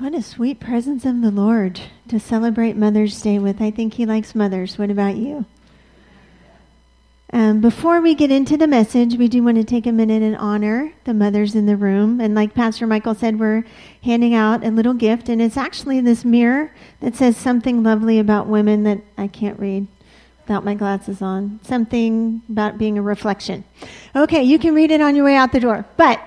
What 0.00 0.14
a 0.14 0.22
sweet 0.22 0.60
presence 0.60 1.04
of 1.04 1.20
the 1.20 1.30
Lord 1.30 1.78
to 2.08 2.18
celebrate 2.18 2.74
Mother's 2.74 3.20
Day 3.20 3.38
with. 3.38 3.60
I 3.60 3.70
think 3.70 3.92
He 3.92 4.06
likes 4.06 4.34
mothers. 4.34 4.78
What 4.78 4.90
about 4.90 5.16
you? 5.16 5.44
Um, 7.34 7.60
before 7.60 8.00
we 8.00 8.14
get 8.14 8.30
into 8.30 8.56
the 8.56 8.66
message, 8.66 9.16
we 9.16 9.28
do 9.28 9.42
want 9.42 9.58
to 9.58 9.62
take 9.62 9.86
a 9.86 9.92
minute 9.92 10.22
and 10.22 10.36
honor 10.36 10.94
the 11.04 11.12
mothers 11.12 11.54
in 11.54 11.66
the 11.66 11.76
room. 11.76 12.18
And 12.18 12.34
like 12.34 12.54
Pastor 12.54 12.86
Michael 12.86 13.14
said, 13.14 13.38
we're 13.38 13.62
handing 14.02 14.32
out 14.32 14.64
a 14.64 14.70
little 14.70 14.94
gift, 14.94 15.28
and 15.28 15.42
it's 15.42 15.58
actually 15.58 16.00
this 16.00 16.24
mirror 16.24 16.72
that 17.00 17.14
says 17.14 17.36
something 17.36 17.82
lovely 17.82 18.18
about 18.18 18.46
women 18.46 18.84
that 18.84 19.02
I 19.18 19.26
can't 19.26 19.60
read 19.60 19.86
without 20.38 20.64
my 20.64 20.72
glasses 20.72 21.20
on. 21.20 21.60
Something 21.62 22.40
about 22.48 22.78
being 22.78 22.96
a 22.96 23.02
reflection. 23.02 23.64
Okay, 24.16 24.44
you 24.44 24.58
can 24.58 24.74
read 24.74 24.92
it 24.92 25.02
on 25.02 25.14
your 25.14 25.26
way 25.26 25.36
out 25.36 25.52
the 25.52 25.60
door. 25.60 25.84
But 25.98 26.22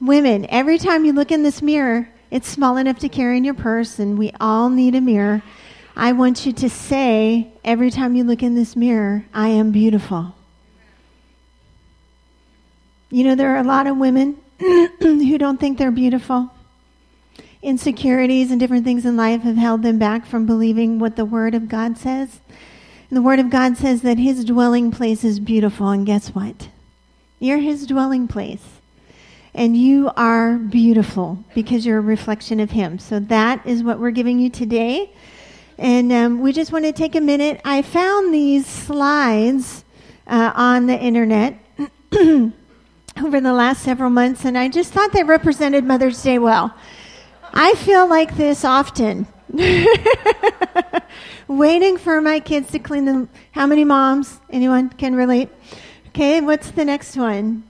women, 0.00 0.46
every 0.48 0.78
time 0.78 1.04
you 1.04 1.12
look 1.12 1.30
in 1.30 1.42
this 1.42 1.60
mirror, 1.60 2.08
it's 2.32 2.48
small 2.48 2.78
enough 2.78 2.98
to 3.00 3.10
carry 3.10 3.36
in 3.36 3.44
your 3.44 3.52
purse, 3.52 3.98
and 3.98 4.18
we 4.18 4.32
all 4.40 4.70
need 4.70 4.94
a 4.94 5.02
mirror. 5.02 5.42
I 5.94 6.12
want 6.12 6.46
you 6.46 6.54
to 6.54 6.70
say 6.70 7.52
every 7.62 7.90
time 7.90 8.16
you 8.16 8.24
look 8.24 8.42
in 8.42 8.54
this 8.54 8.74
mirror, 8.74 9.26
I 9.34 9.48
am 9.48 9.70
beautiful. 9.70 10.34
You 13.10 13.24
know, 13.24 13.34
there 13.34 13.54
are 13.54 13.58
a 13.58 13.64
lot 13.64 13.86
of 13.86 13.98
women 13.98 14.38
who 14.58 15.36
don't 15.36 15.60
think 15.60 15.76
they're 15.76 15.90
beautiful. 15.90 16.48
Insecurities 17.60 18.50
and 18.50 18.58
different 18.58 18.86
things 18.86 19.04
in 19.04 19.14
life 19.14 19.42
have 19.42 19.58
held 19.58 19.82
them 19.82 19.98
back 19.98 20.24
from 20.24 20.46
believing 20.46 20.98
what 20.98 21.16
the 21.16 21.26
Word 21.26 21.54
of 21.54 21.68
God 21.68 21.98
says. 21.98 22.40
And 23.10 23.16
the 23.18 23.22
Word 23.22 23.40
of 23.40 23.50
God 23.50 23.76
says 23.76 24.00
that 24.00 24.16
His 24.16 24.46
dwelling 24.46 24.90
place 24.90 25.22
is 25.22 25.38
beautiful, 25.38 25.90
and 25.90 26.06
guess 26.06 26.28
what? 26.28 26.70
You're 27.38 27.58
His 27.58 27.86
dwelling 27.86 28.26
place. 28.26 28.80
And 29.54 29.76
you 29.76 30.10
are 30.16 30.56
beautiful 30.56 31.44
because 31.54 31.84
you're 31.84 31.98
a 31.98 32.02
reflection 32.02 32.58
of 32.58 32.70
Him. 32.70 32.98
So 32.98 33.20
that 33.20 33.66
is 33.66 33.82
what 33.82 33.98
we're 33.98 34.10
giving 34.10 34.38
you 34.38 34.48
today. 34.48 35.12
And 35.78 36.12
um, 36.12 36.40
we 36.40 36.52
just 36.52 36.72
want 36.72 36.84
to 36.86 36.92
take 36.92 37.14
a 37.14 37.20
minute. 37.20 37.60
I 37.64 37.82
found 37.82 38.32
these 38.32 38.66
slides 38.66 39.84
uh, 40.26 40.52
on 40.54 40.86
the 40.86 40.98
internet 40.98 41.58
over 42.12 42.52
the 43.40 43.52
last 43.52 43.82
several 43.82 44.10
months, 44.10 44.44
and 44.44 44.56
I 44.56 44.68
just 44.68 44.92
thought 44.92 45.12
they 45.12 45.24
represented 45.24 45.84
Mother's 45.84 46.22
Day 46.22 46.38
well. 46.38 46.74
I 47.52 47.74
feel 47.74 48.08
like 48.08 48.36
this 48.36 48.64
often. 48.64 49.26
Waiting 51.48 51.98
for 51.98 52.22
my 52.22 52.40
kids 52.40 52.70
to 52.70 52.78
clean 52.78 53.04
them. 53.04 53.28
How 53.50 53.66
many 53.66 53.84
moms? 53.84 54.40
Anyone 54.50 54.88
can 54.88 55.14
relate? 55.14 55.50
Okay, 56.08 56.40
what's 56.40 56.70
the 56.70 56.84
next 56.84 57.16
one? 57.16 57.64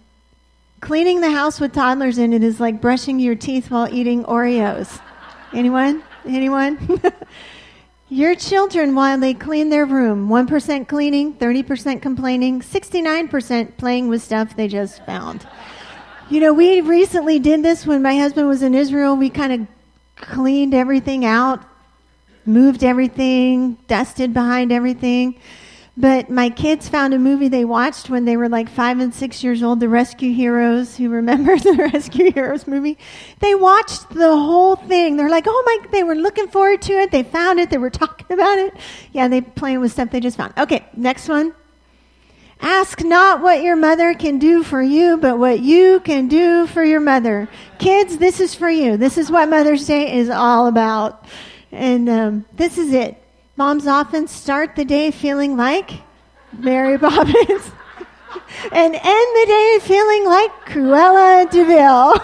Cleaning 0.82 1.20
the 1.20 1.30
house 1.30 1.60
with 1.60 1.72
toddlers 1.72 2.18
in 2.18 2.32
it 2.32 2.42
is 2.42 2.58
like 2.58 2.80
brushing 2.80 3.20
your 3.20 3.36
teeth 3.36 3.70
while 3.70 3.88
eating 3.94 4.24
Oreos. 4.24 5.00
Anyone? 5.52 6.02
Anyone? 6.26 7.00
Your 8.08 8.34
children, 8.34 8.96
while 8.96 9.16
they 9.16 9.32
clean 9.32 9.70
their 9.70 9.86
room, 9.86 10.28
1% 10.28 10.88
cleaning, 10.88 11.34
30% 11.34 12.02
complaining, 12.02 12.60
69% 12.60 13.76
playing 13.76 14.08
with 14.08 14.22
stuff 14.22 14.56
they 14.56 14.66
just 14.66 15.06
found. 15.06 15.46
You 16.28 16.40
know, 16.40 16.52
we 16.52 16.80
recently 16.80 17.38
did 17.38 17.62
this 17.62 17.86
when 17.86 18.02
my 18.02 18.18
husband 18.18 18.48
was 18.48 18.62
in 18.62 18.74
Israel. 18.74 19.16
We 19.16 19.30
kind 19.30 19.52
of 19.52 19.66
cleaned 20.16 20.74
everything 20.74 21.24
out, 21.24 21.64
moved 22.44 22.82
everything, 22.82 23.78
dusted 23.86 24.34
behind 24.34 24.72
everything. 24.72 25.40
But 25.94 26.30
my 26.30 26.48
kids 26.48 26.88
found 26.88 27.12
a 27.12 27.18
movie 27.18 27.48
they 27.48 27.66
watched 27.66 28.08
when 28.08 28.24
they 28.24 28.38
were 28.38 28.48
like 28.48 28.70
five 28.70 28.98
and 28.98 29.14
six 29.14 29.44
years 29.44 29.62
old, 29.62 29.78
The 29.78 29.90
Rescue 29.90 30.32
Heroes. 30.32 30.96
Who 30.96 31.10
remembers 31.10 31.62
the 31.64 31.90
Rescue 31.92 32.32
Heroes 32.32 32.66
movie? 32.66 32.96
They 33.40 33.54
watched 33.54 34.08
the 34.10 34.34
whole 34.34 34.76
thing. 34.76 35.16
They're 35.16 35.28
like, 35.28 35.44
oh 35.46 35.62
my, 35.66 35.90
they 35.90 36.02
were 36.02 36.14
looking 36.14 36.48
forward 36.48 36.80
to 36.82 36.94
it. 36.94 37.10
They 37.10 37.22
found 37.22 37.60
it. 37.60 37.68
They 37.68 37.76
were 37.76 37.90
talking 38.02 38.26
about 38.30 38.58
it. 38.58 38.74
Yeah, 39.12 39.28
they 39.28 39.42
playing 39.42 39.80
with 39.80 39.92
stuff 39.92 40.10
they 40.10 40.20
just 40.20 40.38
found. 40.38 40.54
Okay, 40.56 40.82
next 40.96 41.28
one. 41.28 41.54
Ask 42.62 43.02
not 43.02 43.42
what 43.42 43.62
your 43.62 43.76
mother 43.76 44.14
can 44.14 44.38
do 44.38 44.62
for 44.62 44.80
you, 44.80 45.16
but 45.16 45.36
what 45.36 45.60
you 45.60 46.00
can 46.00 46.28
do 46.28 46.66
for 46.68 46.84
your 46.84 47.00
mother. 47.00 47.48
Kids, 47.78 48.18
this 48.18 48.40
is 48.40 48.54
for 48.54 48.70
you. 48.70 48.96
This 48.96 49.18
is 49.18 49.32
what 49.32 49.48
Mother's 49.48 49.84
Day 49.84 50.16
is 50.16 50.30
all 50.30 50.68
about. 50.68 51.26
And 51.72 52.08
um, 52.08 52.44
this 52.54 52.78
is 52.78 52.92
it. 52.92 53.21
Moms 53.62 53.86
often 53.86 54.26
start 54.26 54.74
the 54.74 54.84
day 54.84 55.12
feeling 55.12 55.56
like 55.56 55.92
Mary 56.52 56.98
Poppins 56.98 57.36
and 58.72 58.92
end 58.92 59.02
the 59.02 59.44
day 59.46 59.78
feeling 59.82 60.24
like 60.24 60.50
Cruella 60.66 61.48
de 61.48 61.64
Vil. 61.64 62.14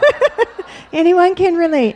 Anyone 0.92 1.36
can 1.36 1.54
relate. 1.54 1.94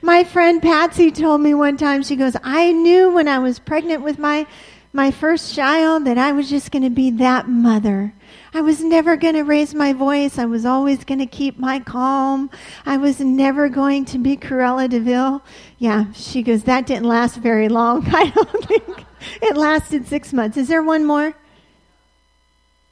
my 0.00 0.22
friend 0.22 0.62
Patsy 0.62 1.10
told 1.10 1.40
me 1.40 1.54
one 1.54 1.76
time, 1.76 2.04
she 2.04 2.14
goes, 2.14 2.36
I 2.44 2.70
knew 2.70 3.10
when 3.10 3.26
I 3.26 3.40
was 3.40 3.58
pregnant 3.58 4.04
with 4.04 4.20
my, 4.20 4.46
my 4.92 5.10
first 5.10 5.56
child 5.56 6.04
that 6.04 6.18
I 6.18 6.30
was 6.30 6.48
just 6.48 6.70
going 6.70 6.84
to 6.84 6.88
be 6.88 7.10
that 7.10 7.48
mother. 7.48 8.14
I 8.54 8.60
was 8.60 8.82
never 8.82 9.16
going 9.16 9.34
to 9.34 9.42
raise 9.42 9.74
my 9.74 9.92
voice. 9.92 10.38
I 10.38 10.46
was 10.46 10.64
always 10.64 11.04
going 11.04 11.18
to 11.18 11.26
keep 11.26 11.58
my 11.58 11.80
calm. 11.80 12.50
I 12.86 12.96
was 12.96 13.20
never 13.20 13.68
going 13.68 14.04
to 14.06 14.18
be 14.18 14.36
Cruella 14.36 14.88
de 14.88 15.00
Vil. 15.00 15.42
Yeah, 15.78 16.06
she 16.12 16.42
goes, 16.42 16.64
that 16.64 16.86
didn't 16.86 17.04
last 17.04 17.36
very 17.36 17.68
long. 17.68 18.06
I 18.14 18.30
don't 18.30 18.64
think 18.64 19.04
it 19.42 19.56
lasted 19.56 20.06
six 20.06 20.32
months. 20.32 20.56
Is 20.56 20.68
there 20.68 20.82
one 20.82 21.04
more? 21.04 21.34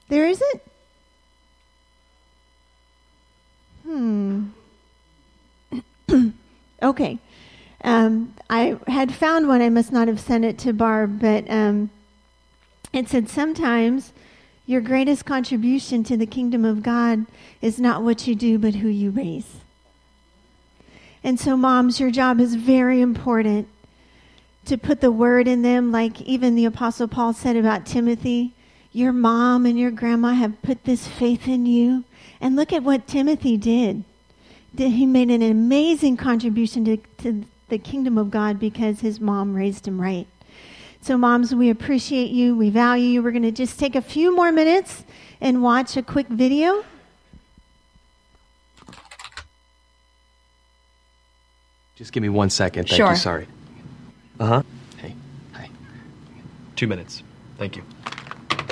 There 0.09 0.27
isn't? 0.27 0.63
Hmm. 3.85 4.45
okay. 6.83 7.19
Um, 7.83 8.35
I 8.51 8.77
had 8.89 9.15
found 9.15 9.49
one. 9.49 9.63
I 9.63 9.69
must 9.69 9.93
not 9.93 10.09
have 10.09 10.21
sent 10.21 10.45
it 10.45 10.59
to 10.59 10.73
Barb, 10.73 11.21
but 11.21 11.49
um, 11.51 11.91
it 12.93 13.09
said 13.09 13.29
sometimes 13.29 14.13
your 14.67 14.81
greatest 14.81 15.25
contribution 15.25 16.03
to 16.05 16.17
the 16.17 16.27
kingdom 16.27 16.65
of 16.65 16.83
God 16.83 17.27
is 17.63 17.79
not 17.79 18.03
what 18.03 18.27
you 18.27 18.35
do, 18.35 18.59
but 18.59 18.77
who 18.77 18.89
you 18.89 19.11
raise. 19.11 19.61
And 21.23 21.39
so, 21.39 21.57
moms, 21.57 21.99
your 22.01 22.11
job 22.11 22.41
is 22.41 22.57
very 22.57 23.01
important 23.01 23.69
to 24.65 24.77
put 24.77 25.01
the 25.01 25.13
word 25.13 25.47
in 25.47 25.63
them, 25.63 25.93
like 25.93 26.21
even 26.23 26.57
the 26.57 26.65
Apostle 26.65 27.09
Paul 27.09 27.33
said 27.33 27.57
about 27.57 27.87
Timothy. 27.87 28.53
Your 28.93 29.13
mom 29.13 29.67
and 29.67 29.79
your 29.79 29.91
grandma 29.91 30.33
have 30.33 30.63
put 30.63 30.85
this 30.85 31.07
faith 31.07 31.47
in 31.47 31.67
you. 31.67 32.05
And 32.41 32.57
look 32.57 32.73
at 32.73 32.83
what 32.83 33.07
Timothy 33.07 33.57
did. 33.57 34.05
He 34.77 35.07
made 35.07 35.31
an 35.31 35.43
amazing 35.43 36.17
contribution 36.17 36.85
to, 36.85 36.97
to 37.19 37.45
the 37.69 37.79
kingdom 37.79 38.19
of 38.19 38.31
God 38.31 38.59
because 38.59 39.01
his 39.01 39.21
mom 39.21 39.55
raised 39.55 39.87
him 39.87 40.01
right. 40.01 40.27
So, 41.07 41.17
moms, 41.17 41.55
we 41.55 41.71
appreciate 41.71 42.31
you. 42.33 42.57
We 42.57 42.69
value 42.69 43.07
you. 43.07 43.23
We're 43.23 43.31
going 43.31 43.45
to 43.45 43.53
just 43.53 43.79
take 43.79 43.95
a 43.95 44.03
few 44.03 44.35
more 44.35 44.51
minutes 44.51 45.05
and 45.41 45.63
watch 45.63 45.97
a 45.97 46.03
quick 46.03 46.27
video. 46.27 46.85
Just 51.95 52.13
give 52.13 52.25
me 52.25 52.29
one 52.29 52.51
second. 52.51 52.89
Thank 52.89 52.97
Sure. 52.97 53.11
you. 53.11 53.17
Sorry. 53.17 53.47
Uh 54.41 54.47
huh. 54.47 54.63
Hey. 54.97 55.15
Hi. 55.53 55.71
Two 56.75 56.89
minutes. 56.89 57.23
Thank 57.57 57.77
you. 57.77 57.85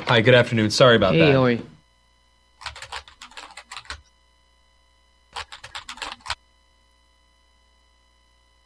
Hi. 0.09 0.21
Good 0.21 0.35
afternoon. 0.35 0.71
Sorry 0.71 0.97
about 0.97 1.15
Hey, 1.15 1.21
that. 1.21 1.33
how 1.35 1.45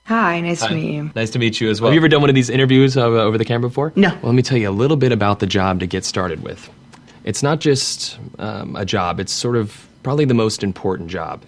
Hi, 0.09 0.41
nice 0.41 0.63
Hi. 0.63 0.69
to 0.69 0.75
meet 0.75 0.95
you. 0.95 1.11
Nice 1.15 1.29
to 1.31 1.39
meet 1.39 1.61
you 1.61 1.69
as 1.69 1.83
well. 1.83 1.91
Have 1.91 1.95
you 1.95 2.01
ever 2.01 2.09
done 2.09 2.23
one 2.23 2.31
of 2.31 2.35
these 2.35 2.49
interviews 2.49 2.97
uh, 2.97 3.05
over 3.05 3.37
the 3.37 3.45
camera 3.45 3.69
before? 3.69 3.93
No. 3.95 4.09
Well, 4.09 4.21
let 4.25 4.35
me 4.35 4.41
tell 4.43 4.57
you 4.57 4.71
a 4.71 4.73
little 4.73 4.97
bit 4.97 5.13
about 5.13 5.41
the 5.41 5.47
job 5.47 5.81
to 5.81 5.87
get 5.87 6.03
started 6.03 6.43
with. 6.43 6.71
It's 7.25 7.43
not 7.43 7.61
just 7.61 8.19
um, 8.39 8.75
a 8.75 8.87
job, 8.87 9.21
it's 9.21 9.33
sort 9.33 9.55
of 9.55 9.87
probably 10.03 10.25
the 10.25 10.33
most 10.33 10.63
important 10.63 11.11
job. 11.11 11.43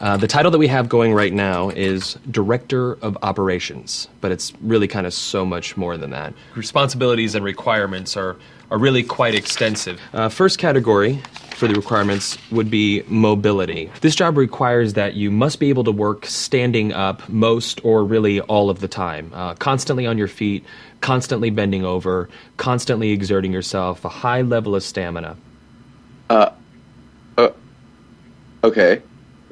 Uh, 0.00 0.16
the 0.16 0.26
title 0.26 0.50
that 0.50 0.58
we 0.58 0.66
have 0.66 0.88
going 0.88 1.14
right 1.14 1.32
now 1.32 1.68
is 1.70 2.18
Director 2.28 2.94
of 3.02 3.16
Operations, 3.22 4.08
but 4.20 4.32
it's 4.32 4.52
really 4.60 4.88
kind 4.88 5.06
of 5.06 5.14
so 5.14 5.46
much 5.46 5.76
more 5.76 5.96
than 5.96 6.10
that. 6.10 6.34
Responsibilities 6.56 7.36
and 7.36 7.44
requirements 7.44 8.16
are, 8.16 8.36
are 8.70 8.78
really 8.78 9.02
quite 9.02 9.34
extensive. 9.34 10.00
Uh, 10.12 10.28
first 10.28 10.58
category 10.58 11.20
for 11.56 11.66
the 11.66 11.74
requirements 11.74 12.36
would 12.50 12.70
be 12.70 13.02
mobility. 13.08 13.90
This 14.02 14.14
job 14.14 14.36
requires 14.36 14.92
that 14.92 15.14
you 15.14 15.30
must 15.30 15.58
be 15.58 15.70
able 15.70 15.84
to 15.84 15.92
work 15.92 16.26
standing 16.26 16.92
up 16.92 17.26
most 17.30 17.80
or 17.82 18.04
really 18.04 18.40
all 18.42 18.68
of 18.68 18.80
the 18.80 18.88
time, 18.88 19.30
uh, 19.34 19.54
constantly 19.54 20.06
on 20.06 20.18
your 20.18 20.28
feet, 20.28 20.64
constantly 21.00 21.48
bending 21.48 21.84
over, 21.84 22.28
constantly 22.58 23.10
exerting 23.10 23.52
yourself, 23.52 24.04
a 24.04 24.10
high 24.10 24.42
level 24.42 24.74
of 24.74 24.82
stamina. 24.82 25.36
Uh, 26.28 26.50
uh, 27.38 27.50
okay. 28.62 29.00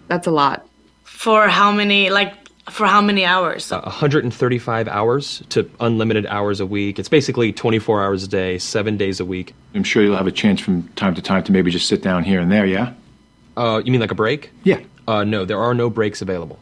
That's 0.08 0.26
a 0.26 0.30
lot. 0.30 0.68
For 1.04 1.48
how 1.48 1.72
many, 1.72 2.10
like, 2.10 2.34
for 2.70 2.86
how 2.86 3.00
many 3.00 3.24
hours? 3.24 3.70
uh, 3.70 3.80
135 3.80 4.88
hours 4.88 5.42
to 5.50 5.70
unlimited 5.80 6.26
hours 6.26 6.60
a 6.60 6.66
week. 6.66 6.98
It's 6.98 7.08
basically 7.08 7.52
24 7.52 8.02
hours 8.02 8.24
a 8.24 8.28
day, 8.28 8.58
seven 8.58 8.96
days 8.96 9.20
a 9.20 9.24
week. 9.24 9.54
I'm 9.74 9.84
sure 9.84 10.02
you'll 10.02 10.16
have 10.16 10.26
a 10.26 10.32
chance 10.32 10.60
from 10.60 10.88
time 10.96 11.14
to 11.14 11.22
time 11.22 11.44
to 11.44 11.52
maybe 11.52 11.70
just 11.70 11.88
sit 11.88 12.02
down 12.02 12.24
here 12.24 12.40
and 12.40 12.50
there, 12.50 12.66
yeah? 12.66 12.94
Uh, 13.56 13.82
you 13.84 13.92
mean 13.92 14.00
like 14.00 14.10
a 14.10 14.16
break? 14.16 14.50
Yeah. 14.64 14.80
Uh, 15.06 15.24
no, 15.24 15.44
there 15.44 15.60
are 15.60 15.74
no 15.74 15.90
breaks 15.90 16.22
available. 16.22 16.58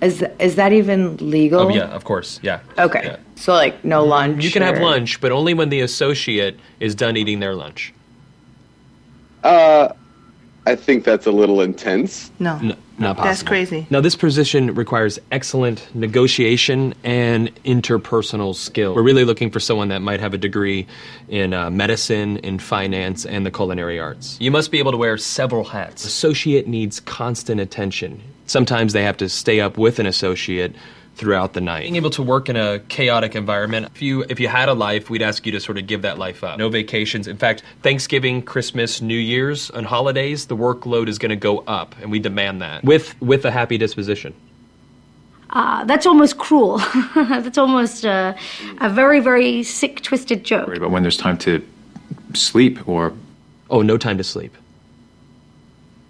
Is 0.00 0.24
is 0.38 0.56
that 0.56 0.72
even 0.72 1.16
legal? 1.18 1.60
Oh, 1.62 1.68
yeah, 1.68 1.84
of 1.84 2.04
course. 2.04 2.40
Yeah. 2.42 2.60
Okay. 2.78 3.00
Yeah. 3.04 3.16
So 3.36 3.54
like 3.54 3.84
no 3.84 4.04
lunch. 4.04 4.44
You 4.44 4.50
can 4.50 4.62
have 4.62 4.78
lunch, 4.78 5.20
but 5.20 5.32
only 5.32 5.54
when 5.54 5.70
the 5.70 5.80
associate 5.80 6.58
is 6.80 6.94
done 6.94 7.16
eating 7.16 7.40
their 7.40 7.54
lunch. 7.54 7.94
Uh, 9.42 9.92
I 10.66 10.76
think 10.76 11.04
that's 11.04 11.26
a 11.26 11.32
little 11.32 11.60
intense. 11.60 12.30
No. 12.38 12.58
No, 12.58 12.74
not 12.98 13.16
possible. 13.16 13.24
That's 13.24 13.42
crazy. 13.42 13.86
Now, 13.90 14.00
this 14.00 14.16
position 14.16 14.74
requires 14.74 15.18
excellent 15.30 15.94
negotiation 15.94 16.94
and 17.04 17.54
interpersonal 17.64 18.54
skill. 18.54 18.94
We're 18.94 19.02
really 19.02 19.24
looking 19.24 19.50
for 19.50 19.60
someone 19.60 19.88
that 19.88 20.00
might 20.00 20.20
have 20.20 20.32
a 20.32 20.38
degree 20.38 20.86
in 21.28 21.52
uh, 21.52 21.70
medicine, 21.70 22.38
in 22.38 22.58
finance, 22.58 23.26
and 23.26 23.44
the 23.44 23.50
culinary 23.50 24.00
arts. 24.00 24.38
You 24.40 24.50
must 24.50 24.70
be 24.70 24.78
able 24.78 24.92
to 24.92 24.98
wear 24.98 25.18
several 25.18 25.64
hats. 25.64 26.04
Associate 26.04 26.66
needs 26.66 27.00
constant 27.00 27.60
attention. 27.60 28.22
Sometimes 28.46 28.92
they 28.94 29.02
have 29.02 29.16
to 29.18 29.28
stay 29.28 29.60
up 29.60 29.76
with 29.76 29.98
an 29.98 30.06
associate 30.06 30.74
throughout 31.14 31.52
the 31.52 31.60
night. 31.60 31.82
Being 31.82 31.96
able 31.96 32.10
to 32.10 32.22
work 32.22 32.48
in 32.48 32.56
a 32.56 32.80
chaotic 32.80 33.34
environment. 33.34 33.88
If 33.94 34.02
you 34.02 34.24
if 34.28 34.40
you 34.40 34.48
had 34.48 34.68
a 34.68 34.74
life, 34.74 35.10
we'd 35.10 35.22
ask 35.22 35.46
you 35.46 35.52
to 35.52 35.60
sort 35.60 35.78
of 35.78 35.86
give 35.86 36.02
that 36.02 36.18
life 36.18 36.44
up. 36.44 36.58
No 36.58 36.68
vacations. 36.68 37.28
In 37.28 37.36
fact, 37.36 37.62
Thanksgiving, 37.82 38.42
Christmas, 38.42 39.00
New 39.00 39.18
Year's, 39.18 39.70
and 39.70 39.86
holidays, 39.86 40.46
the 40.46 40.56
workload 40.56 41.08
is 41.08 41.18
going 41.18 41.30
to 41.30 41.36
go 41.36 41.58
up, 41.60 41.94
and 42.00 42.10
we 42.10 42.18
demand 42.18 42.62
that 42.62 42.84
with 42.84 43.20
with 43.20 43.44
a 43.44 43.50
happy 43.50 43.78
disposition. 43.78 44.34
Uh, 45.50 45.84
that's 45.84 46.04
almost 46.04 46.36
cruel. 46.36 46.78
that's 47.14 47.58
almost 47.58 48.04
uh, 48.04 48.34
a 48.80 48.88
very, 48.90 49.20
very 49.20 49.62
sick, 49.62 50.00
twisted 50.00 50.42
joke. 50.42 50.68
But 50.80 50.90
when 50.90 51.02
there's 51.02 51.16
time 51.16 51.38
to 51.38 51.64
sleep 52.32 52.88
or 52.88 53.12
Oh, 53.70 53.82
no 53.82 53.96
time 53.96 54.18
to 54.18 54.24
sleep. 54.24 54.54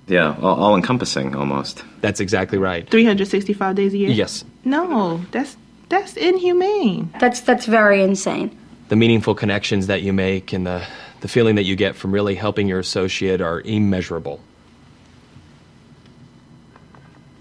Yeah, 0.06 0.36
all, 0.42 0.56
all 0.56 0.76
encompassing 0.76 1.34
almost. 1.34 1.82
That's 2.00 2.20
exactly 2.20 2.58
right. 2.58 2.88
365 2.90 3.74
days 3.74 3.94
a 3.94 3.96
year? 3.98 4.10
Yes. 4.10 4.44
No, 4.64 5.24
that's 5.30 5.56
that's 5.88 6.16
inhumane. 6.16 7.12
That's 7.20 7.40
that's 7.40 7.66
very 7.66 8.02
insane. 8.02 8.56
The 8.88 8.96
meaningful 8.96 9.34
connections 9.34 9.86
that 9.86 10.02
you 10.02 10.12
make 10.12 10.52
and 10.52 10.66
the, 10.66 10.86
the 11.20 11.28
feeling 11.28 11.54
that 11.54 11.64
you 11.64 11.74
get 11.74 11.96
from 11.96 12.12
really 12.12 12.34
helping 12.34 12.68
your 12.68 12.78
associate 12.78 13.40
are 13.40 13.62
immeasurable. 13.62 14.40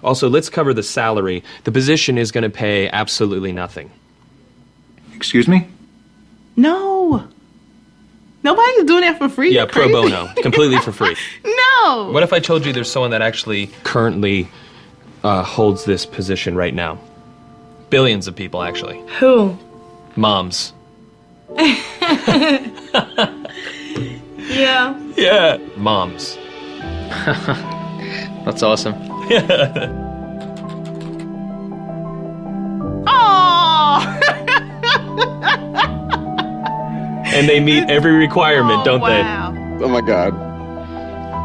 Also, 0.01 0.29
let's 0.29 0.49
cover 0.49 0.73
the 0.73 0.83
salary. 0.83 1.43
The 1.63 1.71
position 1.71 2.17
is 2.17 2.31
going 2.31 2.43
to 2.43 2.49
pay 2.49 2.89
absolutely 2.89 3.51
nothing. 3.51 3.91
excuse 5.15 5.47
me? 5.47 5.67
No. 6.55 7.27
Nobody's 8.43 8.83
doing 8.83 9.01
that 9.01 9.17
for 9.17 9.29
free. 9.29 9.53
Yeah, 9.53 9.65
pro 9.65 9.87
bono, 9.89 10.27
completely 10.41 10.77
for 10.79 10.91
free. 10.91 11.15
No. 11.83 12.11
What 12.11 12.23
if 12.23 12.31
I 12.31 12.39
told 12.39 12.65
you 12.65 12.71
there's 12.71 12.89
someone 12.89 13.11
that 13.11 13.21
actually 13.21 13.67
currently 13.83 14.47
uh, 15.23 15.43
holds 15.43 15.83
this 15.85 16.05
position 16.05 16.55
right 16.55 16.73
now? 16.73 16.97
Billions 17.89 18.27
of 18.27 18.35
people, 18.35 18.63
actually. 18.63 19.01
Who? 19.19 19.57
Moms. 20.15 20.73
Yeah. 24.49 24.93
Yeah. 25.15 25.57
Moms. 25.77 26.37
That's 28.45 28.61
awesome. 28.61 28.93
Yeah. 29.29 29.87
Oh. 33.07 34.19
And 37.33 37.49
they 37.49 37.59
meet 37.59 37.89
every 37.89 38.13
requirement, 38.13 38.81
oh, 38.81 38.85
don't 38.85 39.01
wow. 39.01 39.53
Oh 39.81 39.89
my 39.89 40.01
god. 40.01 40.33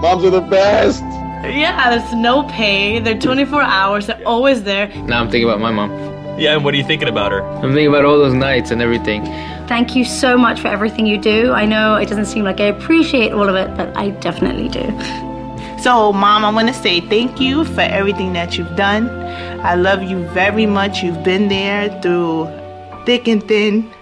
Moms 0.02 0.24
are 0.24 0.30
the 0.30 0.40
best. 0.40 1.02
Yeah, 1.42 1.90
there's 1.90 2.12
no 2.14 2.42
pay. 2.44 3.00
They're 3.00 3.18
24 3.18 3.62
hours. 3.62 4.06
They're 4.06 4.26
always 4.26 4.64
there. 4.64 4.88
Now 4.88 5.20
I'm 5.20 5.30
thinking 5.30 5.48
about 5.48 5.60
my 5.60 5.70
mom. 5.70 5.90
Yeah, 6.38 6.54
and 6.54 6.64
what 6.64 6.74
are 6.74 6.76
you 6.76 6.84
thinking 6.84 7.08
about 7.08 7.32
her? 7.32 7.42
I'm 7.42 7.72
thinking 7.72 7.88
about 7.88 8.04
all 8.04 8.18
those 8.18 8.34
nights 8.34 8.70
and 8.70 8.80
everything. 8.80 9.24
Thank 9.66 9.96
you 9.96 10.04
so 10.04 10.38
much 10.38 10.60
for 10.60 10.68
everything 10.68 11.06
you 11.06 11.18
do. 11.18 11.52
I 11.52 11.64
know 11.64 11.96
it 11.96 12.08
doesn't 12.08 12.26
seem 12.26 12.44
like 12.44 12.60
I 12.60 12.66
appreciate 12.66 13.32
all 13.32 13.48
of 13.48 13.56
it, 13.56 13.76
but 13.76 13.96
I 13.96 14.10
definitely 14.10 14.68
do. 14.68 14.84
So, 15.82 16.12
Mom, 16.12 16.44
I 16.44 16.50
want 16.50 16.68
to 16.68 16.74
say 16.74 17.00
thank 17.00 17.40
you 17.40 17.64
for 17.64 17.80
everything 17.80 18.32
that 18.34 18.56
you've 18.56 18.76
done. 18.76 19.08
I 19.60 19.74
love 19.74 20.02
you 20.02 20.26
very 20.28 20.66
much. 20.66 21.02
You've 21.02 21.22
been 21.24 21.48
there 21.48 21.88
through 22.02 22.46
thick 23.04 23.26
and 23.26 23.42
thin. 23.46 23.92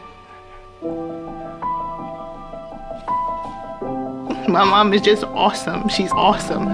My 4.49 4.63
mom 4.63 4.95
is 4.95 5.01
just 5.03 5.25
awesome. 5.25 5.89
She's 5.89 6.13
awesome. 6.13 6.69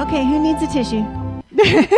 Okay, 0.00 0.24
who 0.24 0.40
needs 0.40 0.62
a 0.62 0.66
tissue? 0.66 1.04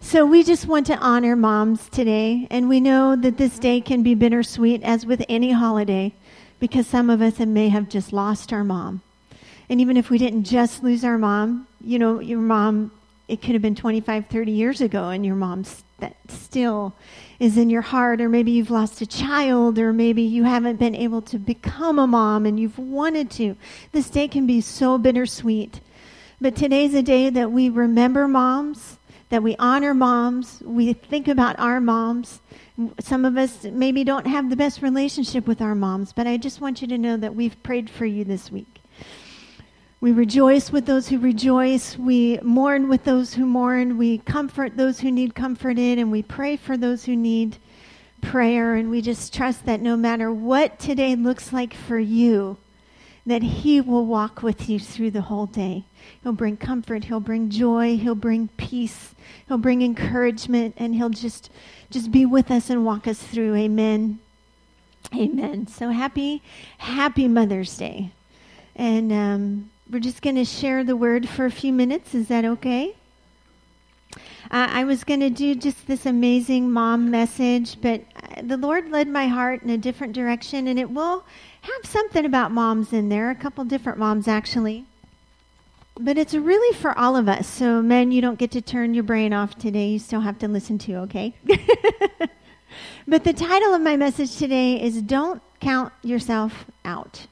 so, 0.00 0.26
we 0.26 0.42
just 0.42 0.66
want 0.66 0.86
to 0.88 0.96
honor 0.96 1.36
moms 1.36 1.88
today, 1.88 2.48
and 2.50 2.68
we 2.68 2.80
know 2.80 3.14
that 3.14 3.38
this 3.38 3.56
day 3.60 3.80
can 3.80 4.02
be 4.02 4.16
bittersweet, 4.16 4.82
as 4.82 5.06
with 5.06 5.24
any 5.28 5.52
holiday, 5.52 6.12
because 6.58 6.88
some 6.88 7.08
of 7.08 7.22
us 7.22 7.38
may 7.38 7.68
have 7.68 7.88
just 7.88 8.12
lost 8.12 8.52
our 8.52 8.64
mom. 8.64 9.02
And 9.68 9.80
even 9.80 9.96
if 9.96 10.10
we 10.10 10.18
didn't 10.18 10.42
just 10.42 10.82
lose 10.82 11.04
our 11.04 11.18
mom, 11.18 11.68
you 11.80 12.00
know, 12.00 12.18
your 12.18 12.40
mom, 12.40 12.90
it 13.28 13.42
could 13.42 13.52
have 13.52 13.62
been 13.62 13.74
25, 13.74 14.26
30 14.26 14.52
years 14.52 14.80
ago, 14.80 15.10
and 15.10 15.26
your 15.26 15.34
mom 15.34 15.64
that 15.98 16.14
still 16.28 16.94
is 17.40 17.56
in 17.58 17.70
your 17.70 17.82
heart, 17.82 18.20
or 18.20 18.28
maybe 18.28 18.52
you've 18.52 18.70
lost 18.70 19.00
a 19.00 19.06
child, 19.06 19.78
or 19.78 19.92
maybe 19.92 20.22
you 20.22 20.44
haven't 20.44 20.78
been 20.78 20.94
able 20.94 21.22
to 21.22 21.38
become 21.38 21.98
a 21.98 22.06
mom 22.06 22.46
and 22.46 22.60
you've 22.60 22.78
wanted 22.78 23.30
to. 23.32 23.56
This 23.92 24.10
day 24.10 24.28
can 24.28 24.46
be 24.46 24.60
so 24.60 24.98
bittersweet. 24.98 25.80
But 26.40 26.54
today's 26.54 26.94
a 26.94 27.02
day 27.02 27.30
that 27.30 27.50
we 27.50 27.68
remember 27.70 28.28
moms, 28.28 28.98
that 29.30 29.42
we 29.42 29.56
honor 29.58 29.94
moms, 29.94 30.62
we 30.64 30.92
think 30.92 31.26
about 31.26 31.58
our 31.58 31.80
moms. 31.80 32.40
Some 33.00 33.24
of 33.24 33.36
us 33.36 33.64
maybe 33.64 34.04
don't 34.04 34.26
have 34.26 34.50
the 34.50 34.56
best 34.56 34.82
relationship 34.82 35.46
with 35.46 35.62
our 35.62 35.74
moms, 35.74 36.12
but 36.12 36.26
I 36.26 36.36
just 36.36 36.60
want 36.60 36.82
you 36.82 36.88
to 36.88 36.98
know 36.98 37.16
that 37.16 37.34
we've 37.34 37.60
prayed 37.62 37.88
for 37.88 38.04
you 38.04 38.22
this 38.22 38.52
week. 38.52 38.82
We 39.98 40.12
rejoice 40.12 40.70
with 40.70 40.84
those 40.84 41.08
who 41.08 41.18
rejoice. 41.18 41.96
We 41.96 42.38
mourn 42.42 42.88
with 42.88 43.04
those 43.04 43.34
who 43.34 43.46
mourn. 43.46 43.96
We 43.96 44.18
comfort 44.18 44.76
those 44.76 45.00
who 45.00 45.10
need 45.10 45.34
comforted, 45.34 45.98
and 45.98 46.12
we 46.12 46.22
pray 46.22 46.56
for 46.56 46.76
those 46.76 47.04
who 47.04 47.16
need 47.16 47.56
prayer. 48.20 48.74
And 48.74 48.90
we 48.90 49.00
just 49.00 49.32
trust 49.32 49.64
that 49.64 49.80
no 49.80 49.96
matter 49.96 50.30
what 50.30 50.78
today 50.78 51.16
looks 51.16 51.50
like 51.52 51.72
for 51.72 51.98
you, 51.98 52.58
that 53.24 53.42
He 53.42 53.80
will 53.80 54.04
walk 54.04 54.42
with 54.42 54.68
you 54.68 54.78
through 54.78 55.12
the 55.12 55.22
whole 55.22 55.46
day. 55.46 55.84
He'll 56.22 56.32
bring 56.32 56.58
comfort. 56.58 57.04
He'll 57.04 57.18
bring 57.18 57.48
joy. 57.48 57.96
He'll 57.96 58.14
bring 58.14 58.48
peace. 58.58 59.14
He'll 59.48 59.58
bring 59.58 59.80
encouragement, 59.80 60.74
and 60.76 60.94
He'll 60.94 61.08
just 61.08 61.50
just 61.90 62.12
be 62.12 62.26
with 62.26 62.50
us 62.50 62.68
and 62.68 62.84
walk 62.84 63.08
us 63.08 63.22
through. 63.22 63.54
Amen. 63.54 64.18
Amen. 65.14 65.66
So 65.68 65.90
happy, 65.90 66.42
happy 66.78 67.28
Mother's 67.28 67.76
Day, 67.78 68.10
and 68.74 69.12
um, 69.12 69.70
we're 69.90 70.00
just 70.00 70.22
going 70.22 70.36
to 70.36 70.44
share 70.44 70.82
the 70.82 70.96
word 70.96 71.28
for 71.28 71.46
a 71.46 71.50
few 71.50 71.72
minutes. 71.72 72.14
Is 72.14 72.28
that 72.28 72.44
okay? 72.44 72.96
Uh, 74.50 74.68
I 74.70 74.84
was 74.84 75.04
going 75.04 75.20
to 75.20 75.30
do 75.30 75.54
just 75.54 75.86
this 75.86 76.06
amazing 76.06 76.70
mom 76.70 77.10
message, 77.10 77.80
but 77.80 78.02
uh, 78.16 78.42
the 78.42 78.56
Lord 78.56 78.90
led 78.90 79.08
my 79.08 79.26
heart 79.26 79.62
in 79.62 79.70
a 79.70 79.78
different 79.78 80.12
direction, 80.12 80.68
and 80.68 80.78
it 80.78 80.90
will 80.90 81.24
have 81.62 81.84
something 81.84 82.24
about 82.24 82.52
moms 82.52 82.92
in 82.92 83.08
there, 83.08 83.30
a 83.30 83.34
couple 83.34 83.64
different 83.64 83.98
moms 83.98 84.28
actually. 84.28 84.84
But 85.98 86.18
it's 86.18 86.34
really 86.34 86.76
for 86.76 86.96
all 86.96 87.16
of 87.16 87.28
us. 87.28 87.46
So, 87.46 87.80
men, 87.80 88.12
you 88.12 88.20
don't 88.20 88.38
get 88.38 88.50
to 88.52 88.60
turn 88.60 88.92
your 88.92 89.02
brain 89.02 89.32
off 89.32 89.56
today. 89.56 89.88
You 89.88 89.98
still 89.98 90.20
have 90.20 90.38
to 90.40 90.48
listen 90.48 90.78
to, 90.78 90.96
okay? 90.96 91.34
but 93.08 93.24
the 93.24 93.32
title 93.32 93.72
of 93.72 93.80
my 93.80 93.96
message 93.96 94.36
today 94.36 94.80
is 94.80 95.00
Don't 95.00 95.42
Count 95.58 95.92
Yourself 96.02 96.66
Out. 96.84 97.26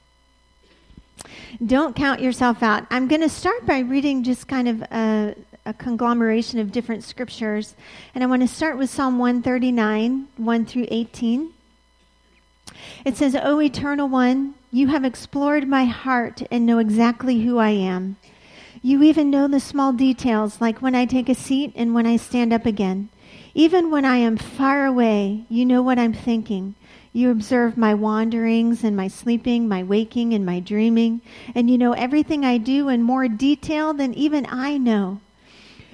Don't 1.63 1.95
count 1.95 2.21
yourself 2.21 2.61
out. 2.63 2.85
I'm 2.89 3.07
going 3.07 3.21
to 3.21 3.29
start 3.29 3.65
by 3.65 3.79
reading 3.79 4.23
just 4.23 4.47
kind 4.47 4.67
of 4.67 4.81
a, 4.83 5.35
a 5.65 5.73
conglomeration 5.73 6.59
of 6.59 6.71
different 6.71 7.03
scriptures. 7.03 7.75
And 8.13 8.23
I 8.23 8.27
want 8.27 8.41
to 8.41 8.47
start 8.47 8.77
with 8.77 8.89
Psalm 8.89 9.19
139, 9.19 10.27
1 10.35 10.65
through 10.65 10.87
18. 10.89 11.53
It 13.05 13.15
says, 13.15 13.37
O 13.41 13.61
eternal 13.61 14.09
one, 14.09 14.55
you 14.71 14.87
have 14.87 15.05
explored 15.05 15.67
my 15.67 15.85
heart 15.85 16.41
and 16.51 16.65
know 16.65 16.79
exactly 16.79 17.41
who 17.41 17.57
I 17.57 17.69
am. 17.69 18.17
You 18.81 19.01
even 19.03 19.29
know 19.29 19.47
the 19.47 19.59
small 19.59 19.93
details, 19.93 20.59
like 20.59 20.81
when 20.81 20.95
I 20.95 21.05
take 21.05 21.29
a 21.29 21.35
seat 21.35 21.71
and 21.75 21.93
when 21.93 22.05
I 22.05 22.17
stand 22.17 22.51
up 22.51 22.65
again. 22.65 23.09
Even 23.53 23.89
when 23.89 24.03
I 24.03 24.17
am 24.17 24.35
far 24.35 24.85
away, 24.85 25.45
you 25.47 25.65
know 25.65 25.81
what 25.81 25.97
I'm 25.97 26.13
thinking. 26.13 26.75
You 27.15 27.31
observe 27.31 27.77
my 27.77 27.93
wanderings 27.93 28.83
and 28.83 28.93
my 28.93 29.07
sleeping, 29.07 29.69
my 29.69 29.83
waking 29.83 30.33
and 30.33 30.45
my 30.45 30.59
dreaming, 30.59 31.21
and 31.55 31.69
you 31.69 31.77
know 31.77 31.93
everything 31.93 32.43
I 32.43 32.57
do 32.57 32.89
in 32.89 33.03
more 33.03 33.29
detail 33.29 33.93
than 33.93 34.13
even 34.15 34.45
I 34.49 34.77
know. 34.77 35.21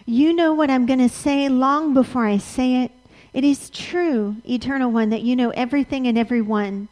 You 0.07 0.33
know 0.33 0.55
what 0.55 0.71
I'm 0.71 0.87
going 0.87 0.97
to 0.97 1.07
say 1.07 1.47
long 1.47 1.93
before 1.93 2.25
I 2.25 2.39
say 2.39 2.81
it, 2.81 2.91
It 3.33 3.43
is 3.43 3.69
true, 3.69 4.37
eternal 4.49 4.89
one, 4.89 5.11
that 5.11 5.21
you 5.21 5.35
know 5.35 5.51
everything 5.51 6.07
and 6.07 6.17
everyone. 6.17 6.87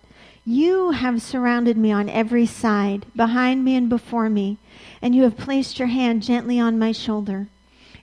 You 0.46 0.92
have 0.92 1.24
surrounded 1.24 1.76
me 1.76 1.92
on 1.92 2.08
every 2.08 2.46
side, 2.46 3.08
behind 3.16 3.66
me 3.66 3.76
and 3.76 3.90
before 3.90 4.30
me, 4.30 4.60
and 5.02 5.16
you 5.16 5.24
have 5.24 5.38
placed 5.38 5.80
your 5.80 5.88
hand 5.88 6.22
gently 6.22 6.60
on 6.60 6.78
my 6.78 6.92
shoulder. 6.92 7.48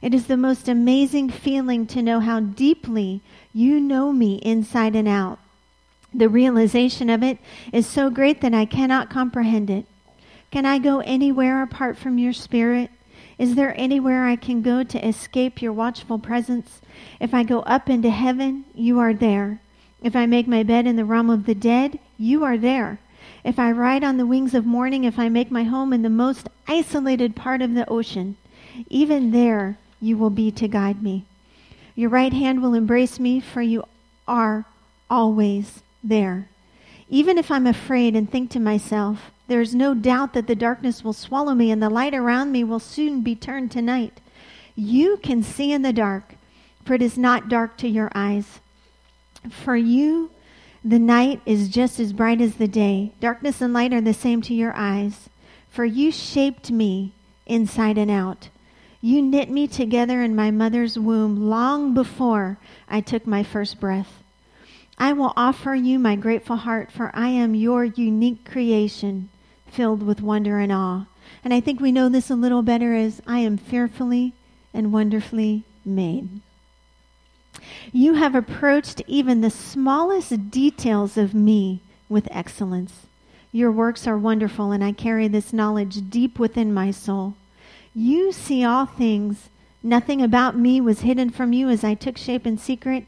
It 0.03 0.13
is 0.13 0.27
the 0.27 0.37
most 0.37 0.67
amazing 0.67 1.31
feeling 1.31 1.87
to 1.87 2.03
know 2.03 2.19
how 2.19 2.41
deeply 2.41 3.23
you 3.55 3.79
know 3.79 4.13
me 4.13 4.41
inside 4.43 4.97
and 4.97 5.07
out. 5.07 5.39
The 6.17 6.31
realization 6.31 7.11
of 7.11 7.23
it 7.23 7.37
is 7.75 7.87
so 7.87 8.09
great 8.09 8.41
that 8.41 8.55
I 8.55 8.65
cannot 8.65 9.11
comprehend 9.11 9.69
it. 9.69 9.85
Can 10.51 10.65
I 10.65 10.79
go 10.79 11.01
anywhere 11.01 11.63
apart 11.63 11.99
from 11.99 12.17
your 12.17 12.33
spirit? 12.33 12.91
Is 13.37 13.55
there 13.55 13.79
anywhere 13.79 14.25
I 14.25 14.37
can 14.37 14.63
go 14.63 14.83
to 14.83 15.07
escape 15.07 15.61
your 15.61 15.75
watchful 15.75 16.19
presence? 16.19 16.81
If 17.21 17.35
I 17.35 17.43
go 17.43 17.61
up 17.61 17.91
into 17.91 18.09
heaven, 18.09 18.65
you 18.75 18.99
are 18.99 19.13
there. 19.13 19.61
If 20.03 20.17
I 20.17 20.25
make 20.25 20.49
my 20.49 20.63
bed 20.63 20.87
in 20.87 20.97
the 20.97 21.05
realm 21.05 21.29
of 21.29 21.45
the 21.45 21.55
dead, 21.55 21.99
you 22.17 22.45
are 22.45 22.57
there. 22.57 22.99
If 23.45 23.59
I 23.59 23.71
ride 23.73 24.03
on 24.03 24.17
the 24.17 24.25
wings 24.25 24.55
of 24.55 24.65
morning, 24.65 25.05
if 25.05 25.19
I 25.19 25.29
make 25.29 25.51
my 25.51 25.65
home 25.65 25.93
in 25.93 26.01
the 26.01 26.09
most 26.09 26.49
isolated 26.67 27.37
part 27.37 27.61
of 27.61 27.75
the 27.75 27.87
ocean, 27.91 28.37
even 28.89 29.33
there 29.33 29.77
you 30.01 30.17
will 30.17 30.31
be 30.31 30.51
to 30.53 30.67
guide 30.67 31.03
me. 31.03 31.27
Your 31.95 32.09
right 32.09 32.33
hand 32.33 32.63
will 32.63 32.73
embrace 32.73 33.21
me, 33.21 33.39
for 33.39 33.61
you 33.61 33.85
are 34.27 34.65
always 35.11 35.83
there. 36.09 36.49
Even 37.09 37.39
if 37.39 37.51
I'm 37.51 37.67
afraid 37.67 38.17
and 38.17 38.31
think 38.31 38.51
to 38.51 38.61
myself, 38.61 39.31
there 39.49 39.61
is 39.61 39.75
no 39.75 39.95
doubt 39.95 40.33
that 40.33 40.47
the 40.47 40.57
darkness 40.57 41.05
will 41.05 41.13
swallow 41.13 41.55
me 41.55 41.71
and 41.71 41.83
the 41.83 41.91
light 41.91 42.15
around 42.15 42.51
me 42.51 42.65
will 42.65 42.81
soon 42.81 43.21
be 43.23 43.37
turned 43.37 43.71
to 43.73 43.83
night. 43.83 44.21
You 44.75 45.19
can 45.23 45.43
see 45.43 45.73
in 45.73 45.83
the 45.83 45.93
dark, 45.93 46.35
for 46.85 46.95
it 46.95 47.03
is 47.03 47.17
not 47.17 47.49
dark 47.49 47.77
to 47.79 47.89
your 47.89 48.11
eyes. 48.15 48.61
For 49.51 49.77
you, 49.77 50.31
the 50.85 50.99
night 50.99 51.41
is 51.47 51.69
just 51.69 52.01
as 52.01 52.13
bright 52.13 52.41
as 52.41 52.57
the 52.57 52.69
day. 52.69 53.13
Darkness 53.21 53.61
and 53.61 53.73
light 53.73 53.93
are 53.93 54.01
the 54.01 54.15
same 54.15 54.43
to 54.43 54.55
your 54.55 54.75
eyes. 54.77 55.29
For 55.71 55.85
you 55.85 56.11
shaped 56.11 56.71
me 56.71 57.13
inside 57.47 57.99
and 57.99 58.11
out. 58.11 58.49
You 59.01 59.23
knit 59.23 59.51
me 59.51 59.69
together 59.69 60.23
in 60.23 60.35
my 60.35 60.51
mother's 60.51 60.99
womb 60.99 61.49
long 61.49 61.95
before 61.95 62.59
I 62.89 63.01
took 63.01 63.27
my 63.27 63.43
first 63.43 63.79
breath. 63.79 64.23
I 64.99 65.13
will 65.13 65.33
offer 65.37 65.75
you 65.75 65.99
my 65.99 66.17
grateful 66.17 66.57
heart, 66.57 66.91
for 66.91 67.11
I 67.15 67.29
am 67.29 67.55
your 67.55 67.85
unique 67.85 68.45
creation, 68.45 69.29
filled 69.67 70.03
with 70.03 70.23
wonder 70.23 70.59
and 70.59 70.73
awe. 70.73 71.07
And 71.45 71.53
I 71.53 71.61
think 71.61 71.81
we 71.81 71.93
know 71.93 72.09
this 72.09 72.31
a 72.31 72.35
little 72.35 72.63
better 72.63 72.95
as 72.95 73.21
I 73.27 73.41
am 73.41 73.57
fearfully 73.57 74.33
and 74.73 74.93
wonderfully 74.93 75.65
made. 75.85 76.41
You 77.93 78.15
have 78.15 78.35
approached 78.35 79.03
even 79.07 79.41
the 79.41 79.51
smallest 79.51 80.51
details 80.51 81.17
of 81.17 81.35
me 81.35 81.81
with 82.09 82.29
excellence. 82.31 83.07
Your 83.53 83.73
works 83.73 84.07
are 84.07 84.19
wonderful, 84.19 84.73
and 84.73 84.85
I 84.85 84.93
carry 84.93 85.29
this 85.29 85.53
knowledge 85.53 86.11
deep 86.11 86.39
within 86.39 86.75
my 86.75 86.91
soul. 86.91 87.35
You 87.95 88.33
see 88.33 88.65
all 88.65 88.87
things. 88.87 89.49
Nothing 89.83 90.21
about 90.21 90.59
me 90.59 90.81
was 90.81 91.01
hidden 91.01 91.31
from 91.31 91.53
you 91.53 91.69
as 91.69 91.85
I 91.85 91.95
took 91.95 92.19
shape 92.19 92.47
in 92.47 92.59
secret, 92.59 93.07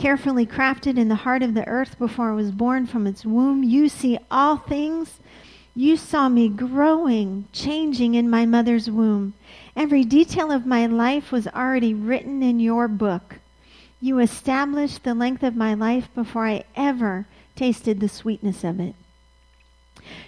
carefully 0.00 0.46
crafted 0.46 0.96
in 0.96 1.08
the 1.08 1.14
heart 1.26 1.42
of 1.42 1.52
the 1.52 1.68
earth 1.68 1.98
before 1.98 2.30
I 2.30 2.34
was 2.34 2.50
born 2.50 2.86
from 2.86 3.06
its 3.06 3.26
womb. 3.26 3.62
You 3.62 3.86
see 3.90 4.18
all 4.30 4.56
things. 4.56 5.20
You 5.76 5.98
saw 5.98 6.30
me 6.30 6.48
growing, 6.48 7.46
changing 7.52 8.14
in 8.14 8.30
my 8.30 8.46
mother's 8.46 8.90
womb. 8.90 9.34
Every 9.76 10.04
detail 10.04 10.50
of 10.50 10.64
my 10.64 10.86
life 10.86 11.30
was 11.30 11.46
already 11.48 11.92
written 11.92 12.42
in 12.42 12.60
your 12.60 12.88
book. 12.88 13.40
You 14.00 14.20
established 14.20 15.04
the 15.04 15.12
length 15.12 15.42
of 15.42 15.54
my 15.54 15.74
life 15.74 16.08
before 16.14 16.46
I 16.46 16.64
ever 16.74 17.26
tasted 17.54 18.00
the 18.00 18.08
sweetness 18.08 18.64
of 18.64 18.80
it. 18.80 18.94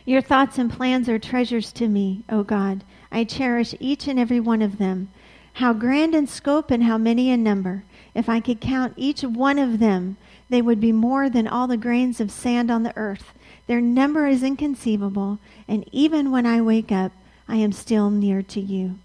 Your 0.05 0.21
thoughts 0.21 0.59
and 0.59 0.71
plans 0.71 1.09
are 1.09 1.19
treasures 1.19 1.73
to 1.73 1.88
me, 1.88 2.25
O 2.29 2.43
God. 2.43 2.85
I 3.11 3.25
cherish 3.25 3.75
each 3.81 4.07
and 4.07 4.19
every 4.19 4.38
one 4.38 4.61
of 4.61 4.76
them. 4.76 5.09
How 5.55 5.73
grand 5.73 6.14
in 6.14 6.26
scope 6.26 6.71
and 6.71 6.85
how 6.85 6.99
many 6.99 7.31
in 7.31 7.43
number. 7.43 7.85
If 8.14 8.28
I 8.28 8.40
could 8.40 8.61
count 8.61 8.95
each 8.97 9.23
one 9.23 9.59
of 9.59 9.78
them, 9.78 10.16
they 10.49 10.61
would 10.61 10.81
be 10.81 10.92
more 10.92 11.31
than 11.31 11.49
all 11.49 11.66
the 11.66 11.76
grains 11.76 12.21
of 12.21 12.31
sand 12.31 12.71
on 12.71 12.83
the 12.83 12.97
earth. 12.97 13.33
Their 13.66 13.81
number 13.81 14.26
is 14.26 14.42
inconceivable, 14.42 15.38
and 15.66 15.88
even 15.92 16.31
when 16.31 16.45
I 16.45 16.61
wake 16.61 16.92
up, 16.92 17.12
I 17.49 17.57
am 17.57 17.73
still 17.73 18.11
near 18.11 18.42
to 18.42 18.61
you. 18.61 18.99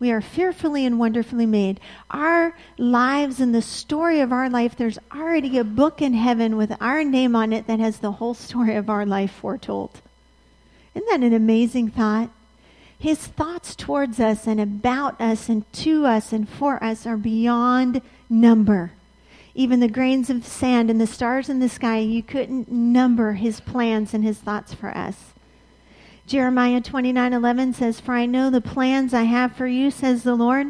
We 0.00 0.10
are 0.10 0.20
fearfully 0.20 0.84
and 0.84 0.98
wonderfully 0.98 1.46
made. 1.46 1.78
Our 2.10 2.56
lives 2.76 3.38
and 3.38 3.54
the 3.54 3.62
story 3.62 4.18
of 4.18 4.32
our 4.32 4.50
life, 4.50 4.74
there's 4.74 4.98
already 5.14 5.58
a 5.58 5.64
book 5.64 6.02
in 6.02 6.14
heaven 6.14 6.56
with 6.56 6.76
our 6.80 7.04
name 7.04 7.36
on 7.36 7.52
it 7.52 7.68
that 7.68 7.78
has 7.78 7.98
the 7.98 8.12
whole 8.12 8.34
story 8.34 8.74
of 8.74 8.90
our 8.90 9.06
life 9.06 9.30
foretold. 9.30 10.00
Isn't 10.96 11.08
that 11.08 11.24
an 11.24 11.32
amazing 11.32 11.90
thought? 11.90 12.30
His 13.02 13.18
thoughts 13.18 13.74
towards 13.74 14.20
us 14.20 14.46
and 14.46 14.60
about 14.60 15.20
us 15.20 15.48
and 15.48 15.64
to 15.72 16.06
us 16.06 16.32
and 16.32 16.48
for 16.48 16.82
us 16.84 17.04
are 17.04 17.16
beyond 17.16 18.00
number. 18.30 18.92
Even 19.56 19.80
the 19.80 19.88
grains 19.88 20.30
of 20.30 20.46
sand 20.46 20.88
and 20.88 21.00
the 21.00 21.06
stars 21.08 21.48
in 21.48 21.58
the 21.58 21.68
sky, 21.68 21.98
you 21.98 22.22
couldn't 22.22 22.70
number 22.70 23.32
his 23.32 23.58
plans 23.58 24.14
and 24.14 24.22
his 24.22 24.38
thoughts 24.38 24.72
for 24.72 24.96
us. 24.96 25.34
Jeremiah 26.28 26.80
29:11 26.80 27.72
says, 27.72 27.98
"For 27.98 28.14
I 28.14 28.24
know 28.24 28.50
the 28.50 28.60
plans 28.60 29.12
I 29.12 29.24
have 29.24 29.56
for 29.56 29.66
you," 29.66 29.90
says 29.90 30.22
the 30.22 30.36
Lord. 30.36 30.68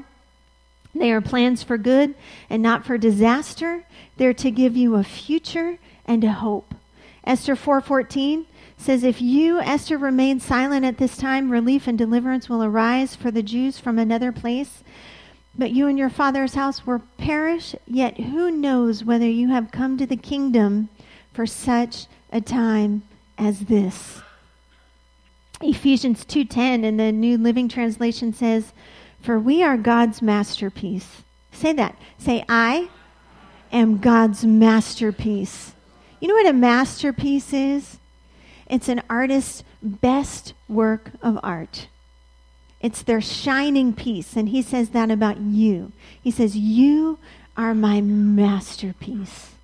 They 0.95 1.13
are 1.13 1.21
plans 1.21 1.63
for 1.63 1.77
good 1.77 2.15
and 2.49 2.63
not 2.63 2.87
for 2.87 2.97
disaster. 2.97 3.85
They're 4.17 4.33
to 4.33 4.51
give 4.51 4.75
you 4.75 4.95
a 4.95 5.05
future 5.05 5.77
and 6.07 6.25
a 6.25 6.33
hope. 6.33 6.75
Esther 7.25 7.55
4:14 7.55 8.47
says, 8.77 9.05
"If 9.05 9.23
you, 9.23 9.61
Esther, 9.61 9.97
remain 9.97 10.41
silent 10.41 10.85
at 10.85 10.99
this 10.99 11.17
time, 11.17 11.51
relief 11.51 11.87
and 11.87 11.97
deliverance 11.97 12.49
will 12.49 12.65
arise 12.65 13.15
for 13.15 13.31
the 13.31 13.43
Jews 13.43 13.79
from 13.79 13.99
another 13.99 14.33
place. 14.33 14.83
But 15.57 15.71
you 15.71 15.87
and 15.87 15.99
your 15.99 16.09
father's 16.09 16.55
house 16.55 16.87
will 16.87 17.03
perish, 17.19 17.77
yet 17.87 18.19
who 18.19 18.51
knows 18.51 19.05
whether 19.05 19.29
you 19.29 19.49
have 19.49 19.71
come 19.71 19.97
to 19.99 20.07
the 20.07 20.17
kingdom 20.17 20.89
for 21.33 21.47
such 21.47 22.07
a 22.33 22.41
time 22.41 23.03
as 23.39 23.61
this?" 23.61 24.21
Ephesians 25.61 26.25
2:10 26.25 26.83
in 26.83 26.97
the 26.97 27.13
New 27.13 27.39
Living 27.39 27.69
Translation 27.69 28.33
says, 28.33 28.73
"For 29.21 29.39
we 29.39 29.63
are 29.63 29.77
God's 29.77 30.21
masterpiece." 30.23 31.23
Say 31.53 31.73
that. 31.75 31.97
Say 32.19 32.45
I 32.49 32.89
am 33.71 33.99
God's 33.99 34.45
masterpiece. 34.45 35.72
You 36.23 36.29
know 36.29 36.35
what 36.35 36.47
a 36.47 36.53
masterpiece 36.53 37.53
is? 37.53 37.99
It's 38.69 38.89
an 38.89 39.03
artist's 39.11 39.65
best 39.83 40.55
work 40.69 41.11
of 41.21 41.37
art. 41.43 41.89
It's 42.81 43.03
their 43.03 43.21
shining 43.21 43.93
piece. 43.93 44.37
And 44.37 44.51
he 44.51 44.63
says 44.63 44.91
that 44.91 45.11
about 45.11 45.41
you. 45.41 45.91
He 46.23 46.31
says, 46.31 46.57
You 46.57 47.19
are 47.57 47.75
my 47.75 48.01
masterpiece. 48.01 49.57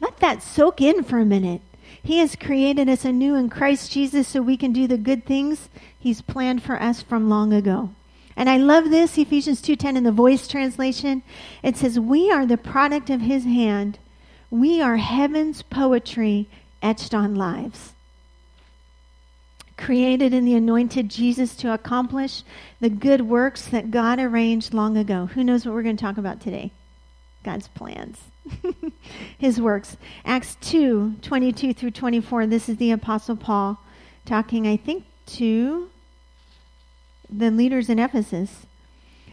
Let 0.00 0.16
that 0.18 0.42
soak 0.42 0.80
in 0.80 1.04
for 1.04 1.20
a 1.20 1.24
minute. 1.24 1.62
He 2.02 2.18
has 2.18 2.34
created 2.34 2.88
us 2.88 3.04
anew 3.04 3.36
in 3.36 3.48
Christ 3.48 3.92
Jesus 3.92 4.26
so 4.26 4.42
we 4.42 4.56
can 4.56 4.72
do 4.72 4.88
the 4.88 4.98
good 4.98 5.24
things 5.24 5.68
he's 5.96 6.20
planned 6.20 6.64
for 6.64 6.82
us 6.82 7.00
from 7.00 7.30
long 7.30 7.52
ago. 7.52 7.90
And 8.36 8.50
I 8.50 8.56
love 8.56 8.90
this 8.90 9.16
Ephesians 9.16 9.62
2:10 9.62 9.96
in 9.96 10.02
the 10.02 10.10
voice 10.10 10.48
translation. 10.48 11.22
It 11.62 11.76
says, 11.76 12.00
"We 12.00 12.32
are 12.32 12.44
the 12.44 12.56
product 12.56 13.08
of 13.08 13.20
his 13.20 13.44
hand. 13.44 14.00
We 14.50 14.82
are 14.82 14.96
heaven's 14.96 15.62
poetry 15.62 16.48
etched 16.82 17.14
on 17.14 17.34
lives." 17.34 17.92
Created 19.76 20.34
in 20.34 20.44
the 20.44 20.54
anointed 20.54 21.08
Jesus 21.08 21.56
to 21.56 21.72
accomplish 21.72 22.42
the 22.80 22.90
good 22.90 23.22
works 23.22 23.64
that 23.66 23.90
God 23.90 24.18
arranged 24.18 24.74
long 24.74 24.96
ago. 24.96 25.26
Who 25.26 25.42
knows 25.42 25.64
what 25.64 25.74
we're 25.74 25.82
going 25.82 25.96
to 25.96 26.04
talk 26.04 26.18
about 26.18 26.40
today? 26.40 26.70
God's 27.42 27.68
plans. 27.68 28.18
his 29.38 29.60
works. 29.60 29.96
Acts 30.24 30.56
2 30.60 31.16
22 31.22 31.72
through 31.72 31.90
24. 31.92 32.46
This 32.46 32.68
is 32.68 32.76
the 32.76 32.90
Apostle 32.90 33.36
Paul 33.36 33.78
talking, 34.24 34.66
I 34.66 34.76
think, 34.76 35.04
to 35.26 35.90
the 37.28 37.50
leaders 37.50 37.88
in 37.88 37.98
Ephesus. 37.98 38.66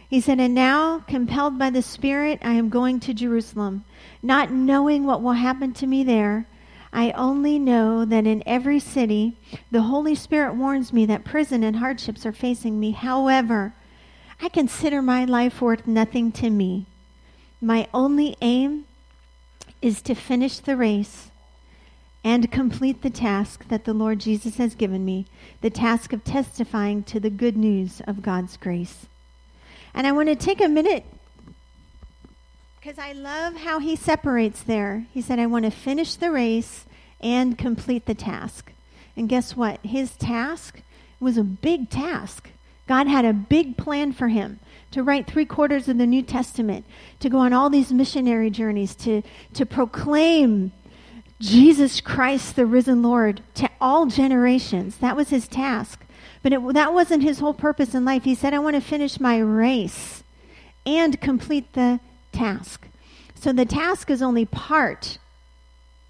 He 0.08 0.22
said, 0.22 0.40
And 0.40 0.54
now, 0.54 1.00
compelled 1.00 1.58
by 1.58 1.68
the 1.68 1.82
Spirit, 1.82 2.38
I 2.42 2.54
am 2.54 2.70
going 2.70 2.98
to 3.00 3.12
Jerusalem, 3.12 3.84
not 4.22 4.50
knowing 4.50 5.04
what 5.04 5.22
will 5.22 5.32
happen 5.32 5.72
to 5.74 5.86
me 5.86 6.02
there. 6.02 6.46
I 6.92 7.10
only 7.10 7.58
know 7.58 8.06
that 8.06 8.26
in 8.26 8.42
every 8.46 8.80
city 8.80 9.36
the 9.70 9.82
Holy 9.82 10.14
Spirit 10.14 10.54
warns 10.54 10.92
me 10.94 11.04
that 11.06 11.26
prison 11.26 11.62
and 11.62 11.76
hardships 11.76 12.24
are 12.24 12.32
facing 12.32 12.80
me. 12.80 12.92
However, 12.92 13.74
I 14.40 14.48
consider 14.48 15.02
my 15.02 15.26
life 15.26 15.60
worth 15.60 15.86
nothing 15.86 16.32
to 16.32 16.48
me. 16.48 16.86
My 17.60 17.86
only 17.92 18.36
aim 18.40 18.86
is 19.82 20.00
to 20.02 20.14
finish 20.14 20.58
the 20.58 20.76
race 20.76 21.30
and 22.24 22.50
complete 22.50 23.02
the 23.02 23.10
task 23.10 23.68
that 23.68 23.84
the 23.84 23.92
Lord 23.92 24.20
Jesus 24.20 24.56
has 24.56 24.74
given 24.74 25.04
me 25.04 25.26
the 25.60 25.70
task 25.70 26.14
of 26.14 26.24
testifying 26.24 27.02
to 27.04 27.20
the 27.20 27.30
good 27.30 27.56
news 27.56 28.00
of 28.06 28.22
God's 28.22 28.56
grace. 28.56 29.06
And 29.94 30.06
I 30.06 30.12
want 30.12 30.28
to 30.28 30.36
take 30.36 30.60
a 30.60 30.68
minute 30.68 31.04
Because 32.80 32.98
I 32.98 33.12
love 33.12 33.56
how 33.56 33.80
he 33.80 33.96
separates 33.96 34.62
there. 34.62 35.06
He 35.12 35.20
said, 35.20 35.38
I 35.38 35.46
want 35.46 35.64
to 35.64 35.70
finish 35.70 36.14
the 36.14 36.30
race 36.30 36.86
and 37.20 37.58
complete 37.58 38.06
the 38.06 38.14
task. 38.14 38.72
And 39.16 39.28
guess 39.28 39.56
what? 39.56 39.80
His 39.84 40.16
task 40.16 40.80
was 41.20 41.36
a 41.36 41.42
big 41.44 41.90
task. 41.90 42.50
God 42.86 43.08
had 43.08 43.24
a 43.24 43.32
big 43.32 43.76
plan 43.76 44.12
for 44.12 44.28
him 44.28 44.60
to 44.92 45.02
write 45.02 45.26
three 45.26 45.44
quarters 45.44 45.88
of 45.88 45.98
the 45.98 46.06
New 46.06 46.22
Testament, 46.22 46.86
to 47.20 47.28
go 47.28 47.38
on 47.38 47.52
all 47.52 47.68
these 47.68 47.92
missionary 47.92 48.48
journeys, 48.48 48.94
to, 48.94 49.22
to 49.54 49.66
proclaim 49.66 50.72
Jesus 51.40 52.00
Christ, 52.00 52.56
the 52.56 52.64
risen 52.64 53.02
Lord, 53.02 53.42
to 53.56 53.68
all 53.80 54.06
generations. 54.06 54.96
That 54.98 55.16
was 55.16 55.28
his 55.28 55.46
task. 55.46 56.04
But 56.42 56.52
it, 56.52 56.74
that 56.74 56.94
wasn't 56.94 57.22
his 57.22 57.38
whole 57.38 57.54
purpose 57.54 57.94
in 57.94 58.04
life. 58.04 58.24
He 58.24 58.34
said, 58.34 58.54
I 58.54 58.58
want 58.58 58.76
to 58.76 58.80
finish 58.80 59.20
my 59.20 59.38
race 59.38 60.22
and 60.86 61.20
complete 61.20 61.72
the 61.72 62.00
task. 62.32 62.86
So 63.34 63.52
the 63.52 63.66
task 63.66 64.10
is 64.10 64.22
only 64.22 64.44
part 64.44 65.18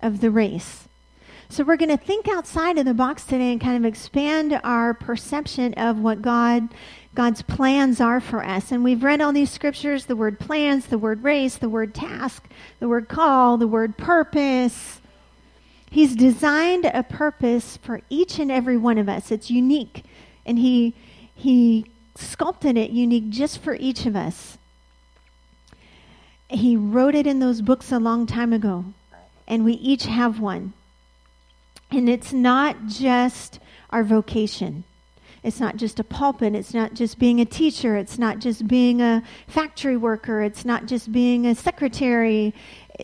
of 0.00 0.20
the 0.20 0.30
race. 0.30 0.88
So 1.50 1.64
we're 1.64 1.76
going 1.76 1.96
to 1.96 1.96
think 1.96 2.28
outside 2.28 2.76
of 2.76 2.84
the 2.84 2.94
box 2.94 3.24
today 3.24 3.52
and 3.52 3.60
kind 3.60 3.76
of 3.76 3.88
expand 3.88 4.60
our 4.62 4.92
perception 4.92 5.74
of 5.74 5.98
what 5.98 6.22
God 6.22 6.68
God's 7.14 7.42
plans 7.42 8.00
are 8.00 8.20
for 8.20 8.44
us. 8.44 8.70
And 8.70 8.84
we've 8.84 9.02
read 9.02 9.20
all 9.20 9.32
these 9.32 9.50
scriptures, 9.50 10.04
the 10.04 10.14
word 10.14 10.38
plans, 10.38 10.86
the 10.86 10.98
word 10.98 11.24
race, 11.24 11.56
the 11.56 11.68
word 11.68 11.92
task, 11.92 12.48
the 12.78 12.86
word 12.86 13.08
call, 13.08 13.56
the 13.56 13.66
word 13.66 13.96
purpose. 13.96 15.00
He's 15.90 16.14
designed 16.14 16.84
a 16.84 17.02
purpose 17.02 17.76
for 17.78 18.02
each 18.08 18.38
and 18.38 18.52
every 18.52 18.76
one 18.76 18.98
of 18.98 19.08
us. 19.08 19.32
It's 19.32 19.50
unique. 19.50 20.04
And 20.48 20.58
he 20.58 20.94
he 21.34 21.84
sculpted 22.16 22.78
it 22.78 22.90
unique 22.90 23.28
just 23.28 23.58
for 23.60 23.74
each 23.74 24.06
of 24.06 24.16
us. 24.16 24.56
He 26.48 26.74
wrote 26.74 27.14
it 27.14 27.26
in 27.26 27.38
those 27.38 27.60
books 27.60 27.92
a 27.92 27.98
long 27.98 28.26
time 28.26 28.54
ago. 28.54 28.86
And 29.46 29.62
we 29.62 29.74
each 29.74 30.06
have 30.06 30.40
one. 30.40 30.72
And 31.90 32.08
it's 32.08 32.32
not 32.32 32.86
just 32.86 33.60
our 33.90 34.02
vocation. 34.02 34.84
It's 35.42 35.60
not 35.60 35.76
just 35.76 36.00
a 36.00 36.04
pulpit. 36.04 36.54
It's 36.54 36.74
not 36.74 36.94
just 36.94 37.18
being 37.18 37.40
a 37.40 37.44
teacher. 37.44 37.96
It's 37.96 38.18
not 38.18 38.38
just 38.38 38.66
being 38.66 39.02
a 39.02 39.22
factory 39.46 39.98
worker. 39.98 40.42
It's 40.42 40.64
not 40.64 40.86
just 40.86 41.12
being 41.12 41.46
a 41.46 41.54
secretary. 41.54 42.54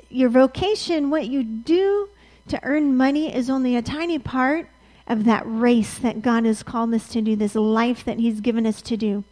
Your 0.09 0.31
vocation, 0.31 1.11
what 1.11 1.29
you 1.29 1.45
do 1.45 2.09
to 2.49 2.59
earn 2.63 2.97
money, 2.97 3.35
is 3.35 3.51
only 3.51 3.77
a 3.77 3.83
tiny 3.83 4.19
part 4.19 4.69
of 5.07 5.25
that 5.25 5.43
race 5.47 5.99
that 5.99 6.23
God 6.23 6.45
has 6.45 6.63
called 6.63 6.95
us 6.95 7.09
to 7.09 7.21
do, 7.21 7.37
this 7.37 7.55
life 7.55 8.05
that 8.05 8.19
He's 8.19 8.41
given 8.41 8.67
us 8.67 8.81
to 8.83 8.97
do. 8.97 9.25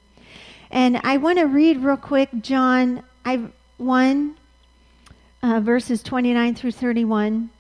And 0.71 1.01
I 1.05 1.17
want 1.19 1.39
to 1.39 1.45
read 1.45 1.79
real 1.79 1.97
quick 1.97 2.31
John 2.41 3.03
I, 3.25 3.49
1, 3.79 4.37
uh, 5.43 5.61
verses 5.61 6.03
29 6.03 6.55
through 6.55 6.73
31. 6.73 7.51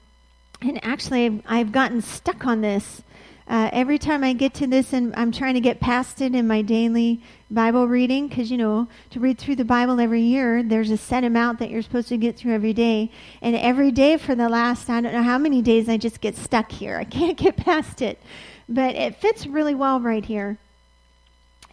And 0.61 0.85
actually, 0.85 1.26
I've, 1.26 1.42
I've 1.47 1.73
gotten 1.73 2.00
stuck 2.00 2.47
on 2.47 2.61
this. 2.61 3.02
Uh, 3.49 3.68
every 3.72 3.99
time 3.99 4.22
I 4.22 4.32
get 4.32 4.54
to 4.54 4.66
this, 4.66 4.92
and 4.92 5.14
I'm 5.16 5.32
trying 5.32 5.54
to 5.54 5.61
get 5.61 5.80
past 5.80 6.20
it 6.20 6.34
in 6.34 6.46
my 6.46 6.62
daily 6.62 7.20
Bible 7.50 7.88
reading, 7.88 8.28
because 8.28 8.50
you 8.50 8.56
know, 8.56 8.88
to 9.11 9.20
read 9.20 9.38
through 9.38 9.56
the 9.56 9.64
Bible 9.64 10.00
every 10.00 10.22
year, 10.22 10.62
there's 10.62 10.90
a 10.90 10.96
set 10.96 11.25
amount 11.25 11.58
that 11.58 11.70
you're 11.70 11.82
supposed 11.82 12.08
to 12.08 12.16
get 12.16 12.37
through 12.37 12.54
every 12.54 12.72
day. 12.72 13.11
And 13.40 13.56
every 13.56 13.90
day 13.90 14.16
for 14.16 14.34
the 14.34 14.49
last, 14.49 14.88
I 14.88 15.00
don't 15.00 15.12
know 15.12 15.22
how 15.22 15.38
many 15.38 15.61
days, 15.61 15.88
I 15.88 15.96
just 15.96 16.20
get 16.20 16.37
stuck 16.37 16.70
here. 16.70 16.96
I 16.96 17.04
can't 17.04 17.37
get 17.37 17.56
past 17.56 18.00
it. 18.00 18.22
But 18.68 18.94
it 18.94 19.16
fits 19.16 19.46
really 19.46 19.75
well 19.75 20.00
right 20.00 20.25
here. 20.25 20.58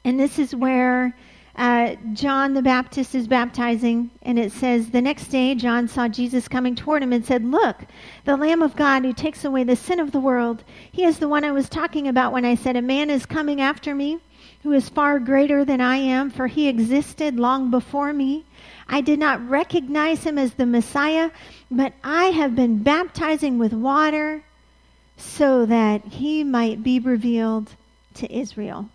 And 0.04 0.20
this 0.20 0.40
is 0.40 0.56
where 0.56 1.16
uh, 1.60 1.96
John 2.14 2.54
the 2.54 2.62
Baptist 2.62 3.14
is 3.14 3.28
baptizing, 3.28 4.12
and 4.22 4.40
it 4.40 4.54
says, 4.54 4.90
The 4.90 5.02
next 5.02 5.28
day 5.28 5.56
John 5.56 5.90
saw 5.90 6.08
Jesus 6.08 6.48
coming 6.48 6.74
toward 6.74 7.04
him 7.04 7.12
and 7.12 7.26
said, 7.26 7.44
Look, 7.44 7.84
the 8.24 8.38
Lamb 8.38 8.62
of 8.62 8.78
God 8.78 9.04
who 9.04 9.12
takes 9.12 9.44
away 9.44 9.66
the 9.66 9.76
sin 9.76 10.00
of 10.00 10.14
the 10.14 10.22
world. 10.22 10.64
He 10.90 11.04
is 11.04 11.20
the 11.20 11.28
one 11.28 11.44
I 11.44 11.52
was 11.52 11.68
talking 11.68 12.08
about 12.08 12.32
when 12.32 12.46
I 12.46 12.56
said, 12.56 12.78
A 12.78 12.82
man 12.82 13.10
is 13.10 13.26
coming 13.26 13.60
after 13.60 13.94
me 13.94 14.20
who 14.64 14.72
is 14.72 14.88
far 14.88 15.20
greater 15.20 15.66
than 15.66 15.82
I 15.82 15.98
am, 15.98 16.30
for 16.30 16.48
he 16.48 16.70
existed 16.70 17.38
long 17.38 17.70
before 17.70 18.14
me. 18.14 18.46
I 18.88 19.02
did 19.02 19.20
not 19.20 19.46
recognize 19.50 20.24
him 20.24 20.38
as 20.38 20.54
the 20.54 20.66
Messiah, 20.66 21.30
but 21.70 21.92
I 22.06 22.28
have 22.28 22.56
been 22.56 22.84
baptizing 22.84 23.60
with 23.60 23.74
water 23.74 24.44
so 25.18 25.66
that 25.66 26.06
he 26.06 26.46
might 26.46 26.84
be 26.84 27.00
revealed 27.00 27.76
to 28.14 28.34
Israel. 28.34 28.90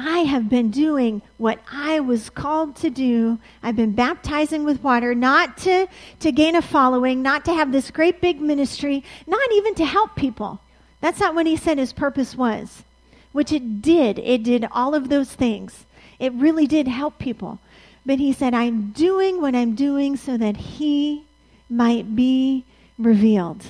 I 0.00 0.18
have 0.20 0.48
been 0.48 0.70
doing 0.70 1.22
what 1.38 1.58
I 1.72 1.98
was 1.98 2.30
called 2.30 2.76
to 2.76 2.88
do. 2.88 3.40
I've 3.64 3.74
been 3.74 3.94
baptizing 3.94 4.64
with 4.64 4.80
water, 4.80 5.12
not 5.12 5.56
to, 5.58 5.88
to 6.20 6.30
gain 6.30 6.54
a 6.54 6.62
following, 6.62 7.20
not 7.20 7.44
to 7.46 7.52
have 7.52 7.72
this 7.72 7.90
great 7.90 8.20
big 8.20 8.40
ministry, 8.40 9.02
not 9.26 9.50
even 9.54 9.74
to 9.74 9.84
help 9.84 10.14
people. 10.14 10.60
That's 11.00 11.18
not 11.18 11.34
what 11.34 11.46
he 11.46 11.56
said 11.56 11.78
his 11.78 11.92
purpose 11.92 12.36
was, 12.36 12.84
which 13.32 13.50
it 13.50 13.82
did. 13.82 14.20
It 14.20 14.44
did 14.44 14.68
all 14.70 14.94
of 14.94 15.08
those 15.08 15.34
things. 15.34 15.84
It 16.20 16.32
really 16.32 16.68
did 16.68 16.86
help 16.86 17.18
people. 17.18 17.58
But 18.06 18.20
he 18.20 18.32
said, 18.32 18.54
I'm 18.54 18.92
doing 18.92 19.40
what 19.40 19.56
I'm 19.56 19.74
doing 19.74 20.16
so 20.16 20.36
that 20.36 20.56
he 20.56 21.24
might 21.68 22.14
be 22.14 22.64
revealed. 23.00 23.64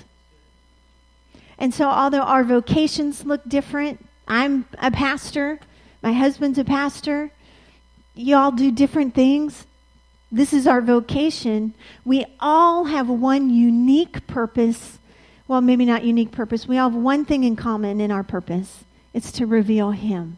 And 1.59 1.73
so, 1.73 1.89
although 1.89 2.21
our 2.21 2.45
vocations 2.45 3.25
look 3.25 3.49
different, 3.49 4.05
I'm 4.29 4.67
a 4.79 4.91
pastor. 4.91 5.59
My 6.03 6.13
husband's 6.13 6.59
a 6.59 6.65
pastor. 6.65 7.31
Y'all 8.15 8.51
do 8.51 8.71
different 8.71 9.15
things. 9.15 9.67
This 10.31 10.53
is 10.53 10.67
our 10.67 10.81
vocation. 10.81 11.75
We 12.05 12.27
all 12.39 12.85
have 12.85 13.09
one 13.09 13.51
unique 13.51 14.27
purpose. 14.27 14.99
Well, 15.47 15.61
maybe 15.61 15.85
not 15.85 16.05
unique 16.05 16.31
purpose. 16.31 16.69
We 16.69 16.79
all 16.79 16.91
have 16.91 16.99
one 16.99 17.25
thing 17.25 17.45
in 17.45 17.57
common 17.57 18.01
in 18.01 18.11
our 18.11 18.23
purpose 18.23 18.85
it's 19.15 19.33
to 19.33 19.47
reveal 19.47 19.93
Him. 19.93 20.37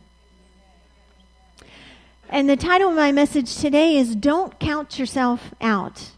And 2.28 2.48
the 2.48 2.56
title 2.56 2.90
of 2.90 2.96
my 2.96 3.10
message 3.10 3.56
today 3.56 3.96
is 3.96 4.14
Don't 4.14 4.58
Count 4.60 4.98
Yourself 4.98 5.52
Out. 5.60 6.10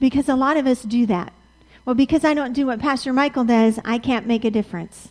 Because 0.00 0.28
a 0.28 0.34
lot 0.34 0.56
of 0.56 0.66
us 0.66 0.82
do 0.82 1.04
that. 1.06 1.32
Well, 1.84 1.94
because 1.94 2.24
I 2.24 2.32
don't 2.32 2.54
do 2.54 2.66
what 2.66 2.80
Pastor 2.80 3.12
Michael 3.12 3.44
does, 3.44 3.78
I 3.84 3.98
can't 3.98 4.26
make 4.26 4.44
a 4.44 4.50
difference 4.50 5.10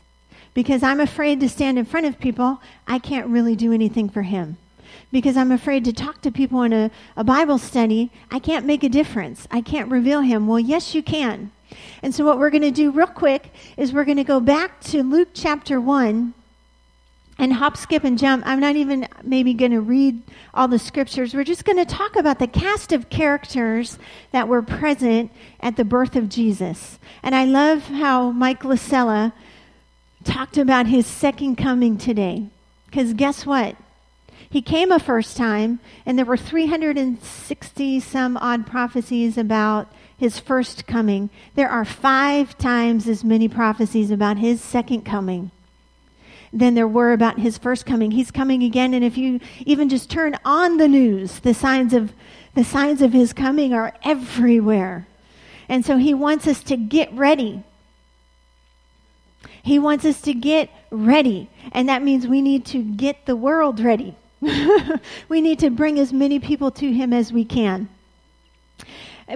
because 0.58 0.82
I'm 0.82 1.00
afraid 1.00 1.40
to 1.42 1.50
stand 1.50 1.78
in 1.78 1.86
front 1.86 2.08
of 2.08 2.18
people, 2.18 2.60
I 2.88 2.98
can't 2.98 3.28
really 3.28 3.56
do 3.56 3.72
anything 3.72 4.10
for 4.10 4.24
him. 4.24 4.58
Because 5.12 5.38
I'm 5.38 5.52
afraid 5.52 5.86
to 5.86 5.94
talk 5.94 6.24
to 6.24 6.32
people 6.32 6.64
in 6.64 6.74
a, 6.74 6.90
a 7.16 7.24
Bible 7.24 7.60
study, 7.60 8.10
I 8.32 8.40
can't 8.40 8.66
make 8.66 8.84
a 8.84 8.90
difference. 8.90 9.48
I 9.52 9.62
can't 9.62 9.92
reveal 9.92 10.22
him. 10.22 10.48
Well, 10.48 10.60
yes, 10.60 10.96
you 10.96 11.04
can. 11.04 11.52
And 12.02 12.16
so, 12.16 12.26
what 12.26 12.40
we're 12.40 12.50
going 12.50 12.64
to 12.64 12.72
do 12.72 12.90
real 12.90 13.06
quick 13.06 13.54
is 13.78 13.94
we're 13.94 14.04
going 14.04 14.18
to 14.18 14.24
go 14.24 14.40
back 14.40 14.82
to 14.86 15.04
Luke 15.04 15.28
chapter 15.36 15.80
1 15.80 16.34
and 17.38 17.54
hop, 17.54 17.78
skip, 17.78 18.04
and 18.04 18.18
jump. 18.18 18.42
I'm 18.48 18.60
not 18.60 18.76
even 18.76 19.08
maybe 19.22 19.54
going 19.54 19.74
to 19.74 19.82
read 19.82 20.24
all 20.56 20.68
the 20.68 20.80
scriptures. 20.80 21.36
We're 21.36 21.44
just 21.44 21.66
going 21.66 21.78
to 21.78 21.86
talk 21.86 22.16
about 22.16 22.40
the 22.40 22.48
cast 22.48 22.92
of 22.92 23.12
characters 23.12 24.00
that 24.32 24.48
were 24.48 24.64
present 24.64 25.32
at 25.60 25.76
the 25.76 25.86
birth 25.86 26.16
of 26.16 26.30
Jesus. 26.30 26.98
And 27.22 27.36
I 27.36 27.46
love 27.46 27.84
how 27.84 28.32
Mike 28.32 28.64
Lasella 28.64 29.34
talked 30.28 30.58
about 30.58 30.88
his 30.88 31.08
second 31.08 31.56
coming 31.56 31.98
today. 31.98 32.48
Because 32.86 33.14
guess 33.14 33.46
what? 33.46 33.76
He 34.50 34.62
came 34.62 34.92
a 34.92 35.00
first 35.00 35.36
time, 35.36 35.80
and 36.06 36.18
there 36.18 36.26
were 36.26 36.38
360 36.38 38.00
some 38.00 38.38
odd 38.38 38.68
prophecies 38.68 39.38
about 39.38 39.88
his 40.18 40.40
first 40.40 40.86
coming. 40.88 41.30
There 41.56 41.70
are 41.70 41.86
five 41.86 42.58
times 42.58 43.08
as 43.08 43.24
many 43.24 43.48
prophecies 43.48 44.12
about 44.12 44.38
his 44.38 44.62
second 44.62 45.02
coming 45.02 45.52
than 46.54 46.76
there 46.76 46.88
were 46.88 47.14
about 47.14 47.40
his 47.40 47.58
first 47.58 47.86
coming. 47.86 48.12
He's 48.12 48.32
coming 48.32 48.64
again, 48.64 48.94
and 48.94 49.04
if 49.04 49.18
you 49.18 49.40
even 49.66 49.90
just 49.90 50.10
turn 50.10 50.38
on 50.46 50.78
the 50.78 50.88
news, 50.88 51.40
the 51.40 51.54
signs 51.54 51.94
of 51.94 52.14
the 52.56 52.64
signs 52.64 53.02
of 53.02 53.14
his 53.14 53.34
coming 53.34 53.74
are 53.74 53.94
everywhere. 54.04 55.08
And 55.70 55.86
so 55.86 55.98
he 55.98 56.14
wants 56.14 56.48
us 56.48 56.64
to 56.64 56.78
get 56.78 57.14
ready 57.14 57.64
he 59.68 59.80
wants 59.80 60.06
us 60.06 60.22
to 60.22 60.34
get 60.34 60.70
ready. 60.92 61.50
And 61.74 61.90
that 61.90 62.02
means 62.02 62.26
we 62.26 62.42
need 62.42 62.66
to 62.68 62.82
get 62.82 63.26
the 63.26 63.36
world 63.36 63.82
ready. 63.82 64.16
we 65.28 65.42
need 65.42 65.60
to 65.60 65.70
bring 65.70 66.00
as 66.00 66.14
many 66.14 66.40
people 66.40 66.72
to 66.72 66.94
Him 66.94 67.12
as 67.12 67.34
we 67.34 67.44
can. 67.44 67.90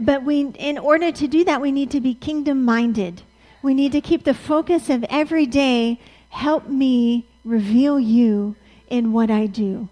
But 0.01 0.23
we, 0.23 0.53
in 0.57 0.77
order 0.77 1.11
to 1.11 1.27
do 1.27 1.43
that, 1.43 1.59
we 1.59 1.73
need 1.73 1.91
to 1.91 1.99
be 1.99 2.13
kingdom 2.13 2.63
minded. 2.63 3.23
We 3.61 3.73
need 3.73 3.91
to 3.91 3.99
keep 3.99 4.23
the 4.23 4.33
focus 4.33 4.89
of 4.89 5.03
every 5.09 5.45
day 5.45 5.99
help 6.29 6.69
me 6.69 7.27
reveal 7.43 7.99
you 7.99 8.55
in 8.87 9.11
what 9.11 9.29
I 9.29 9.47
do. 9.47 9.89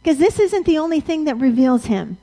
Because 0.00 0.18
this 0.18 0.38
isn't 0.38 0.66
the 0.66 0.78
only 0.78 1.00
thing 1.00 1.24
that 1.24 1.34
reveals 1.34 1.86
Him. 1.86 2.18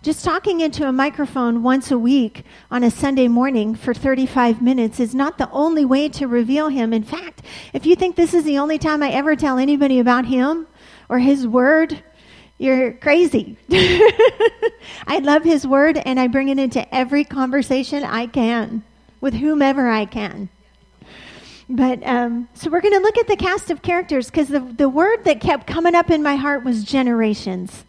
Just 0.00 0.24
talking 0.24 0.60
into 0.60 0.86
a 0.86 0.92
microphone 0.92 1.62
once 1.62 1.90
a 1.90 1.98
week 1.98 2.44
on 2.70 2.84
a 2.84 2.90
Sunday 2.90 3.26
morning 3.26 3.74
for 3.74 3.92
35 3.92 4.62
minutes 4.62 5.00
is 5.00 5.14
not 5.14 5.38
the 5.38 5.50
only 5.50 5.84
way 5.84 6.08
to 6.10 6.28
reveal 6.28 6.68
Him. 6.68 6.92
In 6.92 7.02
fact, 7.02 7.42
if 7.72 7.84
you 7.84 7.96
think 7.96 8.14
this 8.14 8.32
is 8.32 8.44
the 8.44 8.58
only 8.58 8.78
time 8.78 9.02
I 9.02 9.10
ever 9.10 9.34
tell 9.34 9.58
anybody 9.58 9.98
about 9.98 10.26
Him 10.26 10.68
or 11.08 11.18
His 11.18 11.46
Word, 11.46 12.02
You're 12.58 12.92
crazy. 12.94 13.56
I 13.70 15.20
love 15.22 15.44
his 15.44 15.64
word 15.64 15.96
and 15.96 16.18
I 16.18 16.26
bring 16.26 16.48
it 16.48 16.58
into 16.58 16.92
every 16.92 17.24
conversation 17.24 18.02
I 18.02 18.26
can 18.26 18.82
with 19.20 19.34
whomever 19.34 19.88
I 19.88 20.04
can. 20.06 20.48
But 21.68 22.04
um, 22.04 22.48
so 22.54 22.68
we're 22.68 22.80
going 22.80 22.94
to 22.94 23.00
look 23.00 23.16
at 23.16 23.28
the 23.28 23.36
cast 23.36 23.70
of 23.70 23.82
characters 23.82 24.26
because 24.26 24.48
the, 24.48 24.60
the 24.60 24.88
word 24.88 25.24
that 25.24 25.40
kept 25.40 25.68
coming 25.68 25.94
up 25.94 26.10
in 26.10 26.22
my 26.22 26.34
heart 26.34 26.64
was 26.64 26.82
generations. 26.82 27.84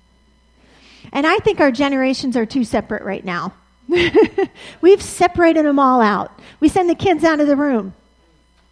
And 1.11 1.25
I 1.25 1.37
think 1.37 1.59
our 1.59 1.71
generations 1.71 2.37
are 2.37 2.45
too 2.45 2.63
separate 2.63 3.03
right 3.03 3.23
now. 3.23 3.53
We've 4.81 5.01
separated 5.01 5.65
them 5.65 5.79
all 5.79 6.01
out. 6.01 6.39
We 6.59 6.69
send 6.69 6.89
the 6.89 6.95
kids 6.95 7.23
out 7.23 7.39
of 7.39 7.47
the 7.47 7.55
room. 7.55 7.93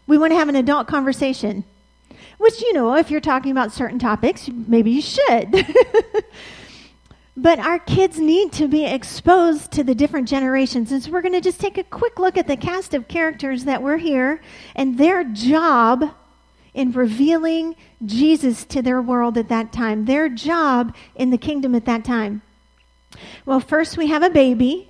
We 0.06 0.18
want 0.18 0.32
to 0.32 0.38
have 0.38 0.50
an 0.50 0.56
adult 0.56 0.88
conversation, 0.88 1.64
which, 2.38 2.62
you 2.62 2.74
know, 2.74 2.96
if 2.96 3.12
you're 3.12 3.20
talking 3.20 3.52
about 3.52 3.74
certain 3.74 4.00
topics, 4.00 4.48
maybe 4.48 4.92
you 4.92 5.02
should. 5.02 5.66
but 7.38 7.60
our 7.60 7.80
kids 7.80 8.20
need 8.20 8.52
to 8.54 8.68
be 8.68 8.86
exposed 8.86 9.72
to 9.74 9.84
the 9.84 9.96
different 9.96 10.30
generations. 10.30 10.92
And 10.92 11.04
so 11.04 11.12
we're 11.12 11.22
going 11.22 11.34
to 11.34 11.42
just 11.42 11.60
take 11.60 11.78
a 11.78 11.84
quick 11.84 12.20
look 12.20 12.38
at 12.38 12.48
the 12.48 12.56
cast 12.56 12.94
of 12.94 13.08
characters 13.08 13.66
that 13.66 13.82
were 13.82 13.98
here 13.98 14.42
and 14.76 14.98
their 14.98 15.24
job 15.24 16.14
in 16.78 16.92
revealing 16.92 17.76
Jesus 18.06 18.64
to 18.66 18.84
their 18.84 19.02
world 19.02 19.36
at 19.36 19.50
that 19.50 19.74
time, 19.74 20.06
their 20.06 20.30
job 20.30 20.96
in 21.16 21.32
the 21.32 21.38
kingdom 21.38 21.74
at 21.74 21.86
that 21.86 22.06
time. 22.06 22.44
Well, 23.48 23.60
first 23.60 23.98
we 23.98 24.08
have 24.08 24.22
a 24.22 24.30
baby. 24.30 24.88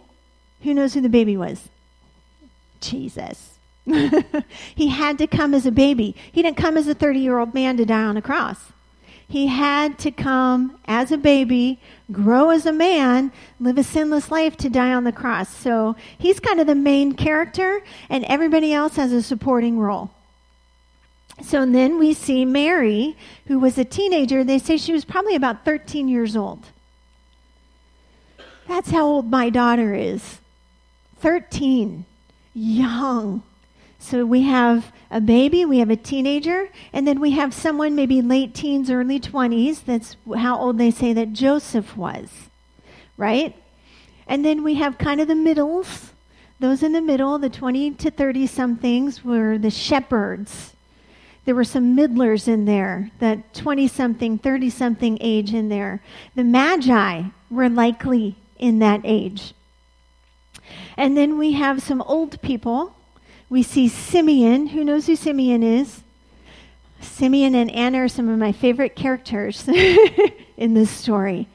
Who 0.64 0.74
knows 0.74 0.94
who 0.94 1.02
the 1.02 1.08
baby 1.08 1.38
was? 1.38 1.70
Jesus. 2.82 3.58
he 4.76 4.90
had 4.90 5.18
to 5.18 5.28
come 5.28 5.54
as 5.54 5.66
a 5.66 5.72
baby. 5.72 6.14
He 6.30 6.42
didn't 6.42 6.58
come 6.58 6.76
as 6.76 6.90
a 6.90 6.94
30 6.94 7.20
year 7.20 7.40
old 7.40 7.54
man 7.54 7.78
to 7.78 7.86
die 7.86 8.04
on 8.04 8.18
a 8.18 8.22
cross. 8.22 8.74
He 9.26 9.48
had 9.48 9.98
to 10.00 10.12
come 10.12 10.80
as 10.86 11.14
a 11.14 11.18
baby, 11.18 11.80
grow 12.12 12.50
as 12.50 12.66
a 12.66 12.74
man, 12.74 13.32
live 13.62 13.78
a 13.78 13.84
sinless 13.84 14.30
life 14.30 14.58
to 14.58 14.70
die 14.70 14.94
on 14.94 15.06
the 15.06 15.12
cross. 15.14 15.50
So 15.50 15.96
he's 16.18 16.42
kind 16.42 16.60
of 16.60 16.68
the 16.68 16.76
main 16.76 17.14
character, 17.14 17.82
and 18.10 18.26
everybody 18.26 18.74
else 18.74 18.98
has 18.98 19.14
a 19.14 19.24
supporting 19.24 19.80
role. 19.80 20.12
So 21.42 21.66
then 21.66 22.00
we 22.00 22.14
see 22.14 22.46
Mary, 22.46 23.16
who 23.48 23.60
was 23.60 23.78
a 23.78 23.86
teenager. 23.86 24.44
They 24.44 24.60
say 24.60 24.78
she 24.78 24.94
was 24.94 25.06
probably 25.06 25.36
about 25.36 25.66
13 25.66 26.08
years 26.08 26.36
old. 26.36 26.66
That's 28.68 28.90
how 28.90 29.06
old 29.06 29.32
my 29.32 29.50
daughter 29.50 29.94
is 29.94 30.40
13. 31.20 32.06
Young. 32.54 33.44
So 34.00 34.26
we 34.26 34.44
have 34.44 34.92
a 35.10 35.22
baby, 35.22 35.66
we 35.66 35.80
have 35.80 35.90
a 35.90 35.96
teenager, 35.96 36.70
and 36.94 37.08
then 37.08 37.20
we 37.20 37.32
have 37.32 37.54
someone 37.54 37.96
maybe 37.96 38.22
late 38.22 38.54
teens, 38.54 38.92
early 38.92 39.20
20s. 39.20 39.84
That's 39.86 40.16
how 40.36 40.58
old 40.58 40.78
they 40.78 40.92
say 40.92 41.14
that 41.14 41.34
Joseph 41.34 41.96
was, 41.98 42.30
right? 43.16 43.56
And 44.28 44.44
then 44.44 44.64
we 44.64 44.76
have 44.76 44.98
kind 44.98 45.22
of 45.22 45.28
the 45.28 45.36
middles. 45.36 46.12
Those 46.60 46.84
in 46.84 46.94
the 46.94 47.02
middle, 47.02 47.38
the 47.38 47.50
20 47.50 47.92
to 47.92 48.12
30 48.12 48.48
somethings, 48.48 49.24
were 49.24 49.58
the 49.58 49.72
shepherds. 49.72 50.74
There 51.48 51.56
were 51.56 51.64
some 51.64 51.96
middlers 51.96 52.50
in 52.50 52.66
there, 52.66 53.10
that 53.20 53.54
20 53.54 53.88
something, 53.88 54.38
30 54.38 54.70
something 54.70 55.18
age 55.22 55.54
in 55.54 55.70
there. 55.70 56.02
The 56.36 56.44
magi 56.44 57.24
were 57.50 57.70
likely 57.70 58.36
in 58.60 58.80
that 58.80 59.00
age. 59.06 59.54
And 60.98 61.16
then 61.16 61.38
we 61.38 61.54
have 61.54 61.82
some 61.82 62.02
old 62.02 62.42
people. 62.42 62.98
We 63.50 63.64
see 63.64 63.88
Simeon. 63.88 64.68
Who 64.68 64.84
knows 64.84 65.08
who 65.08 65.16
Simeon 65.16 65.64
is? 65.64 66.04
Simeon 67.00 67.56
and 67.56 67.72
Anna 67.72 68.00
are 68.00 68.10
some 68.10 68.28
of 68.28 68.38
my 68.38 68.52
favorite 68.52 68.98
characters 68.98 69.70
in 70.58 70.74
this 70.74 70.92
story. 70.92 71.48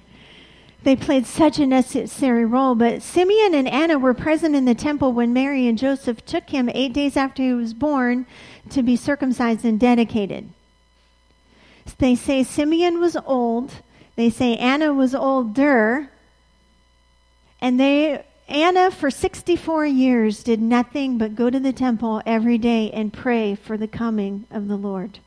They 0.84 0.96
played 0.96 1.26
such 1.26 1.58
a 1.58 1.66
necessary 1.66 2.44
role, 2.44 2.74
but 2.74 3.02
Simeon 3.02 3.54
and 3.54 3.68
Anna 3.68 3.98
were 3.98 4.14
present 4.14 4.56
in 4.56 4.64
the 4.64 4.74
temple 4.74 5.12
when 5.12 5.32
Mary 5.32 5.68
and 5.68 5.78
Joseph 5.78 6.24
took 6.24 6.50
him 6.50 6.68
eight 6.74 6.92
days 6.92 7.16
after 7.16 7.42
he 7.42 7.52
was 7.52 7.72
born 7.72 8.26
to 8.70 8.82
be 8.82 8.96
circumcised 8.96 9.64
and 9.64 9.78
dedicated. 9.78 10.50
They 11.98 12.16
say 12.16 12.42
Simeon 12.42 13.00
was 13.00 13.16
old. 13.24 13.72
They 14.16 14.28
say 14.28 14.56
Anna 14.56 14.92
was 14.92 15.14
older. 15.14 16.10
And 17.60 17.78
they 17.78 18.24
Anna 18.48 18.90
for 18.90 19.10
64 19.10 19.86
years 19.86 20.42
did 20.42 20.60
nothing 20.60 21.16
but 21.16 21.36
go 21.36 21.48
to 21.48 21.60
the 21.60 21.72
temple 21.72 22.20
every 22.26 22.58
day 22.58 22.90
and 22.90 23.12
pray 23.12 23.54
for 23.54 23.76
the 23.76 23.88
coming 23.88 24.46
of 24.50 24.68
the 24.68 24.76
Lord. 24.76 25.20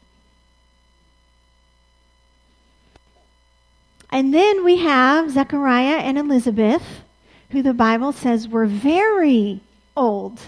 And 4.11 4.33
then 4.33 4.63
we 4.63 4.77
have 4.77 5.31
Zechariah 5.31 5.97
and 5.97 6.17
Elizabeth, 6.17 6.83
who 7.49 7.61
the 7.61 7.73
Bible 7.73 8.11
says 8.11 8.47
were 8.47 8.65
very 8.65 9.61
old. 9.95 10.39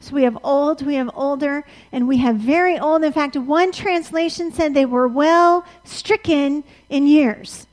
So 0.00 0.14
we 0.14 0.22
have 0.22 0.38
old, 0.44 0.84
we 0.86 0.94
have 0.94 1.10
older, 1.14 1.64
and 1.90 2.06
we 2.06 2.18
have 2.18 2.36
very 2.36 2.78
old. 2.78 3.02
In 3.02 3.12
fact, 3.12 3.36
one 3.36 3.72
translation 3.72 4.52
said 4.52 4.72
they 4.72 4.86
were 4.86 5.08
well 5.08 5.64
stricken 5.84 6.62
in 6.88 7.06
years. 7.06 7.66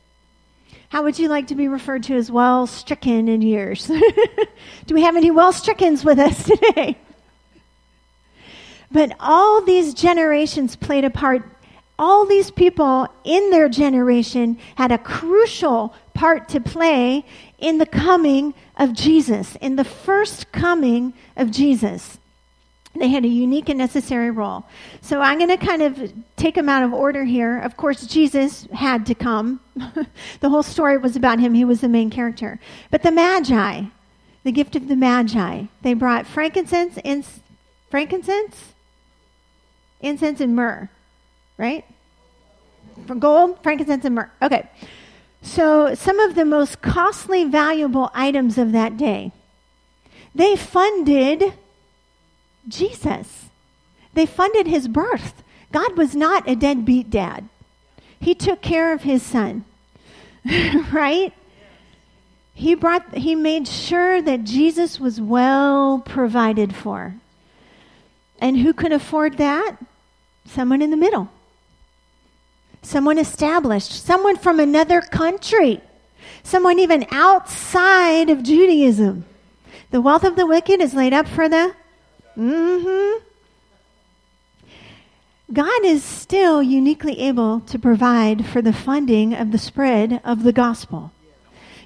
How 0.90 1.04
would 1.04 1.20
you 1.20 1.28
like 1.28 1.48
to 1.48 1.56
be 1.56 1.68
referred 1.68 2.04
to 2.04 2.16
as 2.16 2.32
well 2.32 2.68
stricken 2.68 3.28
in 3.28 3.42
years? 3.42 3.88
Do 4.86 4.96
we 4.96 5.02
have 5.02 5.16
any 5.16 5.30
well 5.30 5.52
strickens 5.52 6.04
with 6.04 6.20
us 6.20 6.44
today? 6.46 6.98
But 8.92 9.16
all 9.20 9.62
these 9.62 9.94
generations 9.94 10.76
played 10.76 11.04
a 11.04 11.10
part. 11.10 11.44
All 11.98 12.26
these 12.26 12.52
people 12.52 13.08
in 13.24 13.52
their 13.52 13.70
generation 13.70 14.58
had 14.76 14.92
a 14.92 14.98
crucial 14.98 15.94
part 16.14 16.50
to 16.50 16.60
play 16.60 17.26
in 17.58 17.78
the 17.78 17.86
coming 17.86 18.54
of 18.78 18.94
Jesus, 18.94 19.56
in 19.58 19.76
the 19.76 19.84
first 19.84 20.52
coming 20.52 21.14
of 21.38 21.52
Jesus. 21.52 22.18
They 22.96 23.10
had 23.10 23.26
a 23.26 23.30
unique 23.30 23.70
and 23.70 23.78
necessary 23.78 24.32
role. 24.32 24.66
So 25.02 25.20
I'm 25.20 25.38
going 25.38 25.50
to 25.50 25.58
kind 25.58 25.82
of 25.82 26.14
take 26.38 26.56
them 26.56 26.70
out 26.70 26.84
of 26.84 26.94
order 26.94 27.26
here. 27.26 27.60
Of 27.60 27.76
course, 27.76 28.08
Jesus 28.08 28.68
had 28.74 29.06
to 29.08 29.16
come. 29.16 29.60
the 30.40 30.50
whole 30.50 30.64
story 30.64 30.98
was 30.98 31.16
about 31.16 31.40
him, 31.40 31.54
he 31.54 31.66
was 31.66 31.82
the 31.82 31.90
main 31.90 32.10
character. 32.10 32.60
But 32.92 33.04
the 33.04 33.12
Magi, 33.12 33.84
the 34.44 34.52
gift 34.52 34.76
of 34.76 34.88
the 34.88 34.96
Magi, 34.96 35.66
they 35.82 35.94
brought 35.94 36.26
frankincense, 36.26 36.98
ins- 37.04 37.42
frankincense, 37.90 38.74
incense, 40.00 40.40
and 40.40 40.56
myrrh, 40.56 40.90
right? 41.58 41.86
From 43.08 43.20
gold, 43.20 43.60
frankincense, 43.64 44.06
and 44.06 44.16
myrrh. 44.16 44.32
Okay. 44.42 44.70
So, 45.42 45.94
some 45.94 46.20
of 46.20 46.36
the 46.36 46.46
most 46.46 46.82
costly, 46.82 47.46
valuable 47.46 48.10
items 48.14 48.58
of 48.58 48.72
that 48.72 48.98
day. 48.98 49.32
They 50.34 50.56
funded 50.56 51.54
Jesus. 52.68 53.46
They 54.14 54.26
funded 54.26 54.68
his 54.68 54.88
birth. 54.88 55.44
God 55.72 55.98
was 55.98 56.16
not 56.16 56.50
a 56.50 56.56
deadbeat 56.56 57.10
dad. 57.10 57.48
He 58.20 58.34
took 58.34 58.62
care 58.62 58.92
of 58.92 59.04
his 59.04 59.22
son. 59.22 59.66
right? 60.92 61.34
He 62.54 62.74
brought 62.74 63.14
he 63.16 63.36
made 63.36 63.68
sure 63.68 64.22
that 64.22 64.46
Jesus 64.46 65.00
was 65.00 65.20
well 65.20 66.00
provided 66.00 66.74
for. 66.74 67.16
And 68.40 68.58
who 68.58 68.74
could 68.74 68.92
afford 68.92 69.38
that? 69.38 69.78
Someone 70.46 70.82
in 70.82 70.92
the 70.92 70.98
middle. 70.98 71.30
Someone 72.86 73.18
established, 73.18 73.92
someone 73.92 74.38
from 74.38 74.60
another 74.60 75.02
country. 75.02 75.82
Someone 76.44 76.78
even 76.78 77.08
outside 77.10 78.30
of 78.30 78.44
Judaism. 78.44 79.26
The 79.90 80.02
wealth 80.02 80.24
of 80.24 80.36
the 80.36 80.46
wicked 80.46 80.82
is 80.82 80.94
laid 80.94 81.12
up 81.12 81.28
for 81.28 81.50
the 81.50 81.74
Mm-hmm. 82.38 83.24
God 85.54 85.86
is 85.86 86.04
still 86.04 86.62
uniquely 86.62 87.20
able 87.20 87.62
to 87.62 87.80
provide 87.80 88.46
for 88.46 88.62
the 88.62 88.74
funding 88.74 89.34
of 89.34 89.52
the 89.52 89.58
spread 89.58 90.20
of 90.24 90.44
the 90.44 90.52
gospel. 90.52 91.12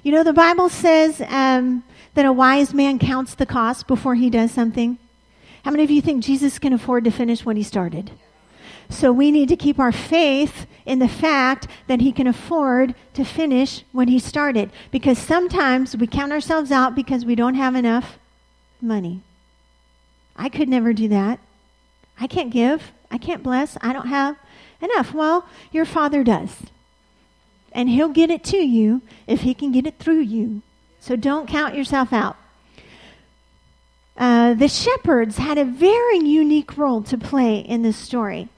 You 0.02 0.12
know, 0.12 0.24
the 0.24 0.32
Bible 0.32 0.68
says 0.68 1.22
um, 1.28 1.84
that 2.14 2.24
a 2.24 2.32
wise 2.32 2.74
man 2.74 2.98
counts 2.98 3.34
the 3.34 3.46
cost 3.46 3.86
before 3.86 4.16
he 4.16 4.28
does 4.28 4.50
something. 4.50 4.98
How 5.64 5.70
many 5.70 5.84
of 5.84 5.90
you 5.90 6.02
think 6.02 6.24
Jesus 6.24 6.58
can 6.58 6.72
afford 6.72 7.04
to 7.04 7.10
finish 7.10 7.44
what 7.44 7.56
he 7.56 7.62
started? 7.62 8.10
So 8.88 9.12
we 9.12 9.30
need 9.30 9.48
to 9.50 9.56
keep 9.56 9.78
our 9.78 9.92
faith 9.92 10.66
in 10.90 10.98
the 10.98 11.08
fact 11.08 11.68
that 11.86 12.00
he 12.00 12.10
can 12.10 12.26
afford 12.26 12.96
to 13.14 13.24
finish 13.24 13.84
what 13.92 14.08
he 14.08 14.18
started. 14.18 14.70
Because 14.90 15.18
sometimes 15.18 15.96
we 15.96 16.08
count 16.08 16.32
ourselves 16.32 16.72
out 16.72 16.96
because 16.96 17.24
we 17.24 17.36
don't 17.36 17.54
have 17.54 17.76
enough 17.76 18.18
money. 18.82 19.20
I 20.34 20.48
could 20.48 20.68
never 20.68 20.92
do 20.92 21.06
that. 21.06 21.38
I 22.18 22.26
can't 22.26 22.50
give. 22.50 22.90
I 23.08 23.18
can't 23.18 23.44
bless. 23.44 23.78
I 23.80 23.92
don't 23.92 24.08
have 24.08 24.36
enough. 24.82 25.14
Well, 25.14 25.46
your 25.70 25.84
Father 25.84 26.24
does. 26.24 26.56
And 27.70 27.88
He'll 27.88 28.08
get 28.08 28.30
it 28.30 28.42
to 28.46 28.56
you 28.56 29.00
if 29.28 29.42
He 29.42 29.54
can 29.54 29.70
get 29.70 29.86
it 29.86 30.00
through 30.00 30.22
you. 30.22 30.60
So 30.98 31.14
don't 31.14 31.48
count 31.48 31.76
yourself 31.76 32.12
out. 32.12 32.36
Uh, 34.16 34.54
the 34.54 34.68
shepherds 34.68 35.36
had 35.38 35.56
a 35.56 35.64
very 35.64 36.18
unique 36.18 36.76
role 36.76 37.00
to 37.02 37.16
play 37.16 37.60
in 37.60 37.82
this 37.82 37.96
story. 37.96 38.48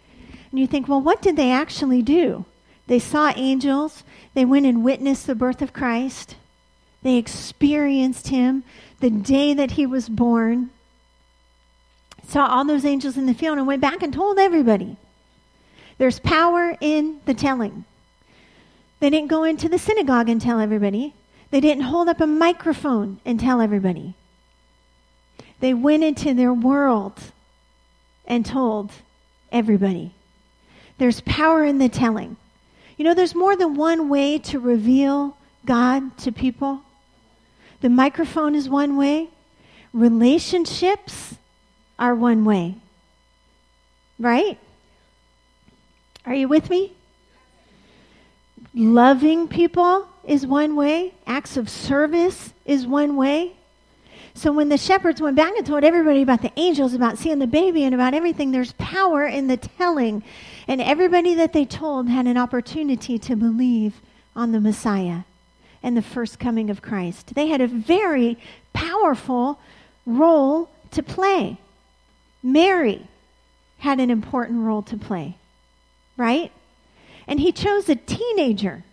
And 0.52 0.60
you 0.60 0.66
think, 0.66 0.86
well, 0.86 1.00
what 1.00 1.22
did 1.22 1.36
they 1.36 1.50
actually 1.50 2.02
do? 2.02 2.44
They 2.86 2.98
saw 2.98 3.32
angels. 3.34 4.04
They 4.34 4.44
went 4.44 4.66
and 4.66 4.84
witnessed 4.84 5.26
the 5.26 5.34
birth 5.34 5.62
of 5.62 5.72
Christ. 5.72 6.36
They 7.02 7.16
experienced 7.16 8.28
him 8.28 8.62
the 9.00 9.10
day 9.10 9.54
that 9.54 9.72
he 9.72 9.86
was 9.86 10.08
born. 10.08 10.70
Saw 12.28 12.46
all 12.46 12.64
those 12.64 12.84
angels 12.84 13.16
in 13.16 13.26
the 13.26 13.34
field 13.34 13.58
and 13.58 13.66
went 13.66 13.80
back 13.80 14.02
and 14.02 14.12
told 14.12 14.38
everybody. 14.38 14.96
There's 15.98 16.20
power 16.20 16.76
in 16.80 17.20
the 17.24 17.34
telling. 17.34 17.84
They 19.00 19.10
didn't 19.10 19.28
go 19.28 19.42
into 19.42 19.68
the 19.68 19.78
synagogue 19.78 20.28
and 20.28 20.40
tell 20.40 20.60
everybody. 20.60 21.14
They 21.50 21.60
didn't 21.60 21.84
hold 21.84 22.08
up 22.08 22.20
a 22.20 22.26
microphone 22.26 23.20
and 23.24 23.40
tell 23.40 23.60
everybody. 23.60 24.14
They 25.60 25.74
went 25.74 26.04
into 26.04 26.34
their 26.34 26.52
world 26.52 27.20
and 28.26 28.46
told 28.46 28.92
everybody. 29.50 30.14
There's 30.98 31.20
power 31.22 31.64
in 31.64 31.78
the 31.78 31.88
telling. 31.88 32.36
You 32.96 33.04
know, 33.04 33.14
there's 33.14 33.34
more 33.34 33.56
than 33.56 33.74
one 33.74 34.08
way 34.08 34.38
to 34.38 34.60
reveal 34.60 35.36
God 35.64 36.16
to 36.18 36.32
people. 36.32 36.82
The 37.80 37.88
microphone 37.88 38.54
is 38.54 38.68
one 38.68 38.96
way, 38.96 39.28
relationships 39.92 41.34
are 41.98 42.14
one 42.14 42.44
way. 42.44 42.76
Right? 44.18 44.58
Are 46.24 46.34
you 46.34 46.46
with 46.46 46.70
me? 46.70 46.92
Loving 48.74 49.48
people 49.48 50.08
is 50.24 50.46
one 50.46 50.76
way, 50.76 51.14
acts 51.26 51.56
of 51.56 51.68
service 51.68 52.52
is 52.64 52.86
one 52.86 53.16
way. 53.16 53.52
So 54.34 54.52
when 54.52 54.68
the 54.68 54.78
shepherds 54.78 55.20
went 55.20 55.36
back 55.36 55.54
and 55.56 55.66
told 55.66 55.84
everybody 55.84 56.22
about 56.22 56.40
the 56.40 56.52
angels, 56.56 56.94
about 56.94 57.18
seeing 57.18 57.38
the 57.38 57.46
baby, 57.46 57.84
and 57.84 57.94
about 57.94 58.14
everything, 58.14 58.50
there's 58.50 58.72
power 58.72 59.26
in 59.26 59.46
the 59.46 59.56
telling. 59.56 60.22
And 60.68 60.80
everybody 60.80 61.34
that 61.34 61.52
they 61.52 61.64
told 61.64 62.08
had 62.08 62.26
an 62.26 62.36
opportunity 62.36 63.18
to 63.18 63.36
believe 63.36 64.00
on 64.34 64.52
the 64.52 64.60
Messiah 64.60 65.22
and 65.82 65.96
the 65.96 66.02
first 66.02 66.38
coming 66.38 66.70
of 66.70 66.82
Christ. 66.82 67.34
They 67.34 67.48
had 67.48 67.60
a 67.60 67.66
very 67.66 68.38
powerful 68.72 69.58
role 70.06 70.70
to 70.92 71.02
play. 71.02 71.58
Mary 72.42 73.06
had 73.78 73.98
an 73.98 74.10
important 74.10 74.60
role 74.60 74.82
to 74.82 74.96
play, 74.96 75.36
right? 76.16 76.52
And 77.26 77.40
he 77.40 77.52
chose 77.52 77.88
a 77.88 77.96
teenager 77.96 78.84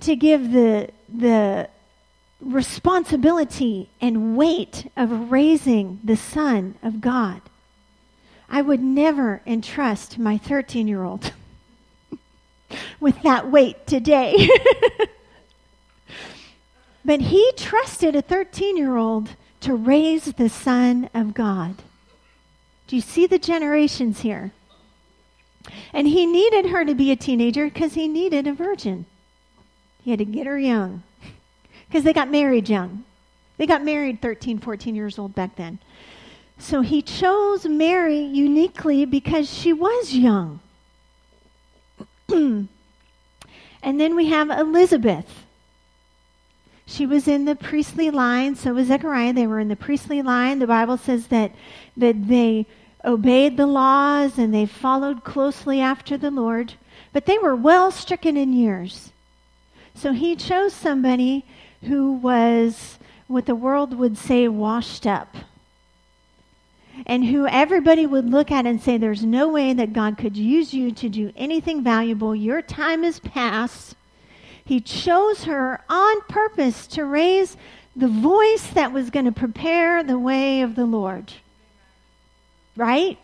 to 0.00 0.16
give 0.16 0.52
the, 0.52 0.90
the 1.08 1.68
responsibility 2.40 3.88
and 4.00 4.36
weight 4.36 4.90
of 4.96 5.30
raising 5.30 6.00
the 6.04 6.16
Son 6.16 6.76
of 6.82 7.00
God. 7.00 7.40
I 8.48 8.62
would 8.62 8.80
never 8.82 9.42
entrust 9.46 10.18
my 10.18 10.38
13 10.38 10.88
year 10.88 11.02
old 11.02 11.32
with 13.00 13.22
that 13.22 13.50
weight 13.50 13.86
today. 13.86 14.48
but 17.04 17.20
he 17.20 17.52
trusted 17.56 18.16
a 18.16 18.22
13 18.22 18.76
year 18.76 18.96
old 18.96 19.30
to 19.60 19.74
raise 19.74 20.24
the 20.24 20.48
Son 20.48 21.10
of 21.12 21.34
God. 21.34 21.76
Do 22.86 22.96
you 22.96 23.02
see 23.02 23.26
the 23.26 23.38
generations 23.38 24.20
here? 24.20 24.52
And 25.92 26.06
he 26.06 26.24
needed 26.24 26.66
her 26.66 26.84
to 26.84 26.94
be 26.94 27.10
a 27.10 27.16
teenager 27.16 27.66
because 27.66 27.94
he 27.94 28.08
needed 28.08 28.46
a 28.46 28.54
virgin. 28.54 29.04
He 30.02 30.10
had 30.10 30.20
to 30.20 30.24
get 30.24 30.46
her 30.46 30.58
young 30.58 31.02
because 31.88 32.04
they 32.04 32.14
got 32.14 32.30
married 32.30 32.68
young. 32.68 33.04
They 33.58 33.66
got 33.66 33.84
married 33.84 34.22
13, 34.22 34.58
14 34.58 34.94
years 34.94 35.18
old 35.18 35.34
back 35.34 35.56
then. 35.56 35.78
So 36.58 36.80
he 36.80 37.02
chose 37.02 37.66
Mary 37.66 38.18
uniquely 38.20 39.04
because 39.04 39.52
she 39.52 39.72
was 39.72 40.14
young. 40.14 40.60
and 42.28 42.68
then 43.82 44.16
we 44.16 44.26
have 44.26 44.50
Elizabeth. 44.50 45.44
She 46.84 47.06
was 47.06 47.28
in 47.28 47.44
the 47.44 47.54
priestly 47.54 48.10
line, 48.10 48.56
so 48.56 48.74
was 48.74 48.88
Zechariah. 48.88 49.32
They 49.32 49.46
were 49.46 49.60
in 49.60 49.68
the 49.68 49.76
priestly 49.76 50.22
line. 50.22 50.58
The 50.58 50.66
Bible 50.66 50.96
says 50.96 51.28
that, 51.28 51.52
that 51.96 52.28
they 52.28 52.66
obeyed 53.04 53.56
the 53.56 53.66
laws 53.66 54.38
and 54.38 54.52
they 54.52 54.66
followed 54.66 55.22
closely 55.22 55.80
after 55.80 56.16
the 56.16 56.30
Lord, 56.30 56.74
but 57.12 57.26
they 57.26 57.38
were 57.38 57.54
well 57.54 57.90
stricken 57.90 58.36
in 58.36 58.52
years. 58.52 59.12
So 59.94 60.12
he 60.12 60.34
chose 60.34 60.72
somebody 60.72 61.44
who 61.82 62.12
was 62.12 62.98
what 63.26 63.46
the 63.46 63.54
world 63.54 63.94
would 63.94 64.16
say 64.16 64.48
washed 64.48 65.06
up. 65.06 65.36
And 67.06 67.24
who 67.24 67.46
everybody 67.46 68.06
would 68.06 68.30
look 68.30 68.50
at 68.50 68.66
and 68.66 68.80
say, 68.80 68.96
There's 68.96 69.24
no 69.24 69.48
way 69.48 69.72
that 69.72 69.92
God 69.92 70.18
could 70.18 70.36
use 70.36 70.74
you 70.74 70.90
to 70.92 71.08
do 71.08 71.32
anything 71.36 71.82
valuable. 71.82 72.34
Your 72.34 72.62
time 72.62 73.04
is 73.04 73.20
past. 73.20 73.94
He 74.64 74.80
chose 74.80 75.44
her 75.44 75.80
on 75.88 76.20
purpose 76.28 76.86
to 76.88 77.04
raise 77.04 77.56
the 77.96 78.08
voice 78.08 78.66
that 78.68 78.92
was 78.92 79.10
going 79.10 79.24
to 79.24 79.32
prepare 79.32 80.02
the 80.02 80.18
way 80.18 80.60
of 80.62 80.74
the 80.74 80.84
Lord. 80.84 81.32
Right? 82.76 83.18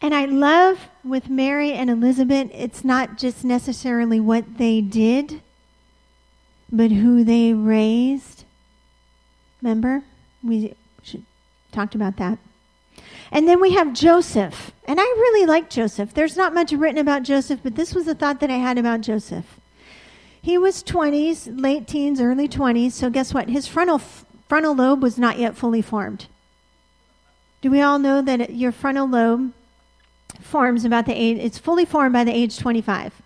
And 0.00 0.14
I 0.14 0.26
love 0.26 0.88
with 1.04 1.28
Mary 1.28 1.72
and 1.72 1.90
Elizabeth, 1.90 2.50
it's 2.52 2.84
not 2.84 3.18
just 3.18 3.44
necessarily 3.44 4.20
what 4.20 4.58
they 4.58 4.80
did, 4.80 5.40
but 6.70 6.90
who 6.90 7.24
they 7.24 7.52
raised. 7.52 8.44
Remember? 9.60 10.04
We 10.46 10.74
talked 11.72 11.94
about 11.94 12.16
that. 12.16 12.38
And 13.30 13.48
then 13.48 13.60
we 13.60 13.72
have 13.72 13.92
Joseph. 13.92 14.72
And 14.86 15.00
I 15.00 15.04
really 15.04 15.46
like 15.46 15.68
Joseph. 15.68 16.14
There's 16.14 16.36
not 16.36 16.54
much 16.54 16.72
written 16.72 16.98
about 16.98 17.22
Joseph, 17.22 17.60
but 17.62 17.74
this 17.74 17.94
was 17.94 18.06
a 18.06 18.14
thought 18.14 18.40
that 18.40 18.50
I 18.50 18.56
had 18.56 18.78
about 18.78 19.00
Joseph. 19.00 19.58
He 20.40 20.56
was 20.56 20.82
20s, 20.82 21.60
late 21.60 21.88
teens, 21.88 22.20
early 22.20 22.48
20s. 22.48 22.92
So 22.92 23.10
guess 23.10 23.34
what? 23.34 23.48
His 23.48 23.66
frontal 23.66 23.98
frontal 23.98 24.76
lobe 24.76 25.02
was 25.02 25.18
not 25.18 25.38
yet 25.38 25.56
fully 25.56 25.82
formed. 25.82 26.26
Do 27.60 27.70
we 27.70 27.80
all 27.80 27.98
know 27.98 28.22
that 28.22 28.54
your 28.54 28.70
frontal 28.70 29.08
lobe 29.08 29.52
forms 30.40 30.84
about 30.84 31.06
the 31.06 31.14
age, 31.14 31.38
it's 31.38 31.58
fully 31.58 31.84
formed 31.84 32.12
by 32.12 32.22
the 32.22 32.34
age 32.34 32.58
25. 32.58 33.20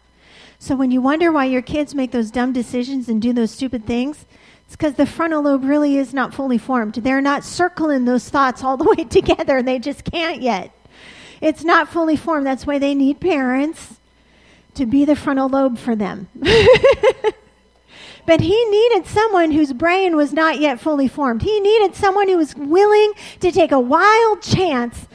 So 0.58 0.76
when 0.76 0.90
you 0.90 1.00
wonder 1.00 1.30
why 1.30 1.44
your 1.46 1.62
kids 1.62 1.94
make 1.94 2.10
those 2.10 2.30
dumb 2.30 2.52
decisions 2.52 3.08
and 3.08 3.20
do 3.20 3.32
those 3.32 3.50
stupid 3.50 3.86
things, 3.86 4.24
it's 4.70 4.76
because 4.76 4.94
the 4.94 5.04
frontal 5.04 5.42
lobe 5.42 5.64
really 5.64 5.96
is 5.96 6.14
not 6.14 6.32
fully 6.32 6.56
formed. 6.56 6.94
They're 6.94 7.20
not 7.20 7.42
circling 7.42 8.04
those 8.04 8.28
thoughts 8.28 8.62
all 8.62 8.76
the 8.76 8.84
way 8.84 9.02
together. 9.10 9.64
They 9.64 9.80
just 9.80 10.04
can't 10.04 10.40
yet. 10.40 10.70
It's 11.40 11.64
not 11.64 11.88
fully 11.88 12.14
formed. 12.14 12.46
That's 12.46 12.68
why 12.68 12.78
they 12.78 12.94
need 12.94 13.20
parents 13.20 13.98
to 14.74 14.86
be 14.86 15.04
the 15.04 15.16
frontal 15.16 15.48
lobe 15.48 15.76
for 15.76 15.96
them. 15.96 16.28
but 18.26 18.40
he 18.42 18.64
needed 18.66 19.08
someone 19.08 19.50
whose 19.50 19.72
brain 19.72 20.14
was 20.14 20.32
not 20.32 20.60
yet 20.60 20.78
fully 20.78 21.08
formed. 21.08 21.42
He 21.42 21.58
needed 21.58 21.96
someone 21.96 22.28
who 22.28 22.36
was 22.36 22.54
willing 22.54 23.12
to 23.40 23.50
take 23.50 23.72
a 23.72 23.80
wild 23.80 24.40
chance 24.40 25.08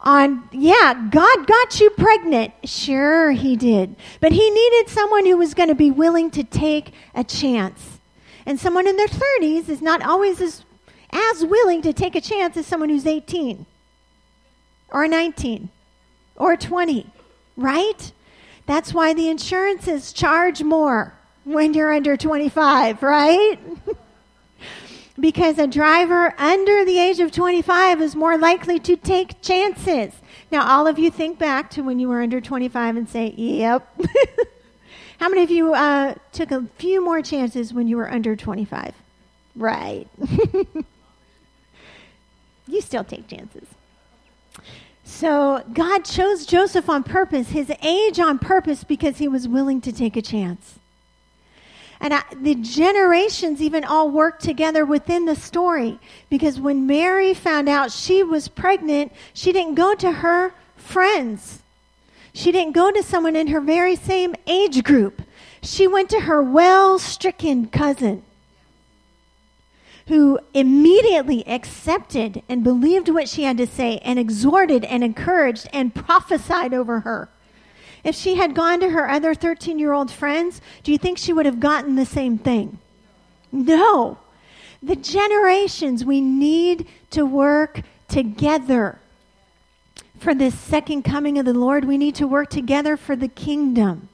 on, 0.00 0.48
yeah, 0.52 1.06
God 1.10 1.46
got 1.46 1.80
you 1.80 1.90
pregnant. 1.90 2.54
Sure, 2.64 3.32
he 3.32 3.56
did. 3.56 3.94
But 4.20 4.32
he 4.32 4.48
needed 4.48 4.88
someone 4.88 5.26
who 5.26 5.36
was 5.36 5.52
going 5.52 5.68
to 5.68 5.74
be 5.74 5.90
willing 5.90 6.30
to 6.30 6.42
take 6.44 6.94
a 7.14 7.22
chance. 7.22 7.99
And 8.46 8.58
someone 8.58 8.86
in 8.86 8.96
their 8.96 9.06
30s 9.06 9.68
is 9.68 9.82
not 9.82 10.02
always 10.02 10.40
as, 10.40 10.64
as 11.10 11.44
willing 11.44 11.82
to 11.82 11.92
take 11.92 12.14
a 12.14 12.20
chance 12.20 12.56
as 12.56 12.66
someone 12.66 12.88
who's 12.88 13.06
18 13.06 13.66
or 14.90 15.06
19 15.06 15.68
or 16.36 16.56
20, 16.56 17.06
right? 17.56 18.12
That's 18.66 18.94
why 18.94 19.14
the 19.14 19.28
insurances 19.28 20.12
charge 20.12 20.62
more 20.62 21.14
when 21.44 21.74
you're 21.74 21.92
under 21.92 22.16
25, 22.16 23.02
right? 23.02 23.58
because 25.20 25.58
a 25.58 25.66
driver 25.66 26.34
under 26.38 26.84
the 26.84 26.98
age 26.98 27.20
of 27.20 27.30
25 27.30 28.00
is 28.00 28.14
more 28.14 28.38
likely 28.38 28.78
to 28.80 28.96
take 28.96 29.42
chances. 29.42 30.14
Now, 30.50 30.66
all 30.68 30.86
of 30.86 30.98
you 30.98 31.10
think 31.10 31.38
back 31.38 31.70
to 31.70 31.82
when 31.82 31.98
you 31.98 32.08
were 32.08 32.22
under 32.22 32.40
25 32.40 32.96
and 32.96 33.08
say, 33.08 33.34
yep. 33.36 33.88
How 35.20 35.28
many 35.28 35.42
of 35.42 35.50
you 35.50 35.74
uh, 35.74 36.14
took 36.32 36.50
a 36.50 36.64
few 36.78 37.04
more 37.04 37.20
chances 37.20 37.74
when 37.74 37.86
you 37.86 37.98
were 37.98 38.10
under 38.10 38.34
25? 38.34 38.94
Right. 39.54 40.08
you 42.66 42.80
still 42.80 43.04
take 43.04 43.28
chances. 43.28 43.68
So 45.04 45.62
God 45.74 46.06
chose 46.06 46.46
Joseph 46.46 46.88
on 46.88 47.02
purpose, 47.02 47.50
his 47.50 47.70
age 47.82 48.18
on 48.18 48.38
purpose, 48.38 48.82
because 48.82 49.18
he 49.18 49.28
was 49.28 49.46
willing 49.46 49.82
to 49.82 49.92
take 49.92 50.16
a 50.16 50.22
chance. 50.22 50.78
And 52.00 52.14
I, 52.14 52.22
the 52.34 52.54
generations 52.54 53.60
even 53.60 53.84
all 53.84 54.10
worked 54.10 54.42
together 54.42 54.86
within 54.86 55.26
the 55.26 55.36
story. 55.36 55.98
Because 56.30 56.58
when 56.58 56.86
Mary 56.86 57.34
found 57.34 57.68
out 57.68 57.92
she 57.92 58.22
was 58.22 58.48
pregnant, 58.48 59.12
she 59.34 59.52
didn't 59.52 59.74
go 59.74 59.94
to 59.96 60.10
her 60.10 60.54
friends. 60.76 61.60
She 62.32 62.52
didn't 62.52 62.72
go 62.72 62.90
to 62.90 63.02
someone 63.02 63.36
in 63.36 63.48
her 63.48 63.60
very 63.60 63.96
same 63.96 64.34
age 64.46 64.84
group. 64.84 65.22
She 65.62 65.86
went 65.86 66.08
to 66.10 66.20
her 66.20 66.42
well 66.42 66.98
stricken 66.98 67.66
cousin, 67.66 68.22
who 70.06 70.38
immediately 70.54 71.46
accepted 71.46 72.42
and 72.48 72.64
believed 72.64 73.08
what 73.08 73.28
she 73.28 73.42
had 73.42 73.58
to 73.58 73.66
say 73.66 73.98
and 73.98 74.18
exhorted 74.18 74.84
and 74.84 75.04
encouraged 75.04 75.68
and 75.72 75.94
prophesied 75.94 76.72
over 76.72 77.00
her. 77.00 77.28
If 78.02 78.14
she 78.14 78.36
had 78.36 78.54
gone 78.54 78.80
to 78.80 78.90
her 78.90 79.10
other 79.10 79.34
13 79.34 79.78
year 79.78 79.92
old 79.92 80.10
friends, 80.10 80.60
do 80.82 80.92
you 80.92 80.98
think 80.98 81.18
she 81.18 81.32
would 81.32 81.46
have 81.46 81.60
gotten 81.60 81.96
the 81.96 82.06
same 82.06 82.38
thing? 82.38 82.78
No. 83.52 84.18
The 84.82 84.96
generations, 84.96 86.04
we 86.04 86.20
need 86.22 86.86
to 87.10 87.26
work 87.26 87.82
together 88.08 88.99
for 90.20 90.34
this 90.34 90.56
second 90.56 91.02
coming 91.02 91.38
of 91.38 91.46
the 91.46 91.54
Lord. 91.54 91.84
We 91.84 91.98
need 91.98 92.14
to 92.16 92.26
work 92.28 92.50
together 92.50 92.96
for 92.96 93.16
the 93.16 93.28
kingdom. 93.28 94.08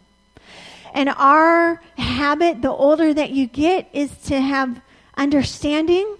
And 0.94 1.10
our 1.10 1.82
habit, 1.98 2.62
the 2.62 2.70
older 2.70 3.12
that 3.12 3.30
you 3.30 3.46
get, 3.46 3.88
is 3.92 4.16
to 4.26 4.40
have 4.40 4.80
understanding 5.16 6.16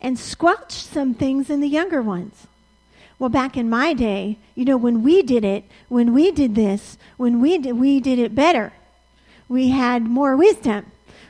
and 0.00 0.18
squelch 0.18 0.72
some 0.72 1.14
things 1.14 1.50
in 1.50 1.60
the 1.60 1.68
younger 1.68 2.02
ones. 2.02 2.46
Well, 3.18 3.30
back 3.30 3.56
in 3.56 3.70
my 3.70 3.92
day, 3.92 4.38
you 4.54 4.64
know, 4.64 4.76
when 4.76 5.02
we 5.02 5.22
did 5.22 5.44
it, 5.44 5.64
when 5.88 6.12
we 6.12 6.30
did 6.30 6.54
this, 6.54 6.98
when 7.16 7.40
we 7.40 7.58
did, 7.58 7.78
we 7.78 8.00
did 8.00 8.18
it 8.18 8.34
better. 8.34 8.72
We 9.48 9.68
had 9.68 10.02
more 10.02 10.36
wisdom. 10.36 10.86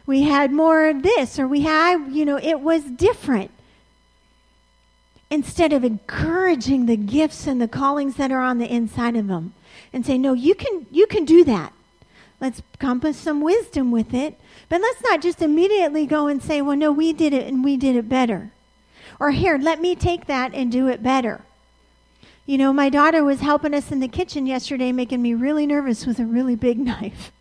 We 0.07 0.23
had 0.23 0.53
more 0.53 0.89
of 0.89 1.03
this, 1.03 1.39
or 1.39 1.47
we 1.47 1.63
had, 1.63 2.09
you 2.11 2.25
know, 2.25 2.39
it 2.39 2.61
was 2.61 2.83
different. 2.85 3.51
Instead 5.31 5.73
of 5.73 5.83
encouraging 5.85 6.87
the 6.87 6.97
gifts 6.97 7.47
and 7.47 7.61
the 7.61 7.69
callings 7.69 8.17
that 8.17 8.31
are 8.31 8.41
on 8.41 8.59
the 8.59 8.73
inside 8.73 9.17
of 9.17 9.27
them 9.27 9.55
and 9.93 10.07
say, 10.07 10.17
no, 10.17 10.33
you 10.33 10.55
can, 10.55 10.87
you 10.91 11.07
can 11.07 11.25
do 11.25 11.43
that. 11.45 11.73
Let's 12.41 12.63
compass 12.79 13.17
some 13.17 13.41
wisdom 13.41 13.91
with 13.91 14.15
it. 14.15 14.39
But 14.69 14.81
let's 14.81 15.03
not 15.03 15.23
just 15.23 15.43
immediately 15.43 16.07
go 16.07 16.27
and 16.27 16.43
say, 16.43 16.61
well, 16.61 16.77
no, 16.77 16.93
we 16.93 17.13
did 17.13 17.33
it 17.33 17.47
and 17.47 17.65
we 17.65 17.77
did 17.77 17.97
it 17.97 18.09
better. 18.09 18.53
Or 19.19 19.31
here, 19.31 19.59
let 19.59 19.81
me 19.81 19.95
take 19.95 20.27
that 20.27 20.55
and 20.55 20.71
do 20.71 20.89
it 20.89 21.03
better. 21.03 21.43
You 22.45 22.59
know, 22.59 22.73
my 22.73 22.89
daughter 22.89 23.25
was 23.25 23.41
helping 23.41 23.75
us 23.75 23.91
in 23.91 24.01
the 24.01 24.09
kitchen 24.09 24.47
yesterday, 24.47 24.93
making 24.93 25.23
me 25.23 25.35
really 25.35 25.67
nervous 25.67 26.07
with 26.07 26.21
a 26.21 26.27
really 26.27 26.55
big 26.55 26.79
knife. 26.91 27.33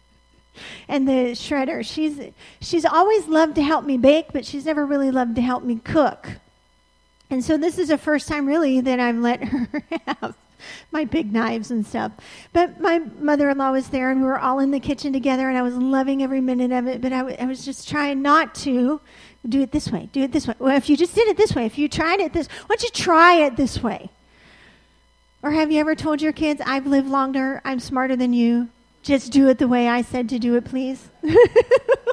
and 0.87 1.07
the 1.07 1.33
shredder. 1.33 1.85
She's 1.85 2.19
she's 2.61 2.85
always 2.85 3.27
loved 3.27 3.55
to 3.55 3.61
help 3.61 3.85
me 3.85 3.97
bake, 3.97 4.27
but 4.31 4.45
she's 4.45 4.65
never 4.65 4.85
really 4.85 5.11
loved 5.11 5.35
to 5.35 5.41
help 5.41 5.63
me 5.63 5.75
cook. 5.83 6.29
And 7.29 7.43
so 7.43 7.57
this 7.57 7.77
is 7.77 7.89
the 7.89 7.97
first 7.97 8.27
time 8.27 8.45
really 8.45 8.81
that 8.81 8.99
I've 8.99 9.17
let 9.17 9.43
her 9.43 9.67
have 10.07 10.35
my 10.91 11.05
big 11.05 11.31
knives 11.31 11.71
and 11.71 11.85
stuff. 11.85 12.11
But 12.53 12.79
my 12.79 12.99
mother-in-law 13.19 13.71
was 13.71 13.89
there, 13.89 14.11
and 14.11 14.21
we 14.21 14.27
were 14.27 14.39
all 14.39 14.59
in 14.59 14.71
the 14.71 14.79
kitchen 14.79 15.13
together, 15.13 15.49
and 15.49 15.57
I 15.57 15.61
was 15.61 15.75
loving 15.75 16.23
every 16.23 16.41
minute 16.41 16.71
of 16.71 16.87
it. 16.87 17.01
But 17.01 17.13
I, 17.13 17.19
w- 17.19 17.37
I 17.39 17.45
was 17.45 17.65
just 17.65 17.87
trying 17.89 18.21
not 18.21 18.55
to 18.55 19.01
do 19.47 19.61
it 19.61 19.71
this 19.71 19.91
way, 19.91 20.09
do 20.11 20.23
it 20.23 20.31
this 20.31 20.47
way. 20.47 20.55
Well, 20.57 20.75
if 20.75 20.89
you 20.89 20.97
just 20.97 21.13
did 21.13 21.27
it 21.27 21.37
this 21.37 21.53
way, 21.53 21.65
if 21.65 21.77
you 21.77 21.87
tried 21.87 22.19
it 22.19 22.33
this, 22.33 22.47
why 22.47 22.75
don't 22.75 22.83
you 22.83 22.89
try 22.89 23.35
it 23.35 23.55
this 23.55 23.81
way? 23.81 24.09
Or 25.43 25.51
have 25.51 25.71
you 25.71 25.79
ever 25.79 25.93
told 25.93 26.21
your 26.21 26.33
kids, 26.33 26.61
I've 26.65 26.87
lived 26.87 27.07
longer, 27.07 27.61
I'm 27.63 27.79
smarter 27.79 28.15
than 28.15 28.33
you, 28.33 28.69
just 29.03 29.31
do 29.31 29.47
it 29.49 29.59
the 29.59 29.67
way 29.67 29.87
I 29.87 30.01
said 30.01 30.29
to 30.29 30.39
do 30.39 30.55
it, 30.55 30.65
please? 30.65 31.09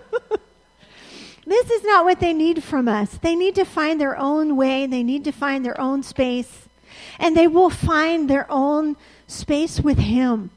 this 1.52 1.70
is 1.70 1.84
not 1.84 2.04
what 2.04 2.20
they 2.20 2.32
need 2.32 2.64
from 2.64 2.88
us. 2.88 3.18
They 3.18 3.36
need 3.36 3.54
to 3.56 3.64
find 3.64 4.00
their 4.00 4.18
own 4.18 4.56
way, 4.56 4.86
they 4.86 5.02
need 5.02 5.24
to 5.24 5.32
find 5.32 5.64
their 5.64 5.80
own 5.80 6.02
space, 6.02 6.68
and 7.18 7.36
they 7.36 7.46
will 7.46 7.70
find 7.70 8.28
their 8.28 8.46
own 8.50 8.96
space 9.26 9.80
with 9.80 9.98
Him. 9.98 10.50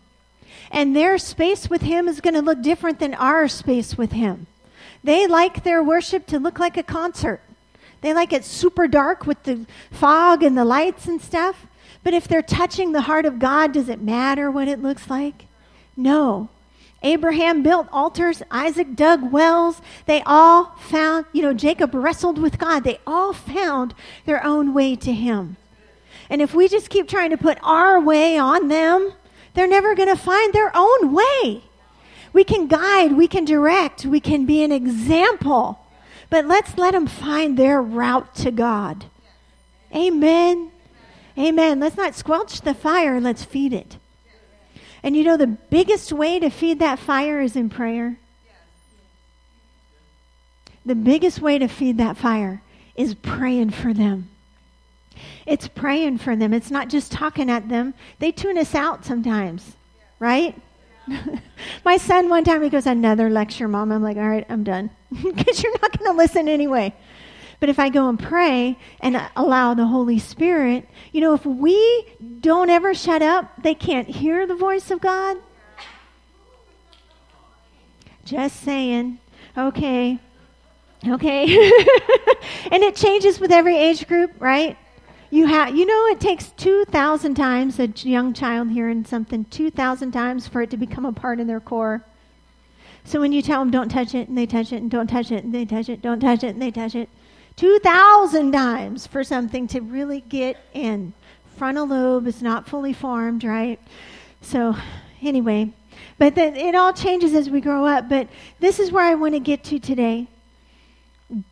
And 0.72 0.96
their 0.96 1.18
space 1.18 1.70
with 1.70 1.82
Him 1.82 2.08
is 2.08 2.22
going 2.22 2.34
to 2.34 2.42
look 2.42 2.62
different 2.62 3.00
than 3.00 3.14
our 3.14 3.48
space 3.48 3.98
with 3.98 4.12
Him. 4.12 4.48
They 5.04 5.28
like 5.28 5.64
their 5.64 5.84
worship 5.84 6.26
to 6.28 6.40
look 6.40 6.60
like 6.60 6.78
a 6.78 6.84
concert. 6.84 7.42
They 8.02 8.14
like 8.14 8.34
it 8.34 8.46
super 8.46 8.88
dark 8.88 9.26
with 9.26 9.44
the 9.44 9.66
fog 9.92 10.44
and 10.44 10.58
the 10.58 10.66
lights 10.66 11.08
and 11.08 11.22
stuff. 11.22 11.68
But 12.04 12.14
if 12.14 12.28
they're 12.28 12.42
touching 12.42 12.92
the 12.92 13.02
heart 13.02 13.26
of 13.26 13.40
God, 13.40 13.72
does 13.74 13.90
it 13.90 14.02
matter 14.02 14.52
what 14.52 14.68
it 14.68 14.82
looks 14.82 15.10
like? 15.10 15.46
No. 15.98 16.50
Abraham 17.06 17.62
built 17.62 17.88
altars, 17.92 18.42
Isaac 18.50 18.96
dug 18.96 19.32
wells. 19.32 19.80
They 20.08 20.24
all 20.26 20.76
found, 20.78 21.28
you 21.34 21.44
know, 21.44 21.54
Jacob 21.54 21.94
wrestled 21.94 22.40
with 22.40 22.58
God. 22.58 22.84
They 22.84 23.00
all 23.06 23.32
found 23.32 23.94
their 24.26 24.44
own 24.44 24.74
way 24.74 24.96
to 24.96 25.14
him. 25.14 25.58
And 26.32 26.42
if 26.42 26.56
we 26.56 26.68
just 26.68 26.90
keep 26.90 27.08
trying 27.08 27.30
to 27.30 27.38
put 27.38 27.60
our 27.62 28.00
way 28.02 28.40
on 28.40 28.70
them, 28.70 29.14
they're 29.54 29.68
never 29.68 29.94
going 29.94 30.10
to 30.10 30.16
find 30.16 30.52
their 30.52 30.72
own 30.74 31.14
way. 31.14 31.64
We 32.34 32.44
can 32.44 32.68
guide, 32.68 33.14
we 33.14 33.28
can 33.28 33.46
direct, 33.46 34.06
we 34.06 34.20
can 34.20 34.46
be 34.48 34.64
an 34.64 34.72
example, 34.72 35.80
but 36.30 36.46
let's 36.46 36.78
let 36.78 36.92
them 36.92 37.08
find 37.08 37.58
their 37.58 37.82
route 37.82 38.34
to 38.36 38.52
God. 38.52 39.06
Amen. 39.96 40.72
Amen. 41.38 41.80
Let's 41.80 41.96
not 41.96 42.16
squelch 42.16 42.62
the 42.62 42.74
fire, 42.74 43.22
let's 43.22 43.46
feed 43.46 43.72
it. 43.72 43.98
And 45.06 45.16
you 45.16 45.24
know, 45.24 45.38
the 45.38 45.46
biggest 45.46 46.12
way 46.12 46.40
to 46.40 46.50
feed 46.50 46.80
that 46.80 46.98
fire 46.98 47.40
is 47.40 47.56
in 47.56 47.70
prayer. 47.70 48.18
The 50.84 50.96
biggest 50.96 51.40
way 51.40 51.60
to 51.60 51.68
feed 51.68 52.00
that 52.00 52.18
fire 52.18 52.64
is 52.96 53.14
praying 53.14 53.70
for 53.70 53.94
them. 53.94 54.30
It's 55.46 55.68
praying 55.68 56.18
for 56.18 56.36
them. 56.36 56.56
It's 56.56 56.72
not 56.72 56.90
just 56.90 57.12
talking 57.12 57.52
at 57.52 57.70
them. 57.70 57.94
They 58.18 58.32
tune 58.32 58.58
us 58.58 58.74
out 58.74 59.06
sometimes, 59.06 59.76
right? 60.20 60.60
My 61.86 61.98
son, 61.98 62.28
one 62.28 62.44
time, 62.44 62.64
he 62.64 62.70
goes, 62.70 62.88
Another 62.88 63.30
lecture, 63.30 63.68
mom. 63.68 63.92
I'm 63.92 64.02
like, 64.02 64.18
All 64.18 64.28
right, 64.28 64.46
I'm 64.50 64.64
done. 64.64 64.90
Because 65.24 65.62
you're 65.62 65.80
not 65.84 65.98
going 66.00 66.12
to 66.12 66.18
listen 66.18 66.50
anyway. 66.50 66.96
But 67.60 67.70
if 67.70 67.80
I 67.80 67.90
go 67.90 68.10
and 68.10 68.20
pray 68.20 68.78
and 69.00 69.22
allow 69.36 69.74
the 69.74 69.88
Holy 69.88 70.20
Spirit, 70.20 70.88
you 71.12 71.22
know, 71.22 71.34
if 71.34 71.46
we 71.46 72.06
don't 72.42 72.70
ever 72.70 72.94
shut 72.94 73.22
up, 73.22 73.64
they 73.64 73.74
can't 73.74 74.08
hear 74.08 74.46
the 74.46 74.56
voice 74.56 74.92
of 74.92 75.02
God. 75.02 75.38
Just 78.26 78.62
saying. 78.62 79.20
Okay. 79.58 80.20
Okay. 81.08 81.44
and 82.72 82.84
it 82.84 82.96
changes 82.96 83.40
with 83.40 83.52
every 83.52 83.78
age 83.78 84.08
group, 84.08 84.32
right? 84.40 84.78
You 85.30 85.48
have, 85.48 85.76
you 85.76 85.86
know, 85.86 86.08
it 86.08 86.20
takes 86.20 86.50
2,000 86.52 87.36
times 87.36 87.80
a 87.80 87.88
young 87.88 88.34
child 88.34 88.70
hearing 88.70 89.06
something, 89.06 89.46
2,000 89.46 90.12
times 90.12 90.48
for 90.48 90.62
it 90.62 90.70
to 90.72 90.78
become 90.78 91.06
a 91.06 91.12
part 91.12 91.40
of 91.40 91.48
their 91.48 91.60
core. 91.60 92.04
So 93.04 93.20
when 93.20 93.32
you 93.32 93.42
tell 93.42 93.60
them, 93.60 93.70
don't 93.70 93.90
touch 93.90 94.16
it, 94.16 94.28
and 94.28 94.38
they 94.38 94.46
touch 94.46 94.74
it, 94.74 94.78
and 94.78 94.90
don't 94.90 95.08
touch 95.08 95.32
it, 95.32 95.44
and 95.44 95.54
they 95.54 95.66
touch 95.66 95.90
it, 95.90 96.02
don't 96.02 96.20
touch 96.20 96.44
it, 96.44 96.50
and 96.50 96.62
they 96.62 96.72
touch 96.72 96.96
it, 96.96 97.10
2,000 97.58 98.52
times 98.52 99.08
for 99.08 99.24
something 99.24 99.68
to 99.68 99.80
really 99.80 100.22
get 100.22 100.58
in. 100.74 101.14
Frontal 101.58 101.88
lobe 101.88 102.28
is 102.28 102.42
not 102.42 102.68
fully 102.68 102.92
formed, 102.92 103.44
right? 103.44 103.80
So, 104.42 104.76
anyway, 105.22 105.72
but 106.18 106.36
the, 106.36 106.54
it 106.54 106.76
all 106.76 106.94
changes 106.94 107.34
as 107.34 107.50
we 107.50 107.62
grow 107.62 107.86
up. 107.86 108.10
But 108.10 108.28
this 108.60 108.80
is 108.80 108.92
where 108.92 109.06
I 109.06 109.16
want 109.16 109.34
to 109.34 109.40
get 109.40 109.64
to 109.66 109.80
today. 109.80 110.28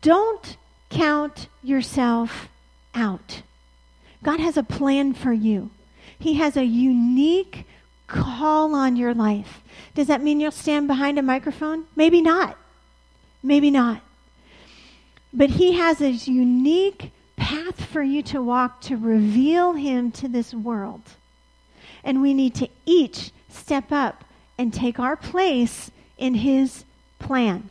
Don't 0.02 0.56
count 0.90 1.48
yourself 1.62 2.48
out. 2.94 3.42
God 4.22 4.40
has 4.40 4.56
a 4.56 4.62
plan 4.62 5.12
for 5.14 5.32
you, 5.32 5.70
He 6.18 6.34
has 6.34 6.56
a 6.56 6.64
unique 6.64 7.66
call 8.06 8.74
on 8.74 8.96
your 8.96 9.14
life. 9.14 9.60
Does 9.94 10.08
that 10.08 10.22
mean 10.22 10.40
you'll 10.40 10.50
stand 10.50 10.86
behind 10.86 11.18
a 11.18 11.22
microphone? 11.22 11.84
Maybe 11.96 12.20
not. 12.20 12.58
Maybe 13.42 13.70
not. 13.70 14.02
But 15.34 15.50
He 15.50 15.72
has 15.72 16.00
a 16.00 16.10
unique 16.10 17.10
path 17.36 17.84
for 17.86 18.02
you 18.02 18.22
to 18.22 18.40
walk 18.40 18.80
to 18.82 18.96
reveal 18.96 19.72
Him 19.72 20.12
to 20.12 20.28
this 20.28 20.54
world. 20.54 21.02
And 22.04 22.22
we 22.22 22.32
need 22.32 22.54
to 22.56 22.68
each 22.86 23.32
step 23.48 23.90
up 23.90 24.24
and 24.56 24.72
take 24.72 25.00
our 25.00 25.16
place 25.16 25.90
in 26.16 26.34
His 26.34 26.84
plan. 27.18 27.68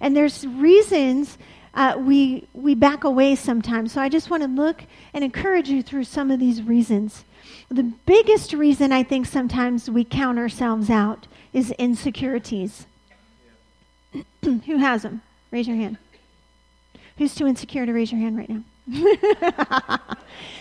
And 0.00 0.16
there's 0.16 0.46
reasons 0.46 1.38
uh, 1.74 1.96
we, 1.98 2.48
we 2.54 2.74
back 2.74 3.04
away 3.04 3.36
sometimes. 3.36 3.92
So 3.92 4.00
I 4.00 4.08
just 4.08 4.30
want 4.30 4.42
to 4.42 4.48
look 4.48 4.82
and 5.12 5.22
encourage 5.22 5.68
you 5.68 5.82
through 5.82 6.04
some 6.04 6.30
of 6.30 6.40
these 6.40 6.62
reasons. 6.62 7.24
The 7.68 7.82
biggest 7.82 8.52
reason 8.52 8.92
I 8.92 9.02
think 9.02 9.26
sometimes 9.26 9.90
we 9.90 10.02
count 10.02 10.38
ourselves 10.38 10.88
out 10.88 11.26
is 11.52 11.70
insecurities. 11.72 12.86
Who 14.42 14.76
has 14.78 15.02
them? 15.02 15.22
Raise 15.50 15.68
your 15.68 15.76
hand. 15.76 15.98
Who's 17.18 17.34
too 17.34 17.46
insecure 17.46 17.86
to 17.86 17.92
raise 17.92 18.12
your 18.12 18.20
hand 18.20 18.36
right 18.36 18.48
now? 18.48 18.62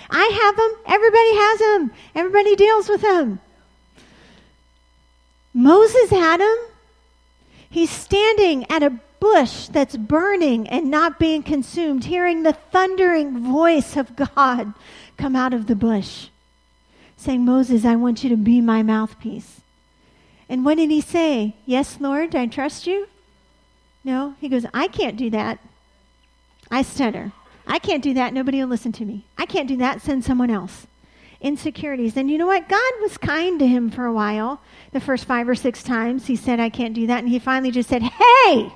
I 0.10 0.26
have 0.41 0.56
them. 0.56 0.76
Everybody 0.86 1.36
has 1.36 1.60
them. 1.60 1.91
Everybody 2.16 2.56
deals 2.56 2.89
with 2.89 3.01
them. 3.01 3.39
Moses 5.53 6.10
had 6.10 6.39
them. 6.39 6.58
He's 7.70 7.89
standing 7.89 8.70
at 8.70 8.84
a 8.84 8.99
bush 9.20 9.68
that's 9.68 9.97
burning 9.97 10.68
and 10.70 10.89
not 10.89 11.20
being 11.20 11.43
consumed, 11.43 12.06
hearing 12.06 12.43
the 12.43 12.53
thundering 12.53 13.39
voice 13.39 13.97
of 13.97 14.16
God 14.16 14.74
come 15.18 15.36
out 15.36 15.53
of 15.53 15.68
the 15.68 15.76
bush, 15.76 16.28
saying, 17.18 17.43
Moses, 17.43 17.86
I 17.86 17.95
want 17.95 18.24
you 18.24 18.30
to 18.30 18.38
be 18.38 18.62
my 18.62 18.84
mouthpiece. 18.84 19.62
And 20.47 20.64
what 20.64 20.78
did 20.78 20.89
he 20.89 21.01
say? 21.01 21.56
Yes, 21.66 21.97
Lord, 21.99 22.36
I 22.36 22.45
trust 22.45 22.88
you? 22.88 23.08
No. 24.03 24.36
He 24.39 24.49
goes, 24.49 24.66
I 24.74 24.88
can't 24.88 25.18
do 25.18 25.30
that. 25.32 25.60
I 26.72 26.82
stutter. 26.82 27.32
I 27.68 27.80
can't 27.80 28.03
do 28.03 28.13
that. 28.16 28.34
Nobody 28.34 28.59
will 28.59 28.68
listen 28.68 28.91
to 28.93 29.05
me. 29.05 29.26
I 29.38 29.45
can't 29.45 29.68
do 29.68 29.78
that. 29.78 30.01
Send 30.01 30.24
someone 30.24 30.49
else. 30.49 30.88
Insecurities. 31.41 32.18
And 32.18 32.30
you 32.30 32.38
know 32.38 32.47
what? 32.47 32.70
God 32.70 32.93
was 33.01 33.18
kind 33.18 33.59
to 33.59 33.68
him 33.68 33.89
for 33.89 34.05
a 34.05 34.13
while. 34.13 34.61
The 34.91 34.99
first 34.99 35.26
five 35.26 35.49
or 35.49 35.55
six 35.55 35.84
times 35.84 36.28
he 36.28 36.36
said, 36.36 36.59
I 36.59 36.70
can't 36.70 36.93
do 36.93 37.07
that. 37.07 37.20
And 37.20 37.30
he 37.30 37.39
finally 37.39 37.72
just 37.72 37.89
said, 37.89 38.03
Hey, 38.03 38.72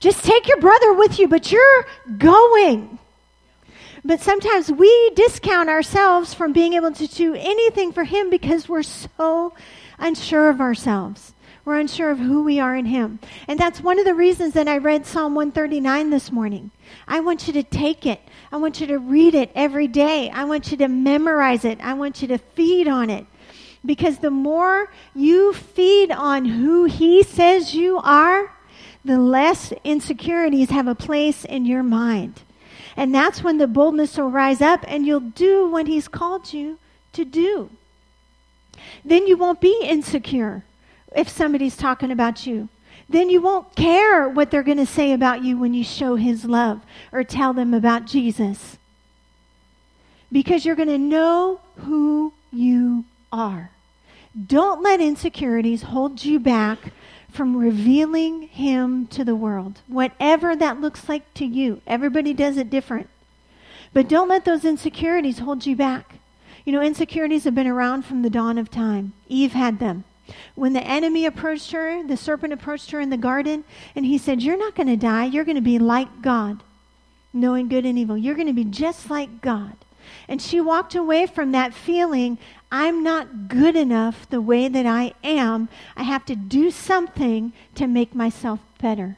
just 0.00 0.24
take 0.24 0.46
your 0.46 0.60
brother 0.60 0.94
with 0.94 1.18
you, 1.18 1.28
but 1.28 1.50
you're 1.50 1.86
going. 2.16 2.98
But 4.04 4.20
sometimes 4.20 4.70
we 4.70 5.10
discount 5.14 5.68
ourselves 5.68 6.32
from 6.32 6.52
being 6.52 6.74
able 6.74 6.92
to 6.92 7.06
do 7.06 7.34
anything 7.34 7.92
for 7.92 8.04
him 8.04 8.30
because 8.30 8.68
we're 8.68 8.82
so 8.84 9.54
unsure 9.98 10.50
of 10.50 10.60
ourselves. 10.60 11.34
We're 11.68 11.80
unsure 11.80 12.10
of 12.10 12.18
who 12.18 12.44
we 12.44 12.58
are 12.60 12.74
in 12.74 12.86
him. 12.86 13.18
And 13.46 13.60
that's 13.60 13.82
one 13.82 13.98
of 13.98 14.06
the 14.06 14.14
reasons 14.14 14.54
that 14.54 14.66
I 14.66 14.78
read 14.78 15.04
Psalm 15.04 15.34
139 15.34 16.08
this 16.08 16.32
morning. 16.32 16.70
I 17.06 17.20
want 17.20 17.46
you 17.46 17.52
to 17.52 17.62
take 17.62 18.06
it. 18.06 18.22
I 18.50 18.56
want 18.56 18.80
you 18.80 18.86
to 18.86 18.96
read 18.96 19.34
it 19.34 19.50
every 19.54 19.86
day. 19.86 20.30
I 20.30 20.44
want 20.44 20.70
you 20.70 20.78
to 20.78 20.88
memorize 20.88 21.66
it. 21.66 21.78
I 21.82 21.92
want 21.92 22.22
you 22.22 22.28
to 22.28 22.38
feed 22.38 22.88
on 22.88 23.10
it. 23.10 23.26
Because 23.84 24.20
the 24.20 24.30
more 24.30 24.90
you 25.14 25.52
feed 25.52 26.10
on 26.10 26.46
who 26.46 26.86
he 26.86 27.22
says 27.22 27.74
you 27.74 27.98
are, 27.98 28.50
the 29.04 29.18
less 29.18 29.70
insecurities 29.84 30.70
have 30.70 30.88
a 30.88 30.94
place 30.94 31.44
in 31.44 31.66
your 31.66 31.82
mind. 31.82 32.40
And 32.96 33.14
that's 33.14 33.42
when 33.44 33.58
the 33.58 33.68
boldness 33.68 34.16
will 34.16 34.30
rise 34.30 34.62
up 34.62 34.86
and 34.88 35.04
you'll 35.04 35.20
do 35.20 35.68
what 35.68 35.86
he's 35.86 36.08
called 36.08 36.50
you 36.50 36.78
to 37.12 37.26
do. 37.26 37.68
Then 39.04 39.26
you 39.26 39.36
won't 39.36 39.60
be 39.60 39.78
insecure 39.82 40.64
if 41.14 41.28
somebody's 41.28 41.76
talking 41.76 42.10
about 42.10 42.46
you. 42.46 42.68
Then 43.08 43.30
you 43.30 43.40
won't 43.40 43.74
care 43.74 44.28
what 44.28 44.50
they're 44.50 44.62
going 44.62 44.78
to 44.78 44.86
say 44.86 45.12
about 45.12 45.42
you 45.42 45.56
when 45.56 45.72
you 45.72 45.82
show 45.82 46.16
his 46.16 46.44
love 46.44 46.80
or 47.10 47.24
tell 47.24 47.54
them 47.54 47.72
about 47.72 48.04
Jesus. 48.04 48.76
Because 50.30 50.66
you're 50.66 50.76
going 50.76 50.88
to 50.88 50.98
know 50.98 51.60
who 51.76 52.34
you 52.52 53.04
are. 53.32 53.70
Don't 54.46 54.82
let 54.82 55.00
insecurities 55.00 55.82
hold 55.82 56.24
you 56.24 56.38
back 56.38 56.92
from 57.30 57.56
revealing 57.56 58.42
him 58.42 59.06
to 59.08 59.24
the 59.24 59.34
world, 59.34 59.80
whatever 59.86 60.54
that 60.56 60.80
looks 60.80 61.08
like 61.08 61.32
to 61.34 61.44
you. 61.44 61.80
Everybody 61.86 62.34
does 62.34 62.56
it 62.56 62.70
different. 62.70 63.08
But 63.92 64.08
don't 64.08 64.28
let 64.28 64.44
those 64.44 64.64
insecurities 64.64 65.38
hold 65.38 65.64
you 65.64 65.74
back. 65.76 66.16
You 66.64 66.72
know, 66.72 66.82
insecurities 66.82 67.44
have 67.44 67.54
been 67.54 67.66
around 67.66 68.04
from 68.04 68.22
the 68.22 68.30
dawn 68.30 68.58
of 68.58 68.70
time. 68.70 69.14
Eve 69.28 69.52
had 69.52 69.78
them. 69.78 70.04
When 70.54 70.72
the 70.72 70.86
enemy 70.86 71.26
approached 71.26 71.72
her, 71.72 72.06
the 72.06 72.16
serpent 72.16 72.52
approached 72.52 72.90
her 72.90 73.00
in 73.00 73.10
the 73.10 73.16
garden, 73.16 73.64
and 73.94 74.04
he 74.04 74.18
said, 74.18 74.42
You're 74.42 74.58
not 74.58 74.74
going 74.74 74.88
to 74.88 74.96
die. 74.96 75.24
You're 75.24 75.44
going 75.44 75.56
to 75.56 75.60
be 75.60 75.78
like 75.78 76.22
God, 76.22 76.62
knowing 77.32 77.68
good 77.68 77.86
and 77.86 77.98
evil. 77.98 78.16
You're 78.16 78.34
going 78.34 78.46
to 78.46 78.52
be 78.52 78.64
just 78.64 79.10
like 79.10 79.40
God. 79.40 79.76
And 80.26 80.40
she 80.40 80.60
walked 80.60 80.94
away 80.94 81.26
from 81.26 81.52
that 81.52 81.74
feeling, 81.74 82.38
I'm 82.70 83.02
not 83.02 83.48
good 83.48 83.76
enough 83.76 84.28
the 84.28 84.40
way 84.40 84.68
that 84.68 84.86
I 84.86 85.14
am. 85.24 85.68
I 85.96 86.02
have 86.02 86.24
to 86.26 86.36
do 86.36 86.70
something 86.70 87.52
to 87.74 87.86
make 87.86 88.14
myself 88.14 88.60
better. 88.80 89.16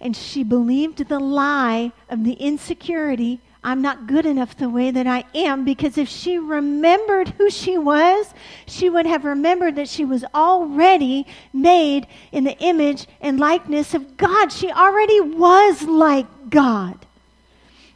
And 0.00 0.16
she 0.16 0.44
believed 0.44 1.08
the 1.08 1.18
lie 1.18 1.92
of 2.08 2.24
the 2.24 2.34
insecurity 2.34 3.40
I'm 3.62 3.82
not 3.82 4.06
good 4.06 4.24
enough 4.24 4.56
the 4.56 4.68
way 4.68 4.90
that 4.90 5.06
I 5.06 5.24
am 5.34 5.64
because 5.64 5.98
if 5.98 6.08
she 6.08 6.38
remembered 6.38 7.30
who 7.30 7.50
she 7.50 7.76
was, 7.76 8.32
she 8.66 8.88
would 8.88 9.06
have 9.06 9.24
remembered 9.24 9.76
that 9.76 9.88
she 9.88 10.04
was 10.04 10.24
already 10.32 11.26
made 11.52 12.06
in 12.30 12.44
the 12.44 12.56
image 12.58 13.06
and 13.20 13.40
likeness 13.40 13.94
of 13.94 14.16
God. 14.16 14.52
She 14.52 14.70
already 14.70 15.20
was 15.20 15.82
like 15.82 16.26
God. 16.50 17.04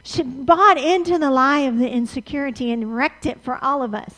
She 0.03 0.21
bought 0.21 0.77
into 0.77 1.17
the 1.17 1.31
lie 1.31 1.59
of 1.59 1.77
the 1.77 1.89
insecurity 1.89 2.71
and 2.71 2.93
wrecked 2.93 3.25
it 3.25 3.41
for 3.41 3.57
all 3.63 3.81
of 3.81 3.95
us. 3.95 4.13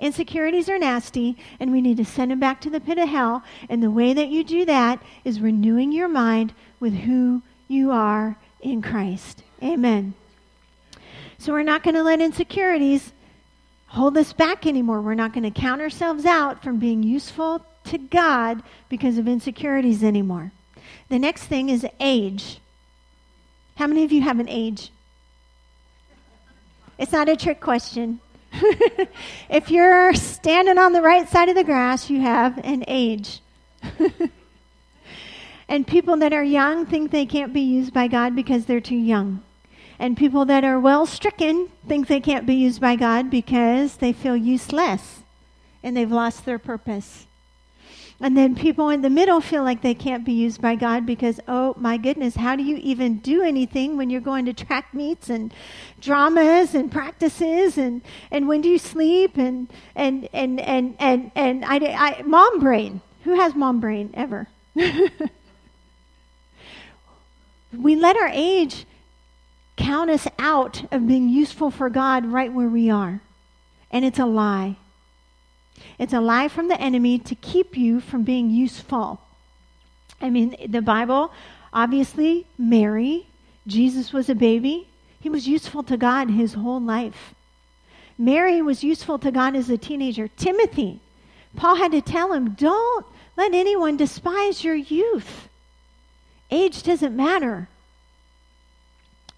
Insecurities 0.00 0.68
are 0.68 0.80
nasty, 0.80 1.36
and 1.60 1.70
we 1.70 1.80
need 1.80 1.96
to 1.98 2.04
send 2.04 2.32
them 2.32 2.40
back 2.40 2.60
to 2.62 2.70
the 2.70 2.80
pit 2.80 2.98
of 2.98 3.08
hell. 3.08 3.44
And 3.68 3.80
the 3.80 3.90
way 3.90 4.12
that 4.12 4.28
you 4.28 4.42
do 4.42 4.64
that 4.64 5.00
is 5.24 5.40
renewing 5.40 5.92
your 5.92 6.08
mind 6.08 6.52
with 6.80 6.92
who 6.92 7.42
you 7.68 7.92
are 7.92 8.36
in 8.60 8.82
Christ. 8.82 9.44
Amen. 9.62 10.14
So 11.42 11.52
we're 11.52 11.64
not 11.64 11.82
going 11.82 11.96
to 11.96 12.04
let 12.04 12.20
insecurities 12.20 13.12
hold 13.88 14.16
us 14.16 14.32
back 14.32 14.64
anymore. 14.64 15.00
We're 15.00 15.14
not 15.14 15.32
going 15.32 15.42
to 15.42 15.50
count 15.50 15.80
ourselves 15.80 16.24
out 16.24 16.62
from 16.62 16.78
being 16.78 17.02
useful 17.02 17.66
to 17.86 17.98
God 17.98 18.62
because 18.88 19.18
of 19.18 19.26
insecurities 19.26 20.04
anymore. 20.04 20.52
The 21.08 21.18
next 21.18 21.46
thing 21.46 21.68
is 21.68 21.84
age. 21.98 22.60
How 23.74 23.88
many 23.88 24.04
of 24.04 24.12
you 24.12 24.22
have 24.22 24.38
an 24.38 24.48
age? 24.48 24.92
It's 26.96 27.10
not 27.10 27.28
a 27.28 27.34
trick 27.34 27.60
question. 27.60 28.20
if 29.50 29.68
you're 29.68 30.14
standing 30.14 30.78
on 30.78 30.92
the 30.92 31.02
right 31.02 31.28
side 31.28 31.48
of 31.48 31.56
the 31.56 31.64
grass, 31.64 32.08
you 32.08 32.20
have 32.20 32.56
an 32.58 32.84
age. 32.86 33.40
and 35.68 35.88
people 35.88 36.18
that 36.18 36.32
are 36.32 36.44
young 36.44 36.86
think 36.86 37.10
they 37.10 37.26
can't 37.26 37.52
be 37.52 37.62
used 37.62 37.92
by 37.92 38.06
God 38.06 38.36
because 38.36 38.66
they're 38.66 38.80
too 38.80 38.94
young. 38.94 39.42
And 39.98 40.16
people 40.16 40.44
that 40.46 40.64
are 40.64 40.80
well 40.80 41.06
stricken 41.06 41.68
think 41.86 42.08
they 42.08 42.20
can't 42.20 42.46
be 42.46 42.54
used 42.54 42.80
by 42.80 42.96
God 42.96 43.30
because 43.30 43.96
they 43.96 44.12
feel 44.12 44.36
useless 44.36 45.20
and 45.82 45.96
they've 45.96 46.10
lost 46.10 46.44
their 46.44 46.58
purpose. 46.58 47.26
And 48.22 48.36
then 48.36 48.54
people 48.54 48.88
in 48.88 49.02
the 49.02 49.10
middle 49.10 49.40
feel 49.40 49.64
like 49.64 49.82
they 49.82 49.94
can't 49.94 50.24
be 50.24 50.32
used 50.32 50.62
by 50.62 50.76
God 50.76 51.04
because, 51.04 51.40
oh 51.48 51.74
my 51.76 51.96
goodness, 51.96 52.36
how 52.36 52.54
do 52.54 52.62
you 52.62 52.76
even 52.76 53.18
do 53.18 53.42
anything 53.42 53.96
when 53.96 54.10
you're 54.10 54.20
going 54.20 54.44
to 54.44 54.52
track 54.52 54.94
meets 54.94 55.28
and 55.28 55.52
dramas 56.00 56.72
and 56.72 56.92
practices 56.92 57.76
and, 57.76 58.00
and 58.30 58.46
when 58.46 58.60
do 58.60 58.68
you 58.68 58.78
sleep 58.78 59.36
and 59.36 59.68
and 59.96 60.28
and 60.32 60.60
and 60.60 60.94
and, 61.00 61.32
and 61.34 61.64
I, 61.64 61.78
I 61.78 62.22
mom 62.22 62.60
brain. 62.60 63.00
Who 63.24 63.34
has 63.34 63.56
mom 63.56 63.80
brain 63.80 64.10
ever? 64.14 64.46
we 64.76 65.10
let 67.96 68.16
our 68.16 68.30
age 68.32 68.86
count 69.76 70.10
us 70.10 70.26
out 70.38 70.84
of 70.92 71.06
being 71.06 71.28
useful 71.28 71.70
for 71.70 71.88
God 71.88 72.26
right 72.26 72.52
where 72.52 72.68
we 72.68 72.90
are. 72.90 73.20
And 73.90 74.04
it's 74.04 74.18
a 74.18 74.26
lie. 74.26 74.76
It's 75.98 76.12
a 76.12 76.20
lie 76.20 76.48
from 76.48 76.68
the 76.68 76.80
enemy 76.80 77.18
to 77.18 77.34
keep 77.34 77.76
you 77.76 78.00
from 78.00 78.22
being 78.22 78.50
useful. 78.50 79.20
I 80.20 80.30
mean, 80.30 80.56
the 80.68 80.82
Bible, 80.82 81.32
obviously, 81.72 82.46
Mary, 82.56 83.26
Jesus 83.66 84.12
was 84.12 84.28
a 84.28 84.34
baby. 84.34 84.88
He 85.20 85.28
was 85.28 85.48
useful 85.48 85.82
to 85.84 85.96
God 85.96 86.30
his 86.30 86.54
whole 86.54 86.80
life. 86.80 87.34
Mary 88.18 88.62
was 88.62 88.84
useful 88.84 89.18
to 89.18 89.30
God 89.30 89.56
as 89.56 89.70
a 89.70 89.78
teenager. 89.78 90.28
Timothy, 90.28 91.00
Paul 91.56 91.76
had 91.76 91.92
to 91.92 92.00
tell 92.00 92.32
him, 92.32 92.50
don't 92.50 93.06
let 93.36 93.54
anyone 93.54 93.96
despise 93.96 94.62
your 94.62 94.74
youth. 94.74 95.48
Age 96.50 96.82
doesn't 96.82 97.16
matter. 97.16 97.68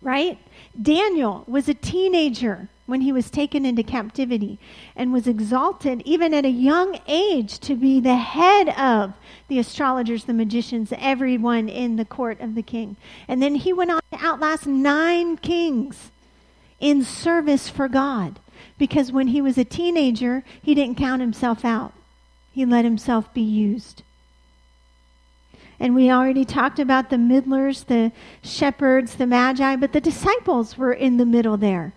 Right? 0.05 0.39
Daniel 0.81 1.45
was 1.49 1.67
a 1.67 1.75
teenager 1.75 2.69
when 2.85 3.01
he 3.01 3.11
was 3.11 3.31
taken 3.31 3.65
into 3.65 3.83
captivity 3.83 4.59
and 4.95 5.15
was 5.15 5.27
exalted 5.27 6.03
even 6.05 6.35
at 6.35 6.45
a 6.45 6.51
young 6.51 7.01
age 7.09 7.59
to 7.61 7.75
be 7.75 8.01
the 8.01 8.17
head 8.17 8.69
of 8.79 9.15
the 9.49 9.59
astrologers, 9.59 10.25
the 10.25 10.35
magicians, 10.35 10.93
everyone 10.99 11.71
in 11.71 11.97
the 11.97 12.05
court 12.05 12.39
of 12.41 12.55
the 12.55 12.63
king. 12.63 12.97
And 13.27 13.43
then 13.43 13.55
he 13.55 13.73
went 13.73 13.93
on 13.93 14.03
to 14.13 14.19
outlast 14.23 14.67
nine 14.67 15.39
kings 15.39 16.11
in 16.81 17.03
service 17.03 17.71
for 17.71 17.89
God 17.89 18.39
because 18.77 19.11
when 19.11 19.29
he 19.29 19.41
was 19.41 19.57
a 19.57 19.65
teenager, 19.65 20.45
he 20.61 20.75
didn't 20.75 20.99
count 20.99 21.23
himself 21.23 21.65
out, 21.65 21.95
he 22.53 22.67
let 22.67 22.85
himself 22.85 23.33
be 23.33 23.41
used. 23.41 24.03
And 25.81 25.95
we 25.95 26.11
already 26.11 26.45
talked 26.45 26.79
about 26.79 27.11
the 27.11 27.19
middlers, 27.19 27.85
the 27.85 28.13
shepherds, 28.43 29.17
the 29.17 29.27
magi, 29.27 29.77
but 29.77 29.93
the 29.93 30.01
disciples 30.01 30.79
were 30.79 30.93
in 30.93 31.17
the 31.17 31.27
middle 31.27 31.57
there. 31.57 31.93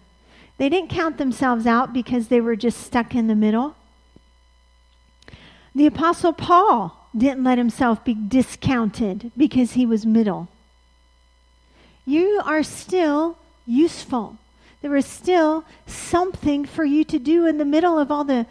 They 0.57 0.69
didn't 0.69 0.89
count 0.89 1.17
themselves 1.17 1.67
out 1.67 1.93
because 1.93 2.27
they 2.27 2.41
were 2.41 2.55
just 2.55 2.81
stuck 2.81 3.13
in 3.13 3.27
the 3.27 3.35
middle. 3.35 3.75
The 5.75 5.85
Apostle 5.85 6.33
Paul 6.33 7.07
didn't 7.15 7.43
let 7.43 7.59
himself 7.59 8.03
be 8.03 8.15
discounted 8.15 9.31
because 9.37 9.73
he 9.73 9.85
was 9.85 10.05
middle. 10.05 10.47
You 12.05 12.41
are 12.43 12.63
still 12.63 13.37
useful. 13.67 14.37
There 14.81 14.95
is 14.95 15.05
still 15.05 15.65
something 15.85 16.65
for 16.65 16.85
you 16.85 17.03
to 17.05 17.19
do 17.19 17.45
in 17.45 17.57
the 17.57 17.65
middle 17.65 17.99
of 17.99 18.11
all 18.11 18.23
the 18.23 18.45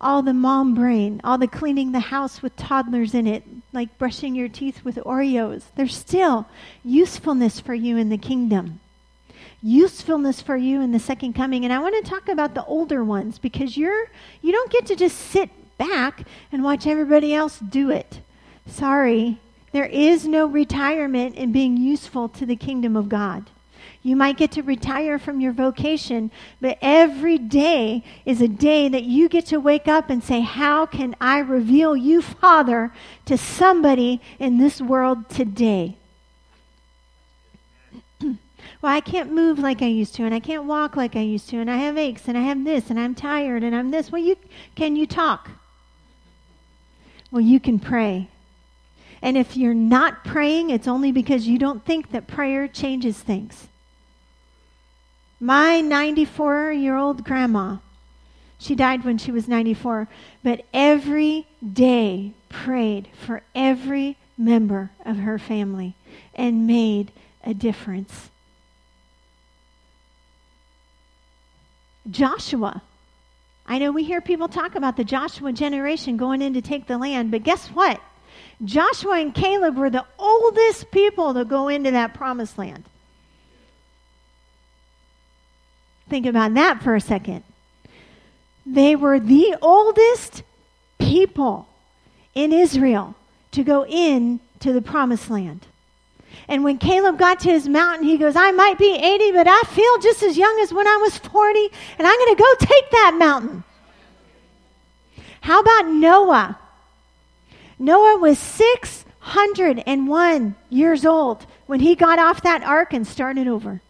all 0.00 0.22
the 0.22 0.34
mom 0.34 0.74
brain, 0.74 1.20
all 1.22 1.36
the 1.36 1.46
cleaning 1.46 1.92
the 1.92 2.00
house 2.00 2.42
with 2.42 2.56
toddlers 2.56 3.14
in 3.14 3.26
it, 3.26 3.44
like 3.72 3.98
brushing 3.98 4.34
your 4.34 4.48
teeth 4.48 4.84
with 4.84 4.96
Oreos. 4.96 5.64
There's 5.76 5.96
still 5.96 6.46
usefulness 6.84 7.60
for 7.60 7.74
you 7.74 7.96
in 7.96 8.08
the 8.08 8.18
kingdom. 8.18 8.80
Usefulness 9.62 10.40
for 10.40 10.56
you 10.56 10.80
in 10.80 10.92
the 10.92 10.98
second 10.98 11.34
coming. 11.34 11.64
And 11.64 11.72
I 11.72 11.78
want 11.78 12.02
to 12.02 12.10
talk 12.10 12.28
about 12.28 12.54
the 12.54 12.64
older 12.64 13.04
ones 13.04 13.38
because 13.38 13.76
you're 13.76 14.06
you 14.40 14.52
don't 14.52 14.70
get 14.70 14.86
to 14.86 14.96
just 14.96 15.18
sit 15.18 15.50
back 15.76 16.26
and 16.50 16.64
watch 16.64 16.86
everybody 16.86 17.34
else 17.34 17.58
do 17.58 17.90
it. 17.90 18.20
Sorry. 18.66 19.38
There 19.72 19.86
is 19.86 20.26
no 20.26 20.46
retirement 20.46 21.36
in 21.36 21.52
being 21.52 21.76
useful 21.76 22.28
to 22.30 22.46
the 22.46 22.56
kingdom 22.56 22.96
of 22.96 23.08
God. 23.08 23.50
You 24.02 24.16
might 24.16 24.38
get 24.38 24.52
to 24.52 24.62
retire 24.62 25.18
from 25.18 25.40
your 25.40 25.52
vocation, 25.52 26.30
but 26.58 26.78
every 26.80 27.36
day 27.36 28.02
is 28.24 28.40
a 28.40 28.48
day 28.48 28.88
that 28.88 29.04
you 29.04 29.28
get 29.28 29.44
to 29.46 29.60
wake 29.60 29.86
up 29.86 30.08
and 30.08 30.24
say, 30.24 30.40
How 30.40 30.86
can 30.86 31.14
I 31.20 31.40
reveal 31.40 31.94
you, 31.94 32.22
Father, 32.22 32.92
to 33.26 33.36
somebody 33.36 34.22
in 34.38 34.56
this 34.56 34.80
world 34.80 35.28
today? 35.28 35.96
well, 38.22 38.38
I 38.82 39.00
can't 39.00 39.32
move 39.32 39.58
like 39.58 39.82
I 39.82 39.88
used 39.88 40.14
to, 40.14 40.24
and 40.24 40.34
I 40.34 40.40
can't 40.40 40.64
walk 40.64 40.96
like 40.96 41.14
I 41.14 41.20
used 41.20 41.50
to, 41.50 41.58
and 41.58 41.70
I 41.70 41.76
have 41.76 41.98
aches, 41.98 42.26
and 42.26 42.38
I 42.38 42.42
have 42.42 42.64
this, 42.64 42.88
and 42.88 42.98
I'm 42.98 43.14
tired, 43.14 43.62
and 43.62 43.76
I'm 43.76 43.90
this. 43.90 44.10
Well, 44.10 44.22
you 44.22 44.36
can 44.76 44.96
you 44.96 45.06
talk? 45.06 45.50
Well, 47.30 47.42
you 47.42 47.60
can 47.60 47.78
pray. 47.78 48.28
And 49.20 49.36
if 49.36 49.58
you're 49.58 49.74
not 49.74 50.24
praying, 50.24 50.70
it's 50.70 50.88
only 50.88 51.12
because 51.12 51.46
you 51.46 51.58
don't 51.58 51.84
think 51.84 52.12
that 52.12 52.26
prayer 52.26 52.66
changes 52.66 53.18
things. 53.18 53.68
My 55.40 55.80
94 55.80 56.72
year 56.72 56.96
old 56.96 57.24
grandma, 57.24 57.78
she 58.58 58.74
died 58.74 59.04
when 59.04 59.16
she 59.16 59.32
was 59.32 59.48
94, 59.48 60.06
but 60.44 60.66
every 60.74 61.46
day 61.72 62.34
prayed 62.50 63.08
for 63.24 63.42
every 63.54 64.18
member 64.36 64.90
of 65.04 65.16
her 65.16 65.38
family 65.38 65.94
and 66.34 66.66
made 66.66 67.10
a 67.42 67.54
difference. 67.54 68.28
Joshua. 72.10 72.82
I 73.66 73.78
know 73.78 73.92
we 73.92 74.04
hear 74.04 74.20
people 74.20 74.48
talk 74.48 74.74
about 74.74 74.96
the 74.96 75.04
Joshua 75.04 75.52
generation 75.52 76.16
going 76.16 76.42
in 76.42 76.54
to 76.54 76.60
take 76.60 76.86
the 76.86 76.98
land, 76.98 77.30
but 77.30 77.44
guess 77.44 77.68
what? 77.68 78.00
Joshua 78.64 79.20
and 79.20 79.34
Caleb 79.34 79.76
were 79.76 79.90
the 79.90 80.04
oldest 80.18 80.90
people 80.90 81.32
to 81.34 81.44
go 81.44 81.68
into 81.68 81.92
that 81.92 82.12
promised 82.12 82.58
land. 82.58 82.84
Think 86.10 86.26
about 86.26 86.54
that 86.54 86.82
for 86.82 86.96
a 86.96 87.00
second. 87.00 87.44
They 88.66 88.96
were 88.96 89.20
the 89.20 89.56
oldest 89.62 90.42
people 90.98 91.68
in 92.34 92.52
Israel 92.52 93.14
to 93.52 93.62
go 93.62 93.86
in 93.86 94.40
to 94.58 94.72
the 94.72 94.82
promised 94.82 95.30
land. 95.30 95.68
And 96.48 96.64
when 96.64 96.78
Caleb 96.78 97.18
got 97.18 97.40
to 97.40 97.50
his 97.50 97.68
mountain, 97.68 98.06
he 98.06 98.18
goes, 98.18 98.36
I 98.36 98.50
might 98.50 98.76
be 98.76 98.92
80, 98.92 99.32
but 99.32 99.48
I 99.48 99.62
feel 99.68 99.98
just 99.98 100.22
as 100.22 100.36
young 100.36 100.60
as 100.62 100.70
when 100.72 100.86
I 100.86 100.96
was 100.96 101.16
40, 101.16 101.70
and 101.98 102.06
I'm 102.06 102.18
going 102.18 102.36
to 102.36 102.42
go 102.42 102.54
take 102.58 102.90
that 102.90 103.16
mountain. 103.18 103.64
How 105.40 105.60
about 105.60 105.88
Noah? 105.88 106.58
Noah 107.78 108.18
was 108.18 108.38
601 108.38 110.54
years 110.68 111.06
old 111.06 111.46
when 111.66 111.80
he 111.80 111.94
got 111.94 112.18
off 112.18 112.42
that 112.42 112.62
ark 112.64 112.92
and 112.92 113.06
started 113.06 113.48
over. 113.48 113.80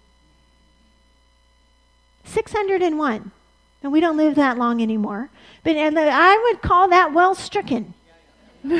601. 2.30 3.30
And 3.82 3.92
we 3.92 4.00
don't 4.00 4.16
live 4.16 4.34
that 4.34 4.58
long 4.58 4.82
anymore. 4.82 5.30
But 5.64 5.76
and 5.76 5.98
I 5.98 6.36
would 6.36 6.62
call 6.62 6.88
that 6.88 7.12
well 7.12 7.34
stricken. 7.34 7.94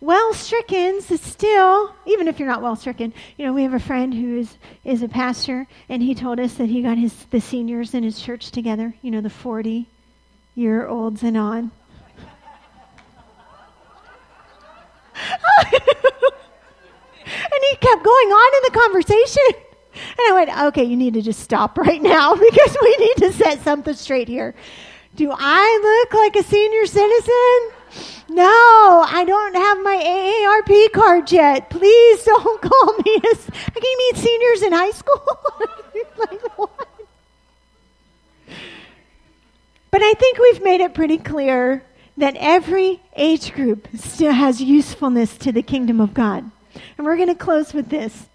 well 0.00 0.32
stricken 0.32 1.00
is 1.08 1.20
still, 1.20 1.92
even 2.06 2.28
if 2.28 2.38
you're 2.38 2.48
not 2.48 2.62
well 2.62 2.76
stricken, 2.76 3.12
you 3.36 3.44
know, 3.44 3.52
we 3.52 3.64
have 3.64 3.74
a 3.74 3.80
friend 3.80 4.14
who 4.14 4.38
is, 4.38 4.56
is 4.84 5.02
a 5.02 5.08
pastor, 5.08 5.66
and 5.88 6.00
he 6.02 6.14
told 6.14 6.38
us 6.38 6.54
that 6.54 6.68
he 6.68 6.82
got 6.82 6.98
his 6.98 7.24
the 7.26 7.40
seniors 7.40 7.94
in 7.94 8.04
his 8.04 8.20
church 8.20 8.52
together, 8.52 8.94
you 9.02 9.10
know, 9.10 9.20
the 9.20 9.30
40 9.30 9.88
year 10.54 10.86
olds 10.86 11.24
and 11.24 11.36
on. 11.36 11.72
and 15.72 15.82
he 17.70 17.76
kept 17.76 18.04
going 18.04 18.28
on 18.28 18.56
in 18.56 18.72
the 18.72 18.78
conversation. 18.78 19.61
And 19.94 20.20
I 20.28 20.32
went, 20.32 20.62
okay, 20.68 20.84
you 20.84 20.96
need 20.96 21.14
to 21.14 21.22
just 21.22 21.40
stop 21.40 21.76
right 21.78 22.02
now 22.02 22.34
because 22.50 22.76
we 22.80 22.96
need 22.98 23.16
to 23.18 23.32
set 23.32 23.62
something 23.62 23.94
straight 23.94 24.28
here. 24.28 24.54
Do 25.14 25.30
I 25.36 26.06
look 26.10 26.14
like 26.14 26.36
a 26.36 26.42
senior 26.42 26.86
citizen? 26.86 27.72
No, 28.30 29.04
I 29.06 29.24
don't 29.26 29.54
have 29.54 29.82
my 29.82 29.96
AARP 30.66 30.92
card 30.92 31.30
yet. 31.30 31.68
Please 31.68 32.24
don't 32.24 32.62
call 32.62 32.96
me. 33.04 33.16
A, 33.16 33.36
I 33.36 33.80
can 33.80 33.98
meet 33.98 34.16
seniors 34.16 34.62
in 34.62 34.72
high 34.72 34.90
school. 34.92 35.22
like, 36.18 36.58
what? 36.58 36.88
But 39.90 40.02
I 40.02 40.14
think 40.14 40.38
we've 40.38 40.62
made 40.62 40.80
it 40.80 40.94
pretty 40.94 41.18
clear 41.18 41.84
that 42.16 42.34
every 42.38 43.02
age 43.14 43.52
group 43.52 43.88
still 43.94 44.32
has 44.32 44.62
usefulness 44.62 45.36
to 45.38 45.52
the 45.52 45.62
kingdom 45.62 46.00
of 46.00 46.14
God. 46.14 46.50
And 46.96 47.06
we're 47.06 47.16
going 47.16 47.28
to 47.28 47.34
close 47.34 47.74
with 47.74 47.90
this. 47.90 48.28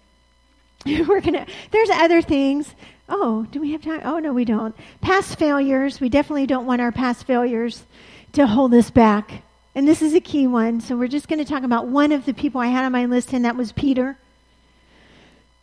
we're 0.86 1.20
gonna 1.20 1.46
there's 1.70 1.90
other 1.90 2.22
things. 2.22 2.74
Oh 3.08 3.46
do 3.50 3.60
we 3.60 3.72
have 3.72 3.82
time? 3.82 4.00
Oh 4.04 4.18
no 4.18 4.32
we 4.32 4.44
don't. 4.44 4.74
Past 5.00 5.38
failures 5.38 6.00
we 6.00 6.08
definitely 6.08 6.46
don't 6.46 6.66
want 6.66 6.80
our 6.80 6.92
past 6.92 7.24
failures 7.24 7.84
to 8.32 8.46
hold 8.46 8.74
us 8.74 8.90
back. 8.90 9.42
And 9.74 9.86
this 9.86 10.02
is 10.02 10.14
a 10.14 10.20
key 10.20 10.46
one 10.46 10.80
so 10.80 10.96
we're 10.96 11.08
just 11.08 11.28
going 11.28 11.38
to 11.38 11.44
talk 11.44 11.62
about 11.62 11.86
one 11.86 12.12
of 12.12 12.24
the 12.26 12.34
people 12.34 12.60
i 12.60 12.66
had 12.66 12.84
on 12.84 12.92
my 12.92 13.06
list 13.06 13.32
and 13.32 13.44
that 13.44 13.56
was 13.56 13.72
peter. 13.72 14.16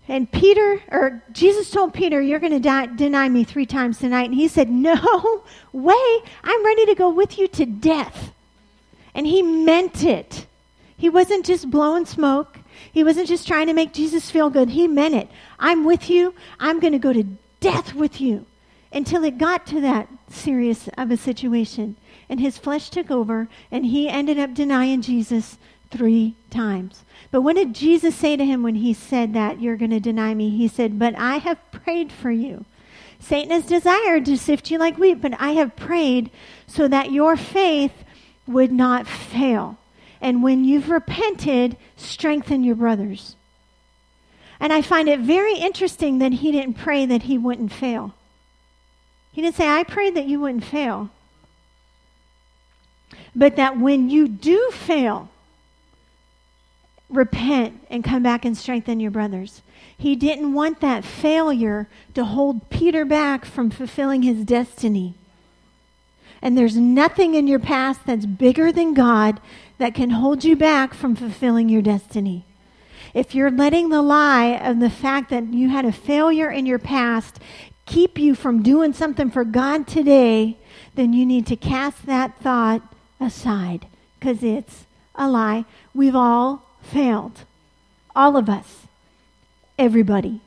And 0.07 0.31
peter 0.31 0.81
or 0.91 1.23
jesus 1.31 1.69
told 1.69 1.93
peter 1.93 2.21
you're 2.21 2.39
going 2.39 2.61
to 2.61 2.87
deny 2.95 3.29
me 3.29 3.43
three 3.43 3.65
times 3.65 3.99
tonight. 3.99 4.25
And 4.25 4.35
he 4.35 4.47
said 4.47 4.69
no 4.69 5.43
way. 5.71 6.17
I'm 6.43 6.65
ready 6.65 6.85
to 6.87 6.95
go 6.95 7.09
with 7.09 7.37
you 7.37 7.47
to 7.49 7.65
death. 7.65 8.31
And 9.13 9.25
he 9.25 9.41
meant 9.41 10.03
it. 10.03 10.45
He 10.97 11.09
wasn't 11.09 11.45
just 11.45 11.69
blowing 11.69 12.05
smoke 12.05 12.59
he 12.91 13.03
wasn't 13.03 13.27
just 13.27 13.47
trying 13.47 13.67
to 13.67 13.73
make 13.73 13.93
Jesus 13.93 14.31
feel 14.31 14.49
good. 14.49 14.69
He 14.69 14.87
meant 14.87 15.15
it. 15.15 15.29
I'm 15.59 15.85
with 15.85 16.09
you. 16.09 16.33
I'm 16.59 16.79
going 16.79 16.93
to 16.93 16.99
go 16.99 17.13
to 17.13 17.25
death 17.59 17.93
with 17.93 18.21
you 18.21 18.45
until 18.91 19.23
it 19.23 19.37
got 19.37 19.65
to 19.67 19.81
that 19.81 20.07
serious 20.29 20.87
of 20.97 21.11
a 21.11 21.17
situation. 21.17 21.95
And 22.29 22.39
his 22.39 22.57
flesh 22.57 22.89
took 22.89 23.11
over, 23.11 23.47
and 23.71 23.85
he 23.85 24.09
ended 24.09 24.39
up 24.39 24.53
denying 24.53 25.01
Jesus 25.01 25.57
three 25.91 26.35
times. 26.49 27.03
But 27.31 27.41
what 27.41 27.55
did 27.55 27.75
Jesus 27.75 28.15
say 28.15 28.35
to 28.35 28.45
him 28.45 28.63
when 28.63 28.75
he 28.75 28.93
said 28.93 29.33
that, 29.33 29.61
You're 29.61 29.77
going 29.77 29.91
to 29.91 29.99
deny 29.99 30.33
me? 30.33 30.49
He 30.49 30.67
said, 30.67 30.97
But 30.97 31.15
I 31.17 31.37
have 31.37 31.59
prayed 31.71 32.11
for 32.11 32.31
you. 32.31 32.65
Satan 33.19 33.51
has 33.51 33.65
desired 33.65 34.25
to 34.25 34.37
sift 34.37 34.71
you 34.71 34.77
like 34.77 34.97
wheat, 34.97 35.21
but 35.21 35.39
I 35.39 35.51
have 35.51 35.75
prayed 35.75 36.29
so 36.67 36.87
that 36.87 37.11
your 37.11 37.35
faith 37.35 38.03
would 38.47 38.71
not 38.71 39.07
fail. 39.07 39.77
And 40.25 40.41
when 40.41 40.65
you've 40.65 40.89
repented, 40.89 41.77
strengthen 41.97 42.63
your 42.63 42.73
brothers. 42.73 43.35
And 44.59 44.73
I 44.73 44.81
find 44.81 45.07
it 45.07 45.19
very 45.19 45.55
interesting 45.55 46.17
that 46.17 46.31
he 46.31 46.51
didn't 46.51 46.79
pray 46.79 47.05
that 47.05 47.21
he 47.21 47.37
wouldn't 47.37 47.71
fail. 47.71 48.15
He 49.31 49.43
didn't 49.43 49.55
say, 49.55 49.67
I 49.67 49.83
prayed 49.83 50.15
that 50.15 50.25
you 50.25 50.39
wouldn't 50.39 50.63
fail. 50.63 51.11
But 53.35 53.55
that 53.57 53.77
when 53.77 54.09
you 54.09 54.27
do 54.27 54.71
fail, 54.71 55.29
repent 57.07 57.85
and 57.91 58.03
come 58.03 58.23
back 58.23 58.45
and 58.45 58.57
strengthen 58.57 58.99
your 58.99 59.11
brothers. 59.11 59.61
He 59.95 60.15
didn't 60.15 60.53
want 60.53 60.81
that 60.81 61.05
failure 61.05 61.87
to 62.15 62.25
hold 62.25 62.71
Peter 62.71 63.05
back 63.05 63.45
from 63.45 63.69
fulfilling 63.69 64.23
his 64.23 64.43
destiny. 64.43 65.13
And 66.41 66.57
there's 66.57 66.77
nothing 66.77 67.35
in 67.35 67.47
your 67.47 67.59
past 67.59 68.01
that's 68.07 68.25
bigger 68.25 68.71
than 68.71 68.95
God 68.95 69.39
that 69.77 69.95
can 69.95 70.11
hold 70.11 70.43
you 70.43 70.55
back 70.55 70.93
from 70.93 71.15
fulfilling 71.15 71.69
your 71.69 71.81
destiny. 71.81 72.45
If 73.13 73.33
you're 73.33 73.51
letting 73.51 73.89
the 73.89 74.01
lie 74.01 74.57
of 74.57 74.79
the 74.79 74.89
fact 74.89 75.29
that 75.29 75.53
you 75.53 75.69
had 75.69 75.85
a 75.85 75.91
failure 75.91 76.49
in 76.49 76.65
your 76.65 76.79
past 76.79 77.39
keep 77.85 78.17
you 78.17 78.35
from 78.35 78.63
doing 78.63 78.93
something 78.93 79.29
for 79.29 79.43
God 79.43 79.87
today, 79.87 80.57
then 80.95 81.13
you 81.13 81.25
need 81.25 81.45
to 81.47 81.55
cast 81.55 82.05
that 82.05 82.37
thought 82.39 82.81
aside 83.19 83.87
because 84.19 84.43
it's 84.43 84.85
a 85.13 85.29
lie. 85.29 85.65
We've 85.93 86.15
all 86.15 86.63
failed. 86.81 87.41
All 88.15 88.37
of 88.37 88.49
us. 88.49 88.87
Everybody. 89.77 90.41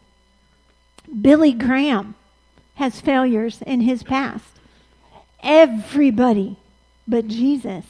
Billy 1.20 1.52
Graham 1.52 2.14
has 2.74 3.00
failures 3.00 3.62
in 3.66 3.82
his 3.82 4.02
past. 4.02 4.58
Everybody 5.42 6.56
but 7.06 7.28
Jesus 7.28 7.84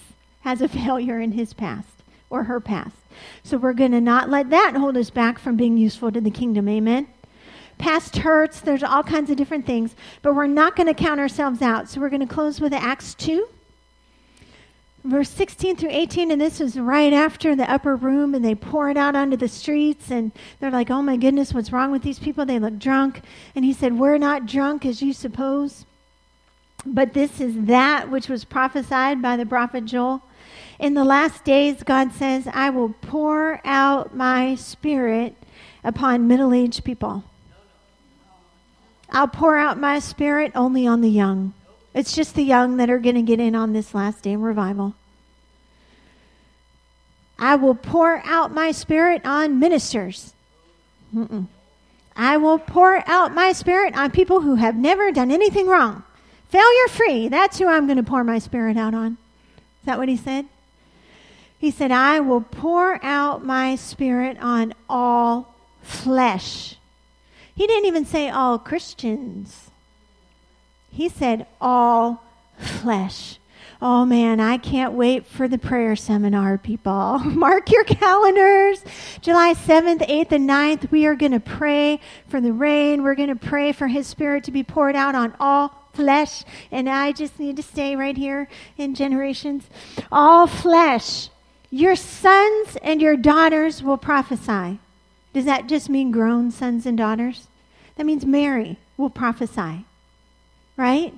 has 0.48 0.62
a 0.62 0.68
failure 0.68 1.20
in 1.20 1.32
his 1.32 1.52
past 1.52 2.02
or 2.30 2.44
her 2.44 2.58
past. 2.58 2.96
So 3.42 3.58
we're 3.58 3.74
going 3.74 3.92
to 3.92 4.00
not 4.00 4.30
let 4.30 4.48
that 4.48 4.74
hold 4.74 4.96
us 4.96 5.10
back 5.10 5.38
from 5.38 5.56
being 5.56 5.76
useful 5.76 6.10
to 6.10 6.22
the 6.22 6.30
kingdom. 6.30 6.66
Amen. 6.70 7.06
Past 7.76 8.16
hurts, 8.16 8.60
there's 8.60 8.82
all 8.82 9.02
kinds 9.02 9.28
of 9.28 9.36
different 9.36 9.66
things, 9.66 9.94
but 10.22 10.34
we're 10.34 10.46
not 10.46 10.74
going 10.74 10.86
to 10.86 10.94
count 10.94 11.20
ourselves 11.20 11.60
out. 11.60 11.90
So 11.90 12.00
we're 12.00 12.08
going 12.08 12.26
to 12.26 12.34
close 12.34 12.62
with 12.62 12.72
Acts 12.72 13.14
2, 13.16 13.46
verse 15.04 15.28
16 15.28 15.76
through 15.76 15.90
18. 15.92 16.30
And 16.30 16.40
this 16.40 16.60
was 16.60 16.78
right 16.78 17.12
after 17.12 17.54
the 17.54 17.70
upper 17.70 17.94
room, 17.94 18.34
and 18.34 18.42
they 18.42 18.54
pour 18.54 18.88
it 18.88 18.96
out 18.96 19.14
onto 19.14 19.36
the 19.36 19.48
streets. 19.48 20.10
And 20.10 20.32
they're 20.60 20.70
like, 20.70 20.88
oh 20.88 21.02
my 21.02 21.18
goodness, 21.18 21.52
what's 21.52 21.72
wrong 21.72 21.92
with 21.92 22.02
these 22.02 22.18
people? 22.18 22.46
They 22.46 22.58
look 22.58 22.78
drunk. 22.78 23.20
And 23.54 23.66
he 23.66 23.74
said, 23.74 23.98
We're 23.98 24.16
not 24.16 24.46
drunk 24.46 24.86
as 24.86 25.02
you 25.02 25.12
suppose, 25.12 25.84
but 26.86 27.12
this 27.12 27.38
is 27.38 27.66
that 27.66 28.10
which 28.10 28.30
was 28.30 28.44
prophesied 28.44 29.20
by 29.20 29.36
the 29.36 29.44
prophet 29.44 29.84
Joel. 29.84 30.22
In 30.78 30.94
the 30.94 31.04
last 31.04 31.44
days, 31.44 31.82
God 31.82 32.12
says, 32.12 32.48
I 32.52 32.70
will 32.70 32.94
pour 33.00 33.60
out 33.64 34.14
my 34.14 34.54
spirit 34.54 35.34
upon 35.82 36.28
middle 36.28 36.54
aged 36.54 36.84
people. 36.84 37.24
I'll 39.10 39.28
pour 39.28 39.56
out 39.56 39.78
my 39.78 39.98
spirit 39.98 40.52
only 40.54 40.86
on 40.86 41.00
the 41.00 41.10
young. 41.10 41.54
It's 41.94 42.14
just 42.14 42.34
the 42.34 42.44
young 42.44 42.76
that 42.76 42.90
are 42.90 42.98
going 42.98 43.16
to 43.16 43.22
get 43.22 43.40
in 43.40 43.54
on 43.54 43.72
this 43.72 43.94
last 43.94 44.22
day 44.22 44.36
revival. 44.36 44.94
I 47.38 47.56
will 47.56 47.74
pour 47.74 48.22
out 48.24 48.52
my 48.52 48.70
spirit 48.70 49.22
on 49.24 49.58
ministers. 49.58 50.34
Mm-mm. 51.14 51.46
I 52.14 52.36
will 52.36 52.58
pour 52.58 53.02
out 53.08 53.32
my 53.32 53.52
spirit 53.52 53.96
on 53.96 54.10
people 54.10 54.40
who 54.40 54.56
have 54.56 54.76
never 54.76 55.10
done 55.10 55.30
anything 55.30 55.66
wrong. 55.66 56.02
Failure 56.50 56.88
free. 56.88 57.28
That's 57.28 57.58
who 57.58 57.66
I'm 57.66 57.86
going 57.86 57.96
to 57.96 58.02
pour 58.02 58.24
my 58.24 58.38
spirit 58.38 58.76
out 58.76 58.94
on. 58.94 59.12
Is 59.82 59.86
that 59.86 59.98
what 59.98 60.08
he 60.08 60.16
said? 60.16 60.46
He 61.58 61.70
said, 61.70 61.90
I 61.90 62.20
will 62.20 62.40
pour 62.40 63.04
out 63.04 63.44
my 63.44 63.74
spirit 63.74 64.38
on 64.40 64.74
all 64.88 65.54
flesh. 65.82 66.76
He 67.54 67.66
didn't 67.66 67.86
even 67.86 68.04
say 68.04 68.30
all 68.30 68.58
Christians. 68.58 69.70
He 70.92 71.08
said 71.08 71.46
all 71.60 72.22
flesh. 72.56 73.38
Oh 73.80 74.04
man, 74.04 74.40
I 74.40 74.58
can't 74.58 74.94
wait 74.94 75.26
for 75.26 75.46
the 75.46 75.58
prayer 75.58 75.94
seminar, 75.94 76.58
people. 76.58 77.18
Mark 77.24 77.70
your 77.70 77.84
calendars. 77.84 78.82
July 79.20 79.54
7th, 79.54 80.08
8th, 80.08 80.32
and 80.32 80.48
9th, 80.48 80.90
we 80.90 81.06
are 81.06 81.14
going 81.14 81.32
to 81.32 81.40
pray 81.40 82.00
for 82.26 82.40
the 82.40 82.52
rain. 82.52 83.04
We're 83.04 83.14
going 83.14 83.28
to 83.28 83.36
pray 83.36 83.70
for 83.72 83.86
His 83.86 84.06
Spirit 84.06 84.44
to 84.44 84.50
be 84.50 84.64
poured 84.64 84.96
out 84.96 85.14
on 85.14 85.34
all 85.38 85.90
flesh. 85.92 86.44
And 86.72 86.88
I 86.88 87.12
just 87.12 87.38
need 87.38 87.56
to 87.56 87.62
stay 87.62 87.94
right 87.94 88.16
here 88.16 88.48
in 88.76 88.94
generations. 88.94 89.68
All 90.10 90.48
flesh. 90.48 91.28
Your 91.70 91.96
sons 91.96 92.76
and 92.82 93.00
your 93.00 93.16
daughters 93.16 93.82
will 93.82 93.98
prophesy. 93.98 94.78
Does 95.32 95.44
that 95.44 95.68
just 95.68 95.90
mean 95.90 96.10
grown 96.10 96.50
sons 96.50 96.86
and 96.86 96.96
daughters? 96.96 97.46
That 97.96 98.06
means 98.06 98.24
Mary 98.24 98.78
will 98.96 99.10
prophesy. 99.10 99.84
Right? 100.76 101.12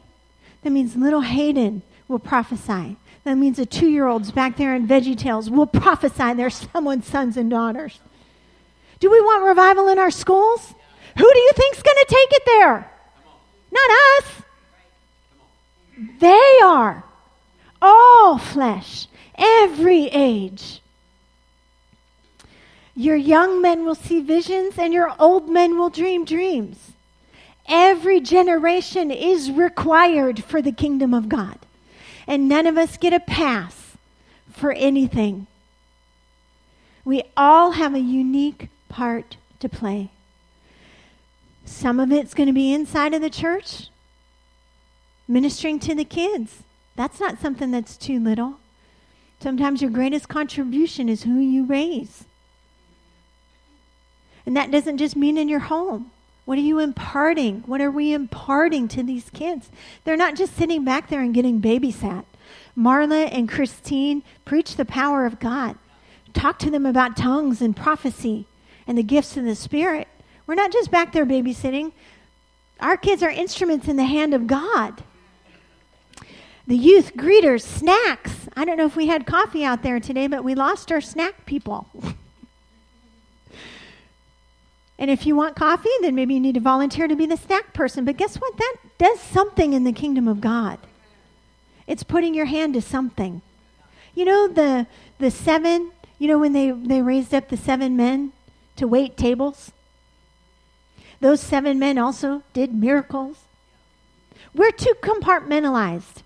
That 0.62 0.70
means 0.70 0.96
little 0.96 1.20
Hayden 1.20 1.82
will 2.09 2.18
prophesy. 2.18 2.96
That 3.24 3.36
means 3.36 3.59
the 3.59 3.66
two 3.66 3.88
year 3.88 4.07
olds 4.07 4.30
back 4.30 4.57
there 4.57 4.74
in 4.74 4.88
Veggie 4.88 5.16
Tales 5.16 5.51
will 5.51 5.66
prophesy 5.66 6.34
they're 6.34 6.51
someone's 6.51 7.07
sons 7.07 7.36
and 7.36 7.51
daughters. 7.51 8.01
Do 8.98 9.11
we 9.11 9.20
want 9.20 9.44
revival 9.44 9.88
in 9.88 9.98
our 9.98 10.11
schools? 10.11 10.74
Who 11.16 11.32
do 11.32 11.38
you 11.38 11.53
think's 11.55 11.82
going 11.82 11.96
to 11.96 12.07
take 12.09 12.32
it 12.32 12.42
there? 12.46 12.90
Not 13.70 13.90
us. 14.18 14.42
They 16.18 16.59
are. 16.62 17.05
All 17.82 18.38
flesh, 18.38 19.07
every 19.41 20.07
age. 20.09 20.80
Your 22.95 23.16
young 23.16 23.62
men 23.62 23.84
will 23.84 23.95
see 23.95 24.20
visions, 24.20 24.78
and 24.78 24.93
your 24.93 25.12
old 25.18 25.49
men 25.49 25.78
will 25.78 25.91
dream 25.91 26.24
dreams. 26.24 26.93
Every 27.66 28.20
generation 28.20 29.11
is 29.11 29.51
required 29.51 30.45
for 30.45 30.61
the 30.61 30.72
kingdom 30.72 31.14
of 31.14 31.28
God 31.28 31.59
and 32.30 32.49
none 32.49 32.68
of 32.68 32.78
us 32.78 32.97
get 32.97 33.12
a 33.12 33.18
pass 33.18 33.97
for 34.53 34.70
anything. 34.70 35.49
We 37.05 37.24
all 37.36 37.72
have 37.72 37.93
a 37.93 37.99
unique 37.99 38.68
part 38.88 39.36
to 39.59 39.68
play. 39.68 40.11
Some 41.64 41.99
of 41.99 42.12
it's 42.12 42.32
going 42.32 42.47
to 42.47 42.53
be 42.53 42.72
inside 42.72 43.14
of 43.14 43.20
the 43.20 43.30
church, 43.30 43.88
ministering 45.26 45.80
to 45.80 45.95
the 45.97 46.05
kids. 46.05 46.62
That's 46.95 47.18
not 47.18 47.41
something 47.41 47.72
that's 47.72 47.97
too 47.97 48.20
little. 48.20 48.61
Sometimes 49.41 49.80
your 49.80 49.91
greatest 49.91 50.28
contribution 50.28 51.09
is 51.09 51.22
who 51.22 51.38
you 51.38 51.64
raise. 51.64 52.24
And 54.45 54.57
that 54.57 54.70
doesn't 54.70 54.99
just 54.99 55.16
mean 55.16 55.38
in 55.38 55.49
your 55.49 55.61
home. 55.61 56.11
What 56.45 56.59
are 56.59 56.62
you 56.62 56.78
imparting? 56.78 57.62
What 57.66 57.80
are 57.80 57.91
we 57.91 58.12
imparting 58.12 58.88
to 58.88 59.03
these 59.03 59.30
kids? 59.30 59.70
They're 60.05 60.16
not 60.16 60.34
just 60.34 60.57
sitting 60.57 60.84
back 60.84 61.09
there 61.09 61.20
and 61.20 61.34
getting 61.34 61.61
babysat. 61.61 62.24
Marla 62.76 63.28
and 63.32 63.49
Christine 63.49 64.22
preach 64.45 64.76
the 64.76 64.84
power 64.84 65.26
of 65.26 65.38
God. 65.38 65.76
Talk 66.32 66.59
to 66.61 66.70
them 66.70 66.86
about 66.86 67.16
tongues 67.16 67.61
and 67.61 67.76
prophecy 67.76 68.47
and 68.86 68.99
the 68.99 69.03
gifts 69.03 69.36
of 69.36 69.45
the 69.45 69.55
Spirit. 69.55 70.09
We're 70.47 70.55
not 70.55 70.72
just 70.72 70.91
back 70.91 71.12
there 71.12 71.26
babysitting. 71.26 71.93
Our 72.80 72.97
kids 72.97 73.22
are 73.22 73.30
instruments 73.30 73.88
in 73.88 73.97
the 73.97 74.05
hand 74.05 74.34
of 74.34 74.47
God. 74.47 75.03
The 76.66 76.76
youth 76.76 77.14
greeters, 77.14 77.62
snacks. 77.62 78.39
I 78.61 78.67
don't 78.67 78.77
know 78.77 78.85
if 78.85 78.95
we 78.95 79.07
had 79.07 79.25
coffee 79.25 79.65
out 79.65 79.83
there 79.83 79.99
today, 79.99 80.27
but 80.27 80.45
we 80.45 80.55
lost 80.55 80.93
our 80.93 81.01
snack 81.01 81.47
people. 81.47 81.87
And 84.99 85.11
if 85.11 85.25
you 85.25 85.35
want 85.35 85.57
coffee, 85.57 85.89
then 86.03 86.15
maybe 86.15 86.35
you 86.35 86.41
need 86.41 86.57
to 86.57 86.61
volunteer 86.61 87.09
to 87.09 87.17
be 87.17 87.25
the 87.25 87.39
snack 87.39 87.73
person. 87.73 88.05
But 88.05 88.19
guess 88.19 88.37
what? 88.37 88.59
That 88.59 88.77
does 88.99 89.19
something 89.19 89.73
in 89.73 89.85
the 89.85 89.95
kingdom 89.95 90.29
of 90.29 90.43
God. 90.43 90.79
It's 91.87 92.03
putting 92.03 92.35
your 92.35 92.45
hand 92.45 92.75
to 92.75 92.83
something. 92.83 93.41
You 94.15 94.27
know 94.27 94.47
the 94.47 94.87
the 95.17 95.31
seven, 95.31 95.93
you 96.19 96.29
know 96.29 96.39
when 96.39 96.53
they, 96.53 96.71
they 96.71 97.01
raised 97.01 97.33
up 97.33 97.49
the 97.49 97.57
seven 97.57 97.97
men 97.97 98.35
to 98.77 98.87
wait 98.87 99.17
tables? 99.17 99.73
Those 101.21 101.41
seven 101.41 101.79
men 101.79 101.97
also 101.97 102.43
did 102.53 102.75
miracles. 102.75 103.39
We're 104.53 104.71
too 104.71 104.93
compartmentalized. 105.01 106.25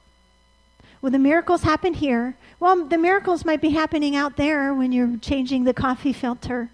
Well, 1.05 1.11
the 1.11 1.19
miracles 1.19 1.65
happen 1.65 1.93
here. 1.93 2.35
Well, 2.61 2.87
the 2.87 2.97
miracles 2.97 3.45
might 3.45 3.61
be 3.61 3.69
happening 3.69 4.17
out 4.17 4.39
there 4.39 4.73
when 4.73 4.91
you're 4.91 5.19
changing 5.19 5.65
the 5.65 5.75
coffee 5.75 6.15
filter 6.15 6.71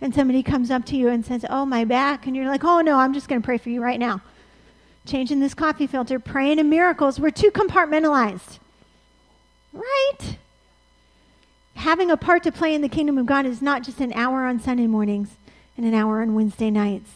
and 0.00 0.12
somebody 0.12 0.42
comes 0.42 0.68
up 0.68 0.84
to 0.86 0.96
you 0.96 1.10
and 1.10 1.24
says, 1.24 1.44
Oh, 1.48 1.64
my 1.64 1.84
back. 1.84 2.26
And 2.26 2.34
you're 2.34 2.48
like, 2.48 2.64
Oh, 2.64 2.80
no, 2.80 2.98
I'm 2.98 3.14
just 3.14 3.28
going 3.28 3.40
to 3.40 3.46
pray 3.46 3.56
for 3.56 3.70
you 3.70 3.80
right 3.80 4.00
now. 4.00 4.20
Changing 5.06 5.38
this 5.38 5.54
coffee 5.54 5.86
filter, 5.86 6.18
praying 6.18 6.58
in 6.58 6.68
miracles. 6.68 7.20
We're 7.20 7.30
too 7.30 7.52
compartmentalized. 7.52 8.58
Right? 9.72 10.38
Having 11.74 12.10
a 12.10 12.16
part 12.16 12.42
to 12.42 12.50
play 12.50 12.74
in 12.74 12.82
the 12.82 12.88
kingdom 12.88 13.16
of 13.16 13.26
God 13.26 13.46
is 13.46 13.62
not 13.62 13.84
just 13.84 14.00
an 14.00 14.12
hour 14.14 14.44
on 14.44 14.58
Sunday 14.58 14.88
mornings 14.88 15.36
and 15.76 15.86
an 15.86 15.94
hour 15.94 16.20
on 16.20 16.34
Wednesday 16.34 16.72
nights. 16.72 17.10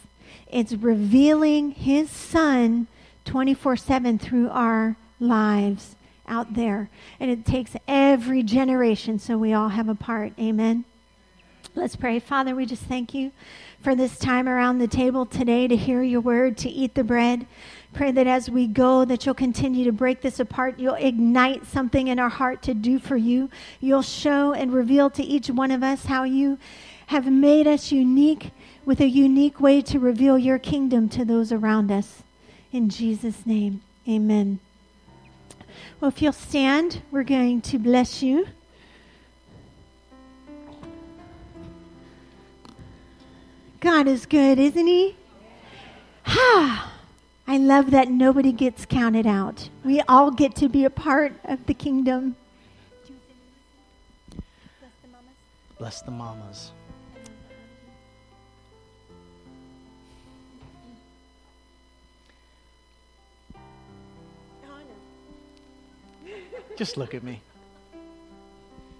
It's 0.46 0.74
revealing 0.74 1.72
His 1.72 2.08
Son 2.08 2.86
24 3.24 3.76
7 3.76 4.16
through 4.16 4.48
our 4.50 4.94
lives 5.18 5.96
out 6.30 6.54
there. 6.54 6.88
And 7.18 7.30
it 7.30 7.44
takes 7.44 7.76
every 7.86 8.42
generation 8.42 9.18
so 9.18 9.36
we 9.36 9.52
all 9.52 9.68
have 9.68 9.88
a 9.88 9.94
part. 9.94 10.32
Amen. 10.38 10.84
Let's 11.74 11.96
pray. 11.96 12.18
Father, 12.18 12.54
we 12.54 12.66
just 12.66 12.82
thank 12.84 13.14
you 13.14 13.32
for 13.80 13.94
this 13.94 14.18
time 14.18 14.48
around 14.48 14.78
the 14.78 14.88
table 14.88 15.24
today 15.24 15.68
to 15.68 15.76
hear 15.76 16.02
your 16.02 16.20
word, 16.20 16.56
to 16.58 16.68
eat 16.68 16.94
the 16.94 17.04
bread. 17.04 17.46
Pray 17.92 18.12
that 18.12 18.26
as 18.26 18.50
we 18.50 18.66
go, 18.66 19.04
that 19.04 19.24
you'll 19.24 19.34
continue 19.34 19.84
to 19.84 19.92
break 19.92 20.20
this 20.20 20.40
apart. 20.40 20.78
You'll 20.78 20.94
ignite 20.94 21.66
something 21.66 22.08
in 22.08 22.18
our 22.18 22.28
heart 22.28 22.62
to 22.62 22.74
do 22.74 22.98
for 22.98 23.16
you. 23.16 23.50
You'll 23.80 24.02
show 24.02 24.52
and 24.52 24.72
reveal 24.72 25.10
to 25.10 25.22
each 25.22 25.48
one 25.48 25.70
of 25.70 25.82
us 25.82 26.06
how 26.06 26.24
you 26.24 26.58
have 27.06 27.30
made 27.30 27.66
us 27.66 27.90
unique 27.90 28.50
with 28.84 29.00
a 29.00 29.08
unique 29.08 29.60
way 29.60 29.82
to 29.82 29.98
reveal 29.98 30.38
your 30.38 30.58
kingdom 30.58 31.08
to 31.08 31.24
those 31.24 31.52
around 31.52 31.90
us. 31.90 32.22
In 32.72 32.88
Jesus' 32.88 33.44
name, 33.46 33.82
amen. 34.08 34.60
Well, 36.00 36.08
if 36.08 36.22
you'll 36.22 36.32
stand, 36.32 37.02
we're 37.10 37.24
going 37.24 37.60
to 37.62 37.78
bless 37.78 38.22
you. 38.22 38.46
God 43.80 44.08
is 44.08 44.24
good, 44.24 44.58
isn't 44.58 44.86
He? 44.86 45.14
Ha! 46.24 46.92
I 47.46 47.58
love 47.58 47.90
that 47.90 48.08
nobody 48.08 48.52
gets 48.52 48.86
counted 48.86 49.26
out. 49.26 49.68
We 49.84 50.00
all 50.02 50.30
get 50.30 50.54
to 50.56 50.68
be 50.70 50.84
a 50.84 50.90
part 50.90 51.34
of 51.44 51.66
the 51.66 51.74
kingdom. 51.74 52.36
Bless 55.78 56.00
the 56.02 56.10
mamas. 56.10 56.72
Just 66.80 66.96
look 66.96 67.14
at 67.14 67.22
me. 67.22 67.42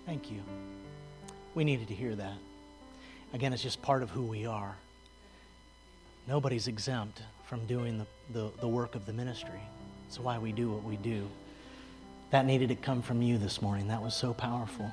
Thank 0.04 0.30
you. 0.30 0.42
We 1.54 1.64
needed 1.64 1.88
to 1.88 1.94
hear 1.94 2.14
that. 2.14 2.34
Again, 3.32 3.54
it's 3.54 3.62
just 3.62 3.80
part 3.80 4.02
of 4.02 4.10
who 4.10 4.20
we 4.20 4.44
are. 4.44 4.76
Nobody's 6.28 6.68
exempt 6.68 7.22
from 7.46 7.64
doing 7.64 7.96
the, 7.96 8.38
the, 8.38 8.50
the 8.60 8.68
work 8.68 8.96
of 8.96 9.06
the 9.06 9.14
ministry. 9.14 9.62
It's 10.08 10.20
why 10.20 10.36
we 10.36 10.52
do 10.52 10.70
what 10.70 10.84
we 10.84 10.96
do. 10.96 11.26
That 12.32 12.44
needed 12.44 12.68
to 12.68 12.74
come 12.74 13.00
from 13.00 13.22
you 13.22 13.38
this 13.38 13.62
morning. 13.62 13.88
That 13.88 14.02
was 14.02 14.14
so 14.14 14.34
powerful. 14.34 14.92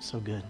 So 0.00 0.18
good. 0.18 0.44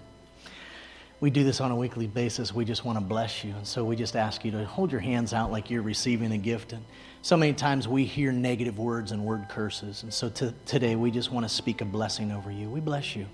We 1.20 1.30
do 1.30 1.44
this 1.44 1.60
on 1.60 1.70
a 1.70 1.76
weekly 1.76 2.06
basis. 2.06 2.52
We 2.52 2.64
just 2.64 2.84
want 2.84 2.98
to 2.98 3.04
bless 3.04 3.42
you. 3.42 3.52
And 3.52 3.66
so 3.66 3.84
we 3.84 3.96
just 3.96 4.16
ask 4.16 4.44
you 4.44 4.50
to 4.52 4.64
hold 4.66 4.92
your 4.92 5.00
hands 5.00 5.32
out 5.32 5.50
like 5.50 5.70
you're 5.70 5.82
receiving 5.82 6.32
a 6.32 6.38
gift. 6.38 6.72
And 6.72 6.84
so 7.22 7.36
many 7.36 7.54
times 7.54 7.88
we 7.88 8.04
hear 8.04 8.32
negative 8.32 8.78
words 8.78 9.12
and 9.12 9.24
word 9.24 9.46
curses. 9.48 10.02
And 10.02 10.12
so 10.12 10.28
to, 10.28 10.52
today 10.66 10.94
we 10.94 11.10
just 11.10 11.32
want 11.32 11.44
to 11.44 11.48
speak 11.48 11.80
a 11.80 11.86
blessing 11.86 12.32
over 12.32 12.50
you. 12.50 12.68
We 12.68 12.80
bless 12.80 13.16
you 13.16 13.26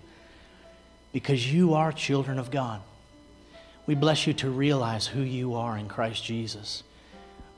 because 1.13 1.53
you 1.53 1.75
are 1.75 1.93
children 1.93 2.39
of 2.39 2.51
God. 2.51 2.81
We 3.85 3.97
bless 3.97 4.29
you 4.29 4.33
to 4.35 4.49
realize 4.49 5.09
who 5.09 5.21
you 5.23 5.55
are 5.55 5.77
in 5.77 5.89
Christ 5.89 6.25
Jesus. 6.25 6.85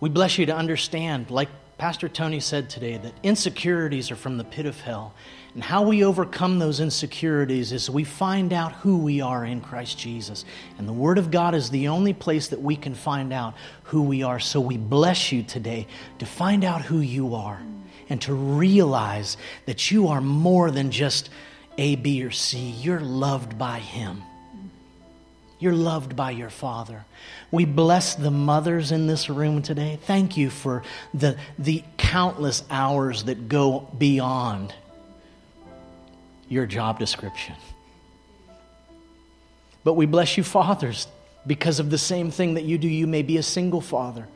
We 0.00 0.08
bless 0.08 0.38
you 0.38 0.46
to 0.46 0.56
understand, 0.56 1.30
like 1.30 1.50
Pastor 1.76 2.08
Tony 2.08 2.38
said 2.38 2.70
today, 2.70 2.96
that 2.98 3.14
insecurities 3.24 4.10
are 4.10 4.16
from 4.16 4.38
the 4.38 4.44
pit 4.44 4.64
of 4.64 4.80
hell. 4.80 5.12
And 5.54 5.62
how 5.62 5.82
we 5.82 6.04
overcome 6.04 6.58
those 6.58 6.78
insecurities 6.78 7.72
is 7.72 7.90
we 7.90 8.04
find 8.04 8.52
out 8.52 8.72
who 8.72 8.98
we 8.98 9.20
are 9.20 9.44
in 9.44 9.60
Christ 9.60 9.98
Jesus. 9.98 10.44
And 10.78 10.88
the 10.88 10.92
Word 10.92 11.18
of 11.18 11.32
God 11.32 11.54
is 11.54 11.70
the 11.70 11.88
only 11.88 12.12
place 12.12 12.48
that 12.48 12.62
we 12.62 12.76
can 12.76 12.94
find 12.94 13.32
out 13.32 13.54
who 13.84 14.02
we 14.02 14.22
are. 14.22 14.38
So 14.38 14.60
we 14.60 14.76
bless 14.76 15.32
you 15.32 15.42
today 15.42 15.88
to 16.20 16.26
find 16.26 16.64
out 16.64 16.82
who 16.82 17.00
you 17.00 17.34
are 17.34 17.60
and 18.08 18.20
to 18.22 18.34
realize 18.34 19.36
that 19.66 19.90
you 19.90 20.08
are 20.08 20.20
more 20.20 20.70
than 20.70 20.92
just 20.92 21.28
A, 21.76 21.96
B, 21.96 22.22
or 22.22 22.30
C. 22.30 22.58
You're 22.58 23.00
loved 23.00 23.58
by 23.58 23.80
Him. 23.80 24.22
You're 25.64 25.72
loved 25.72 26.14
by 26.14 26.32
your 26.32 26.50
Father. 26.50 27.06
We 27.50 27.64
bless 27.64 28.16
the 28.16 28.30
mothers 28.30 28.92
in 28.92 29.06
this 29.06 29.30
room 29.30 29.62
today. 29.62 29.98
Thank 30.02 30.36
you 30.36 30.50
for 30.50 30.82
the, 31.14 31.38
the 31.58 31.82
countless 31.96 32.62
hours 32.68 33.24
that 33.24 33.48
go 33.48 33.88
beyond 33.96 34.74
your 36.50 36.66
job 36.66 36.98
description. 36.98 37.54
But 39.84 39.94
we 39.94 40.04
bless 40.04 40.36
you, 40.36 40.44
fathers, 40.44 41.08
because 41.46 41.80
of 41.80 41.88
the 41.88 41.96
same 41.96 42.30
thing 42.30 42.52
that 42.54 42.64
you 42.64 42.76
do. 42.76 42.86
You 42.86 43.06
may 43.06 43.22
be 43.22 43.38
a 43.38 43.42
single 43.42 43.80
father, 43.80 44.28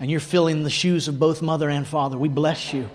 and 0.00 0.10
you're 0.10 0.20
filling 0.20 0.64
the 0.64 0.68
shoes 0.68 1.08
of 1.08 1.18
both 1.18 1.40
mother 1.40 1.70
and 1.70 1.86
father. 1.86 2.18
We 2.18 2.28
bless 2.28 2.74
you. 2.74 2.90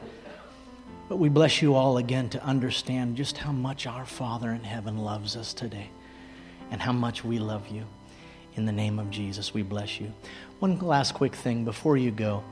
But 1.10 1.16
we 1.16 1.30
bless 1.30 1.64
you 1.64 1.74
all 1.74 1.98
again 1.98 2.30
to 2.30 2.44
understand 2.44 3.18
just 3.18 3.36
how 3.36 3.52
much 3.52 3.88
our 3.88 4.06
Father 4.06 4.52
in 4.52 4.64
heaven 4.64 5.00
loves 5.00 5.36
us 5.36 5.56
today 5.56 5.90
and 6.72 6.82
how 6.82 6.92
much 6.92 7.24
we 7.24 7.40
love 7.40 7.68
you. 7.68 7.84
In 8.56 8.66
the 8.66 8.72
name 8.72 9.00
of 9.00 9.12
Jesus, 9.12 9.54
we 9.54 9.62
bless 9.62 10.00
you. 10.00 10.12
One 10.60 10.80
last 10.80 11.14
quick 11.14 11.36
thing 11.36 11.64
before 11.64 11.98
you 11.98 12.12
go. 12.12 12.44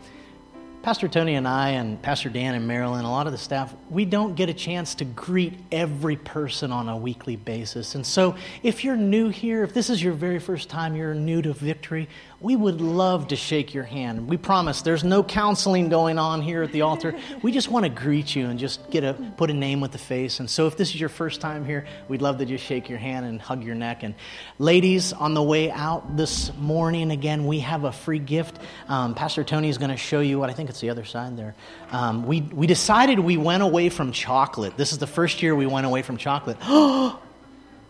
Pastor 0.85 1.07
Tony 1.07 1.33
and 1.33 1.47
I, 1.47 1.69
and 1.69 1.99
Pastor 1.99 2.29
Dan 2.29 2.53
and 2.53 2.67
Marilyn, 2.67 3.05
a 3.05 3.09
lot 3.09 3.25
of 3.25 3.31
the 3.31 3.39
staff, 3.39 3.73
we 3.89 4.05
don't 4.05 4.35
get 4.35 4.49
a 4.49 4.53
chance 4.53 4.93
to 4.95 5.03
greet 5.03 5.53
every 5.71 6.15
person 6.15 6.71
on 6.71 6.89
a 6.89 6.95
weekly 6.95 7.35
basis. 7.35 7.95
And 7.95 8.05
so, 8.05 8.35
if 8.61 8.83
you're 8.83 8.95
new 8.95 9.29
here, 9.29 9.63
if 9.63 9.73
this 9.73 9.89
is 9.89 10.03
your 10.03 10.13
very 10.13 10.37
first 10.37 10.69
time, 10.69 10.95
you're 10.95 11.15
new 11.15 11.41
to 11.41 11.53
Victory, 11.53 12.07
we 12.45 12.55
would 12.55 12.79
love 12.79 13.29
to 13.29 13.35
shake 13.35 13.73
your 13.73 13.83
hand. 13.83 14.27
We 14.27 14.37
promise 14.37 14.83
there's 14.83 15.03
no 15.03 15.23
counseling 15.23 15.89
going 15.89 16.19
on 16.19 16.43
here 16.43 16.61
at 16.61 16.71
the 16.71 16.81
altar. 16.81 17.15
We 17.41 17.51
just 17.51 17.69
want 17.69 17.85
to 17.85 17.89
greet 17.89 18.35
you 18.35 18.45
and 18.45 18.59
just 18.59 18.87
get 18.91 19.03
a 19.03 19.15
put 19.35 19.49
a 19.49 19.53
name 19.53 19.81
with 19.81 19.91
the 19.91 19.97
face. 19.97 20.39
And 20.39 20.47
so 20.47 20.67
if 20.67 20.77
this 20.77 20.89
is 20.89 20.99
your 20.99 21.09
first 21.09 21.41
time 21.41 21.65
here, 21.65 21.87
we'd 22.07 22.21
love 22.21 22.37
to 22.37 22.45
just 22.45 22.63
shake 22.63 22.87
your 22.87 22.99
hand 22.99 23.25
and 23.25 23.41
hug 23.41 23.63
your 23.63 23.73
neck. 23.73 24.03
And 24.03 24.13
ladies, 24.59 25.11
on 25.11 25.33
the 25.33 25.41
way 25.41 25.71
out 25.71 26.17
this 26.17 26.53
morning, 26.53 27.09
again, 27.09 27.47
we 27.47 27.61
have 27.61 27.83
a 27.83 27.91
free 27.91 28.19
gift. 28.19 28.59
Um, 28.89 29.15
Pastor 29.15 29.43
Tony 29.43 29.69
is 29.69 29.79
going 29.79 29.89
to 29.89 29.97
show 29.97 30.19
you 30.19 30.37
what 30.37 30.51
I 30.51 30.53
think 30.53 30.69
it's 30.69 30.81
the 30.81 30.91
other 30.91 31.03
side 31.03 31.35
there. 31.37 31.55
Um, 31.89 32.27
we 32.27 32.41
we 32.41 32.67
decided 32.67 33.17
we 33.17 33.37
went 33.37 33.63
away 33.63 33.89
from 33.89 34.11
chocolate. 34.11 34.77
This 34.77 34.91
is 34.91 34.99
the 34.99 35.07
first 35.07 35.41
year 35.41 35.55
we 35.55 35.65
went 35.65 35.87
away 35.87 36.03
from 36.03 36.17
chocolate. 36.17 36.57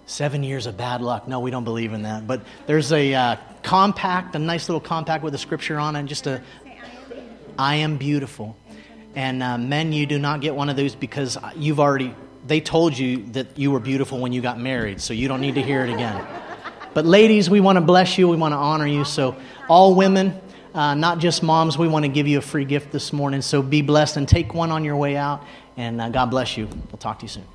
Seven 0.05 0.43
years 0.43 0.67
of 0.67 0.77
bad 0.77 1.01
luck. 1.01 1.27
No, 1.27 1.39
we 1.39 1.51
don't 1.51 1.63
believe 1.63 1.93
in 1.93 2.03
that. 2.03 2.27
But 2.27 2.41
there's 2.67 2.91
a 2.91 3.13
uh, 3.13 3.35
compact, 3.63 4.35
a 4.35 4.39
nice 4.39 4.69
little 4.69 4.79
compact 4.79 5.23
with 5.23 5.33
a 5.33 5.39
scripture 5.39 5.79
on 5.79 5.95
it, 5.95 5.99
and 5.99 6.07
just 6.07 6.27
a 6.27 6.41
I 7.57 7.75
am 7.75 7.97
beautiful. 7.97 8.55
And 9.15 9.41
uh, 9.41 9.57
men, 9.57 9.93
you 9.93 10.05
do 10.05 10.19
not 10.19 10.41
get 10.41 10.55
one 10.55 10.69
of 10.69 10.75
those 10.75 10.95
because 10.95 11.37
you've 11.55 11.79
already, 11.79 12.13
they 12.45 12.59
told 12.59 12.97
you 12.97 13.23
that 13.31 13.57
you 13.57 13.71
were 13.71 13.79
beautiful 13.79 14.19
when 14.19 14.33
you 14.33 14.41
got 14.41 14.59
married, 14.59 15.01
so 15.01 15.13
you 15.13 15.27
don't 15.27 15.41
need 15.41 15.55
to 15.55 15.61
hear 15.61 15.83
it 15.83 15.93
again. 15.93 16.25
But 16.93 17.05
ladies, 17.05 17.49
we 17.49 17.59
want 17.59 17.77
to 17.77 17.81
bless 17.81 18.17
you, 18.17 18.27
we 18.27 18.37
want 18.37 18.53
to 18.53 18.57
honor 18.57 18.87
you. 18.87 19.05
So, 19.05 19.35
all 19.67 19.95
women, 19.95 20.39
uh, 20.73 20.95
not 20.95 21.19
just 21.19 21.43
moms, 21.43 21.77
we 21.77 21.87
want 21.87 22.03
to 22.03 22.09
give 22.09 22.27
you 22.27 22.37
a 22.37 22.41
free 22.41 22.65
gift 22.65 22.91
this 22.91 23.11
morning. 23.11 23.41
So, 23.41 23.61
be 23.61 23.81
blessed 23.81 24.17
and 24.17 24.27
take 24.27 24.53
one 24.53 24.71
on 24.71 24.85
your 24.85 24.95
way 24.95 25.17
out. 25.17 25.43
And 25.77 25.99
uh, 25.99 26.09
God 26.09 26.27
bless 26.27 26.55
you. 26.57 26.67
We'll 26.67 26.97
talk 26.97 27.19
to 27.19 27.25
you 27.25 27.29
soon. 27.29 27.45